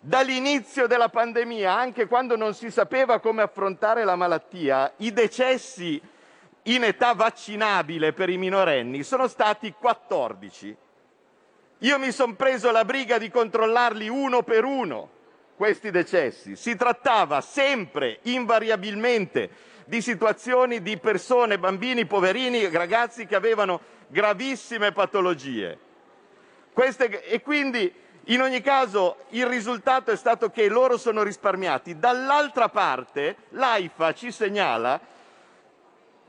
Dall'inizio 0.00 0.86
della 0.86 1.08
pandemia, 1.08 1.76
anche 1.76 2.06
quando 2.06 2.36
non 2.36 2.54
si 2.54 2.70
sapeva 2.70 3.18
come 3.18 3.42
affrontare 3.42 4.04
la 4.04 4.14
malattia, 4.14 4.92
i 4.98 5.12
decessi 5.12 6.00
in 6.62 6.84
età 6.84 7.14
vaccinabile 7.14 8.12
per 8.12 8.28
i 8.28 8.36
minorenni 8.36 9.02
sono 9.02 9.26
stati 9.26 9.74
14. 9.76 10.76
Io 11.78 11.98
mi 11.98 12.12
sono 12.12 12.34
preso 12.34 12.70
la 12.70 12.84
briga 12.84 13.18
di 13.18 13.28
controllarli 13.28 14.08
uno 14.08 14.42
per 14.42 14.64
uno, 14.64 15.10
questi 15.56 15.90
decessi. 15.90 16.54
Si 16.54 16.76
trattava 16.76 17.40
sempre, 17.40 18.20
invariabilmente, 18.22 19.50
di 19.84 20.00
situazioni 20.00 20.80
di 20.80 20.96
persone, 20.98 21.58
bambini, 21.58 22.06
poverini, 22.06 22.68
ragazzi 22.68 23.26
che 23.26 23.34
avevano 23.34 23.80
gravissime 24.06 24.92
patologie. 24.92 25.78
Queste, 26.72 27.24
e 27.24 27.40
quindi 27.40 27.92
in 28.30 28.42
ogni 28.42 28.60
caso 28.60 29.16
il 29.30 29.46
risultato 29.46 30.10
è 30.10 30.16
stato 30.16 30.50
che 30.50 30.68
loro 30.68 30.98
sono 30.98 31.22
risparmiati. 31.22 31.98
Dall'altra 31.98 32.68
parte 32.68 33.36
l'AIFA 33.50 34.12
ci 34.12 34.30
segnala 34.30 35.00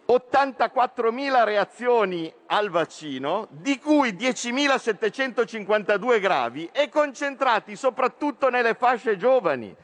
84.000 0.08 1.44
reazioni 1.44 2.34
al 2.48 2.70
vaccino, 2.70 3.48
di 3.52 3.78
cui 3.80 4.14
10.752 4.14 6.20
gravi 6.20 6.70
e 6.72 6.88
concentrati 6.90 7.76
soprattutto 7.76 8.50
nelle 8.50 8.76
fasce 8.76 9.18
giovani. 9.18 9.76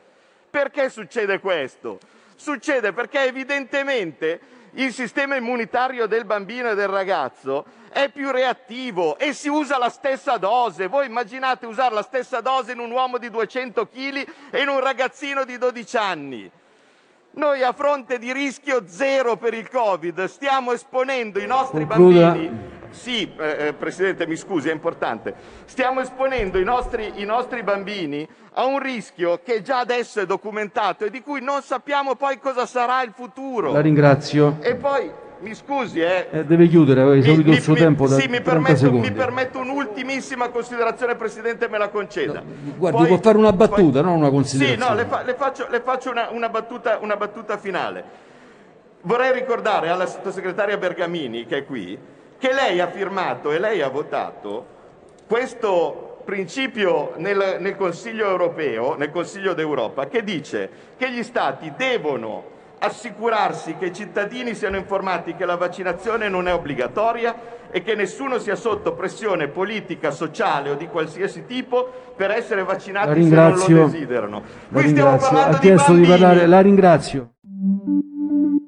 Perché 0.49 0.89
succede 0.89 1.39
questo? 1.39 1.99
Succede 2.35 2.93
perché 2.93 3.23
evidentemente 3.23 4.39
il 4.75 4.93
sistema 4.93 5.35
immunitario 5.35 6.05
del 6.07 6.25
bambino 6.25 6.71
e 6.71 6.75
del 6.75 6.87
ragazzo 6.87 7.65
è 7.89 8.09
più 8.09 8.31
reattivo 8.31 9.17
e 9.17 9.33
si 9.33 9.47
usa 9.47 9.77
la 9.77 9.89
stessa 9.89 10.37
dose. 10.37 10.87
Voi 10.87 11.05
immaginate 11.05 11.65
usare 11.65 11.93
la 11.93 12.01
stessa 12.01 12.41
dose 12.41 12.73
in 12.73 12.79
un 12.79 12.91
uomo 12.91 13.17
di 13.17 13.29
200 13.29 13.87
kg 13.87 14.27
e 14.49 14.61
in 14.61 14.67
un 14.67 14.81
ragazzino 14.81 15.45
di 15.45 15.57
12 15.57 15.97
anni. 15.97 16.51
Noi 17.31 17.63
a 17.63 17.73
fronte 17.73 18.17
di 18.17 18.31
rischio 18.31 18.83
zero 18.87 19.35
per 19.35 19.53
il 19.53 19.69
Covid 19.69 20.25
stiamo 20.25 20.71
esponendo 20.71 21.39
i 21.39 21.47
nostri 21.47 21.85
Concluda. 21.85 22.31
bambini 22.31 22.73
sì, 22.95 23.29
eh, 23.37 23.67
eh, 23.67 23.73
Presidente, 23.73 24.25
mi 24.25 24.35
scusi, 24.35 24.69
è 24.69 24.71
importante. 24.71 25.33
Stiamo 25.65 25.99
esponendo 25.99 26.57
i 26.57 26.63
nostri, 26.63 27.11
i 27.15 27.25
nostri, 27.25 27.61
bambini 27.61 28.27
a 28.53 28.65
un 28.65 28.79
rischio 28.79 29.41
che 29.43 29.61
già 29.61 29.79
adesso 29.79 30.21
è 30.21 30.25
documentato 30.25 31.05
e 31.05 31.09
di 31.09 31.21
cui 31.21 31.41
non 31.41 31.61
sappiamo 31.61 32.15
poi 32.15 32.39
cosa 32.39 32.65
sarà 32.65 33.03
il 33.03 33.11
futuro. 33.13 33.73
La 33.73 33.81
ringrazio. 33.81 34.57
E 34.61 34.75
poi, 34.75 35.11
mi 35.41 35.53
scusi, 35.53 35.99
eh, 35.99 36.27
eh 36.31 36.45
deve 36.45 36.67
chiudere, 36.67 37.01
ha 37.01 37.15
esaurito 37.15 37.51
il 37.51 37.61
suo 37.61 37.73
mi, 37.73 37.79
tempo 37.79 38.07
da 38.07 38.15
sì, 38.15 38.27
mi 38.27 38.41
30 38.41 38.49
permetto, 38.49 38.91
mi 38.91 39.11
permetto 39.11 39.59
un'ultimissima 39.59 40.49
considerazione, 40.49 41.15
Presidente, 41.15 41.67
me 41.67 41.77
la 41.77 41.89
conceda. 41.89 42.41
Guardi, 42.77 42.97
Poi- 42.97 43.07
può 43.07 43.19
fare 43.19 43.37
una 43.37 43.53
battuta, 43.53 44.01
poi- 44.01 44.09
non 44.09 44.17
una 44.19 44.27
Sì, 44.27 44.33
considerazione. 44.33 44.89
no, 44.89 44.95
le, 44.95 45.05
fa- 45.05 45.21
le 45.23 45.33
faccio, 45.35 45.67
le 45.69 45.81
faccio 45.81 46.11
una, 46.11 46.29
una 46.31 46.49
battuta, 46.49 46.97
una 47.01 47.17
battuta 47.17 47.57
finale. 47.57 48.23
Vorrei 49.01 49.33
ricordare 49.33 49.89
alla 49.89 50.07
sottosegretaria 50.07 50.77
Bergamini, 50.77 51.45
che 51.45 51.57
è 51.57 51.65
qui, 51.65 51.95
che 52.37 52.53
lei 52.53 52.79
ha 52.79 52.87
firmato 52.87 53.51
e 53.51 53.59
lei 53.59 53.81
ha 53.81 53.89
votato 53.89 54.65
questo 55.27 56.19
principio 56.25 57.13
nel, 57.17 57.57
nel 57.59 57.75
Consiglio 57.75 58.27
europeo, 58.29 58.95
nel 58.95 59.11
Consiglio 59.11 59.53
d'Europa, 59.53 60.07
che 60.07 60.23
dice 60.23 60.69
che 60.97 61.11
gli 61.11 61.23
Stati 61.23 61.71
devono 61.77 62.53
assicurarsi 62.79 63.75
che 63.77 63.87
i 63.87 63.93
cittadini 63.93 64.53
siano 64.53 64.75
informati 64.75 65.35
che 65.35 65.45
la 65.45 65.55
vaccinazione 65.55 66.27
non 66.27 66.47
è 66.47 66.53
obbligatoria 66.53 67.35
e 67.71 67.81
che 67.81 67.95
nessuno 67.95 68.37
sia 68.37 68.55
sotto 68.55 68.93
pressione 68.93 69.47
politica, 69.47 70.11
sociale 70.11 70.71
o 70.71 70.75
di 70.75 70.87
qualsiasi 70.87 71.45
tipo 71.45 71.89
per 72.15 72.31
essere 72.31 72.63
vaccinati 72.63 73.23
se 73.23 73.29
non 73.29 73.53
lo 73.53 73.65
desiderano. 73.65 74.43
Qui 74.71 74.89
stiamo 74.89 75.17
parlando 75.17 75.57
di 75.57 75.69
di 75.69 75.75
bambini. 75.75 76.07
parlare, 76.07 76.45
la 76.47 76.61
ringrazio. 76.61 77.34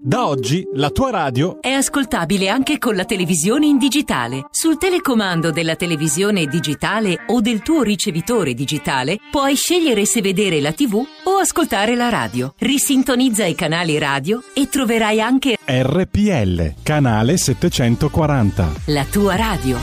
Da 0.08 0.26
oggi 0.26 0.66
la 0.76 0.90
tua 0.90 1.10
radio 1.10 1.60
è 1.60 1.72
ascoltabile 1.72 2.48
anche 2.48 2.78
con 2.78 2.96
la 2.96 3.04
televisione 3.04 3.66
in 3.66 3.78
digitale. 3.78 4.46
Sul 4.52 4.78
telecomando 4.78 5.52
della 5.52 5.76
televisione 5.76 6.46
digitale 6.46 7.26
o 7.28 7.42
del 7.42 7.62
tuo 7.62 7.82
ricevitore 7.82 8.54
digitale 8.54 9.18
puoi 9.30 9.56
scegliere 9.56 10.06
se 10.06 10.22
vedere 10.22 10.62
la 10.62 10.72
TV 10.72 11.06
o 11.26 11.32
ascoltare 11.36 11.94
la 11.98 12.08
radio. 12.08 12.54
Risintonizza 12.58 13.44
i 13.44 13.54
canali 13.54 13.98
radio 13.98 14.42
e 14.54 14.70
troverai 14.70 15.20
anche 15.20 15.58
RPL, 15.66 16.76
canale 16.84 17.36
740. 17.36 18.66
La 18.86 19.04
tua 19.04 19.36
radio. 19.36 19.78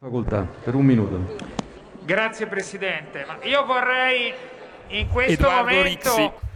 Facoltà, 0.00 0.48
per 0.64 0.74
un 0.74 0.84
minuto. 0.86 1.36
Grazie 2.06 2.46
Presidente, 2.46 3.26
ma 3.26 3.36
io 3.42 3.66
vorrei 3.66 4.32
in 4.88 5.08
questo 5.10 5.32
Edoardo 5.32 5.74
momento 5.74 6.16
Rixi. 6.16 6.50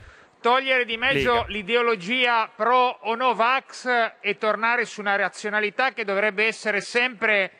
Togliere 0.46 0.84
di 0.84 0.96
mezzo 0.96 1.32
Lega. 1.32 1.44
l'ideologia 1.48 2.48
pro 2.54 2.98
o 3.00 3.16
no 3.16 3.34
vax 3.34 4.12
e 4.20 4.38
tornare 4.38 4.84
su 4.84 5.00
una 5.00 5.16
razionalità 5.16 5.92
che 5.92 6.04
dovrebbe 6.04 6.44
essere 6.44 6.80
sempre 6.80 7.50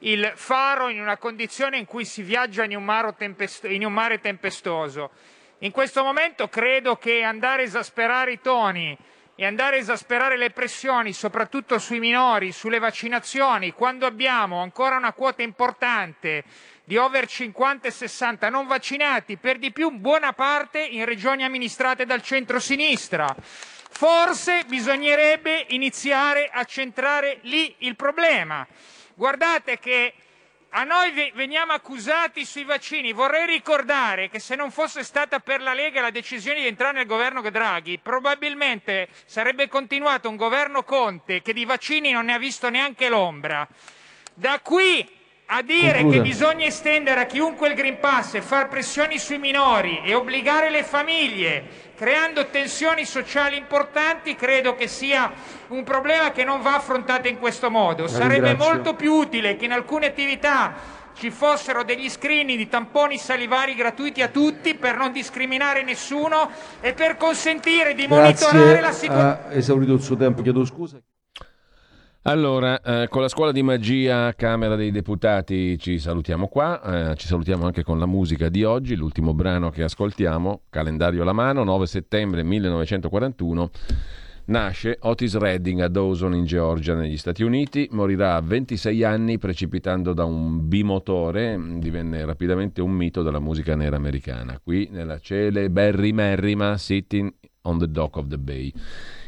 il 0.00 0.32
faro 0.34 0.88
in 0.88 1.00
una 1.00 1.16
condizione 1.16 1.78
in 1.78 1.84
cui 1.84 2.04
si 2.04 2.22
viaggia 2.22 2.64
in 2.64 2.74
un, 2.74 2.84
maro 2.84 3.14
tempest- 3.14 3.66
in 3.66 3.84
un 3.84 3.92
mare 3.92 4.18
tempestoso. 4.18 5.10
In 5.58 5.70
questo 5.70 6.02
momento 6.02 6.48
credo 6.48 6.96
che 6.96 7.22
andare 7.22 7.62
a 7.62 7.66
esasperare 7.66 8.32
i 8.32 8.40
toni 8.40 8.98
e 9.36 9.46
andare 9.46 9.76
a 9.76 9.78
esasperare 9.78 10.36
le 10.36 10.50
pressioni, 10.50 11.12
soprattutto 11.12 11.78
sui 11.78 12.00
minori, 12.00 12.50
sulle 12.50 12.80
vaccinazioni, 12.80 13.70
quando 13.70 14.06
abbiamo 14.06 14.60
ancora 14.60 14.96
una 14.96 15.12
quota 15.12 15.42
importante 15.42 16.42
di 16.88 16.96
over 16.96 17.26
50 17.26 17.86
e 17.86 17.90
60 17.90 18.48
non 18.48 18.66
vaccinati, 18.66 19.36
per 19.36 19.58
di 19.58 19.72
più 19.72 19.90
buona 19.90 20.32
parte 20.32 20.80
in 20.80 21.04
regioni 21.04 21.44
amministrate 21.44 22.06
dal 22.06 22.22
centro-sinistra. 22.22 23.36
Forse 23.90 24.64
bisognerebbe 24.66 25.66
iniziare 25.68 26.48
a 26.50 26.64
centrare 26.64 27.40
lì 27.42 27.74
il 27.80 27.94
problema. 27.94 28.66
Guardate 29.12 29.78
che 29.78 30.14
a 30.70 30.84
noi 30.84 31.10
ve- 31.12 31.30
veniamo 31.34 31.72
accusati 31.72 32.46
sui 32.46 32.64
vaccini. 32.64 33.12
Vorrei 33.12 33.44
ricordare 33.44 34.30
che 34.30 34.38
se 34.38 34.54
non 34.54 34.70
fosse 34.70 35.02
stata 35.04 35.40
per 35.40 35.60
la 35.60 35.74
Lega 35.74 36.00
la 36.00 36.08
decisione 36.08 36.60
di 36.60 36.68
entrare 36.68 36.96
nel 36.96 37.06
governo 37.06 37.42
Draghi, 37.42 37.98
probabilmente 37.98 39.10
sarebbe 39.26 39.68
continuato 39.68 40.30
un 40.30 40.36
governo 40.36 40.84
Conte 40.84 41.42
che 41.42 41.52
di 41.52 41.66
vaccini 41.66 42.12
non 42.12 42.24
ne 42.24 42.32
ha 42.32 42.38
visto 42.38 42.70
neanche 42.70 43.10
l'ombra. 43.10 43.68
Da 44.32 44.60
qui 44.60 45.16
a 45.50 45.62
dire 45.62 45.92
Concluda. 46.00 46.16
che 46.16 46.20
bisogna 46.22 46.66
estendere 46.66 47.20
a 47.20 47.24
chiunque 47.26 47.68
il 47.68 47.74
Green 47.74 47.98
Pass 47.98 48.34
e 48.34 48.42
far 48.42 48.68
pressioni 48.68 49.18
sui 49.18 49.38
minori 49.38 50.02
e 50.04 50.14
obbligare 50.14 50.68
le 50.68 50.82
famiglie, 50.82 51.64
creando 51.96 52.46
tensioni 52.48 53.06
sociali 53.06 53.56
importanti, 53.56 54.34
credo 54.34 54.74
che 54.74 54.88
sia 54.88 55.32
un 55.68 55.84
problema 55.84 56.32
che 56.32 56.44
non 56.44 56.60
va 56.60 56.74
affrontato 56.76 57.28
in 57.28 57.38
questo 57.38 57.70
modo. 57.70 58.02
La 58.02 58.08
Sarebbe 58.08 58.48
ringrazio. 58.48 58.72
molto 58.74 58.94
più 58.94 59.14
utile 59.14 59.56
che 59.56 59.64
in 59.64 59.72
alcune 59.72 60.06
attività 60.06 60.74
ci 61.14 61.30
fossero 61.30 61.82
degli 61.82 62.10
screening 62.10 62.58
di 62.58 62.68
tamponi 62.68 63.16
salivari 63.16 63.74
gratuiti 63.74 64.20
a 64.20 64.28
tutti 64.28 64.74
per 64.74 64.96
non 64.98 65.12
discriminare 65.12 65.82
nessuno 65.82 66.50
e 66.80 66.92
per 66.92 67.16
consentire 67.16 67.94
di 67.94 68.06
monitorare 68.06 68.74
la 68.74 68.78
Grazie, 68.80 69.00
situazione. 69.08 69.22
ha 69.48 69.54
esaurito 69.54 69.94
il 69.94 70.02
suo 70.02 70.16
tempo, 70.16 70.42
chiedo 70.42 70.64
scusa. 70.66 71.00
Allora, 72.28 72.82
eh, 72.82 73.08
con 73.08 73.22
la 73.22 73.28
scuola 73.28 73.52
di 73.52 73.62
magia 73.62 74.34
Camera 74.34 74.76
dei 74.76 74.90
Deputati 74.90 75.78
ci 75.78 75.98
salutiamo 75.98 76.46
qua, 76.46 77.12
eh, 77.12 77.14
ci 77.16 77.26
salutiamo 77.26 77.64
anche 77.64 77.82
con 77.82 77.98
la 77.98 78.04
musica 78.04 78.50
di 78.50 78.64
oggi, 78.64 78.96
l'ultimo 78.96 79.32
brano 79.32 79.70
che 79.70 79.82
ascoltiamo, 79.82 80.64
calendario 80.68 81.22
alla 81.22 81.32
mano, 81.32 81.64
9 81.64 81.86
settembre 81.86 82.42
1941. 82.42 83.70
Nasce 84.44 84.98
Otis 85.00 85.38
Redding 85.38 85.80
a 85.80 85.88
Dawson 85.88 86.34
in 86.34 86.44
Georgia 86.44 86.94
negli 86.94 87.16
Stati 87.16 87.42
Uniti, 87.42 87.88
morirà 87.92 88.34
a 88.34 88.42
26 88.42 89.04
anni 89.04 89.38
precipitando 89.38 90.12
da 90.12 90.24
un 90.24 90.68
bimotore, 90.68 91.56
mh, 91.56 91.80
divenne 91.80 92.26
rapidamente 92.26 92.82
un 92.82 92.90
mito 92.90 93.22
della 93.22 93.40
musica 93.40 93.74
nera 93.74 93.96
americana, 93.96 94.60
qui 94.62 94.86
nella 94.92 95.18
celeberrimerrima 95.18 96.76
Sitting 96.76 97.32
on 97.62 97.78
the 97.78 97.90
Dock 97.90 98.16
of 98.16 98.26
the 98.26 98.38
Bay. 98.38 98.70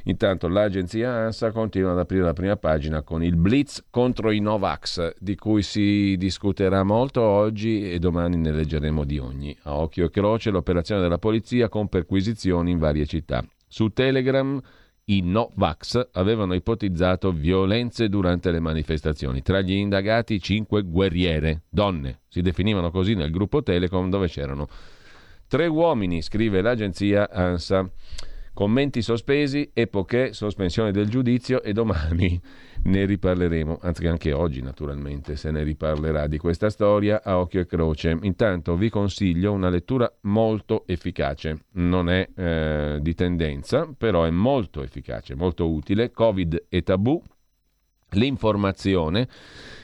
Intanto 0.05 0.49
l'agenzia 0.49 1.13
ANSA 1.13 1.51
continua 1.53 1.93
ad 1.93 1.99
aprire 1.99 2.25
la 2.25 2.33
prima 2.33 2.57
pagina 2.57 3.03
con 3.03 3.23
il 3.23 3.37
blitz 3.37 3.85
contro 3.91 4.31
i 4.31 4.41
Novax, 4.41 5.15
di 5.19 5.37
cui 5.37 5.63
si 5.63 6.17
discuterà 6.17 6.83
molto 6.83 7.23
oggi 7.23 7.91
e 7.91 7.99
domani 7.99 8.37
ne 8.37 8.53
leggeremo 8.53 9.05
di 9.05 9.19
ogni. 9.19 9.57
A 9.65 9.77
occhio 9.77 10.07
e 10.07 10.11
croce 10.11 10.51
l'operazione 10.51 11.01
della 11.01 11.19
polizia 11.19 11.69
con 11.69 11.89
perquisizioni 11.89 12.71
in 12.71 12.79
varie 12.79 13.07
città. 13.07 13.45
Su 13.67 13.89
Telegram 13.89 14.61
i 15.07 15.23
Novax 15.23 16.11
avevano 16.13 16.55
ipotizzato 16.55 17.33
violenze 17.33 18.09
durante 18.09 18.51
le 18.51 18.61
manifestazioni. 18.61 19.43
Tra 19.43 19.61
gli 19.61 19.73
indagati 19.73 20.41
cinque 20.41 20.83
guerriere, 20.83 21.63
donne, 21.69 22.21
si 22.29 22.41
definivano 22.43 22.91
così 22.91 23.15
nel 23.15 23.31
gruppo 23.31 23.63
Telecom 23.63 24.09
dove 24.09 24.29
c'erano 24.29 24.69
tre 25.49 25.67
uomini, 25.67 26.23
scrive 26.23 26.63
l'agenzia 26.63 27.29
ANSA. 27.29 27.91
Commenti 28.53 29.01
sospesi, 29.01 29.71
epoche, 29.73 30.33
sospensione 30.33 30.91
del 30.91 31.09
giudizio 31.09 31.63
e 31.63 31.73
domani 31.73 32.39
ne 32.85 33.05
riparleremo, 33.05 33.79
anzi 33.81 34.07
anche 34.07 34.33
oggi 34.33 34.61
naturalmente 34.61 35.37
se 35.37 35.51
ne 35.51 35.63
riparlerà 35.63 36.27
di 36.27 36.37
questa 36.37 36.69
storia 36.69 37.23
a 37.23 37.39
occhio 37.39 37.61
e 37.61 37.67
croce. 37.67 38.19
Intanto 38.23 38.77
vi 38.77 38.91
consiglio 38.91 39.53
una 39.53 39.69
lettura 39.69 40.13
molto 40.23 40.87
efficace, 40.87 41.67
non 41.75 42.11
è 42.11 42.29
eh, 42.35 42.99
di 43.01 43.15
tendenza, 43.15 43.89
però 43.97 44.25
è 44.25 44.31
molto 44.31 44.83
efficace, 44.83 45.35
molto 45.35 45.71
utile. 45.71 46.11
Covid 46.11 46.67
e 46.69 46.83
tabù, 46.83 47.23
l'informazione, 48.11 49.29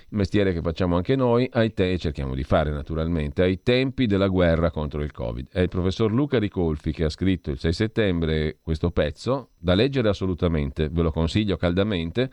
il 0.08 0.16
mestiere 0.16 0.52
che 0.52 0.60
facciamo 0.60 0.96
anche 0.96 1.16
noi, 1.16 1.48
ai 1.52 1.72
te- 1.72 1.98
cerchiamo 1.98 2.34
di 2.34 2.44
fare 2.44 2.70
naturalmente, 2.70 3.42
ai 3.42 3.62
tempi 3.62 4.06
della 4.06 4.28
guerra 4.28 4.70
contro 4.70 5.02
il 5.02 5.10
Covid. 5.10 5.48
È 5.50 5.60
il 5.60 5.68
professor 5.68 6.12
Luca 6.12 6.38
Ricolfi 6.38 6.92
che 6.92 7.04
ha 7.04 7.08
scritto 7.08 7.50
il 7.50 7.58
6 7.58 7.72
settembre 7.72 8.58
questo 8.62 8.90
pezzo, 8.90 9.50
da 9.58 9.74
leggere 9.74 10.08
assolutamente, 10.08 10.88
ve 10.88 11.02
lo 11.02 11.10
consiglio 11.10 11.56
caldamente, 11.56 12.30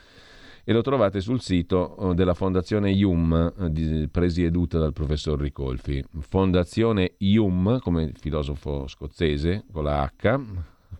e 0.66 0.72
lo 0.72 0.82
trovate 0.82 1.20
sul 1.20 1.42
sito 1.42 2.12
eh, 2.12 2.14
della 2.14 2.34
Fondazione 2.34 2.92
IUM, 2.92 3.54
eh, 3.76 4.08
presieduta 4.10 4.78
dal 4.80 4.94
professor 4.94 5.40
Ricolfi. 5.40 6.02
Fondazione 6.20 7.16
IUM, 7.18 7.80
come 7.80 8.04
il 8.04 8.16
filosofo 8.18 8.88
scozzese, 8.88 9.66
con 9.72 9.84
la 9.84 10.04
H, 10.04 10.40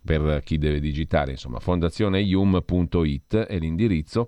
per 0.04 0.42
chi 0.44 0.58
deve 0.58 0.80
digitare, 0.82 1.32
insomma, 1.32 1.60
fondazioneium.it 1.60 3.38
è 3.38 3.58
l'indirizzo. 3.58 4.28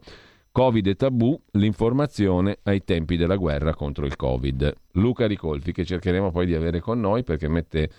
Covid 0.55 0.87
e 0.87 0.95
tabù, 0.95 1.37
l'informazione 1.51 2.59
ai 2.63 2.85
tempi 2.85 3.17
della 3.17 3.35
guerra 3.35 3.75
contro 3.75 4.05
il 4.05 4.15
Covid. 4.15 4.73
Luca 4.93 5.27
Ricolfi, 5.27 5.73
che 5.73 5.83
cercheremo 5.83 6.31
poi 6.31 6.45
di 6.45 6.55
avere 6.55 6.79
con 6.79 6.97
noi 6.97 7.23
perché 7.23 7.49
mette 7.49 7.89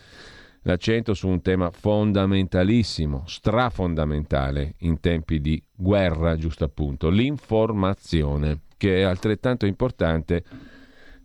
l'accento 0.63 1.13
su 1.13 1.29
un 1.29 1.43
tema 1.43 1.69
fondamentalissimo, 1.71 3.25
strafondamentale 3.27 4.73
in 4.79 5.01
tempi 5.01 5.43
di 5.43 5.63
guerra, 5.71 6.37
giusto 6.37 6.65
appunto, 6.65 7.11
l'informazione, 7.11 8.61
che 8.79 9.01
è 9.01 9.03
altrettanto 9.03 9.67
importante 9.67 10.43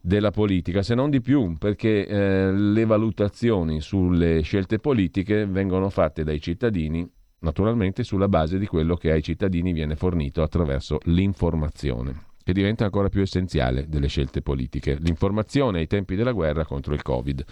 della 0.01 0.31
politica, 0.31 0.81
se 0.81 0.95
non 0.95 1.09
di 1.09 1.21
più, 1.21 1.55
perché 1.57 2.07
eh, 2.07 2.51
le 2.51 2.83
valutazioni 2.83 3.79
sulle 3.79 4.41
scelte 4.41 4.79
politiche 4.79 5.45
vengono 5.45 5.89
fatte 5.89 6.25
dai 6.25 6.41
cittadini, 6.41 7.09
naturalmente 7.41 8.03
sulla 8.03 8.27
base 8.27 8.57
di 8.57 8.65
quello 8.65 8.95
che 8.95 9.11
ai 9.11 9.21
cittadini 9.21 9.73
viene 9.73 9.95
fornito 9.95 10.41
attraverso 10.41 10.99
l'informazione, 11.03 12.25
che 12.43 12.53
diventa 12.53 12.85
ancora 12.85 13.09
più 13.09 13.21
essenziale 13.21 13.87
delle 13.87 14.07
scelte 14.07 14.41
politiche. 14.41 14.97
L'informazione 14.99 15.79
ai 15.79 15.87
tempi 15.87 16.15
della 16.15 16.31
guerra 16.31 16.65
contro 16.65 16.93
il 16.93 17.01
Covid. 17.01 17.43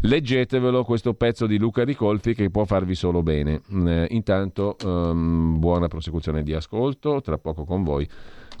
Leggetevelo 0.00 0.82
questo 0.82 1.14
pezzo 1.14 1.46
di 1.46 1.58
Luca 1.58 1.84
Ricolfi 1.84 2.34
che 2.34 2.50
può 2.50 2.64
farvi 2.64 2.94
solo 2.94 3.22
bene. 3.22 3.60
Eh, 3.86 4.06
intanto 4.10 4.76
ehm, 4.78 5.58
buona 5.58 5.88
prosecuzione 5.88 6.42
di 6.42 6.52
ascolto, 6.52 7.20
tra 7.20 7.38
poco 7.38 7.64
con 7.64 7.84
voi 7.84 8.08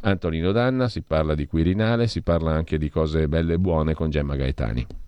Antonino 0.02 0.52
Danna, 0.52 0.88
si 0.88 1.02
parla 1.02 1.34
di 1.34 1.46
Quirinale, 1.46 2.06
si 2.06 2.22
parla 2.22 2.52
anche 2.52 2.78
di 2.78 2.88
cose 2.90 3.26
belle 3.26 3.54
e 3.54 3.58
buone 3.58 3.94
con 3.94 4.10
Gemma 4.10 4.36
Gaetani. 4.36 5.03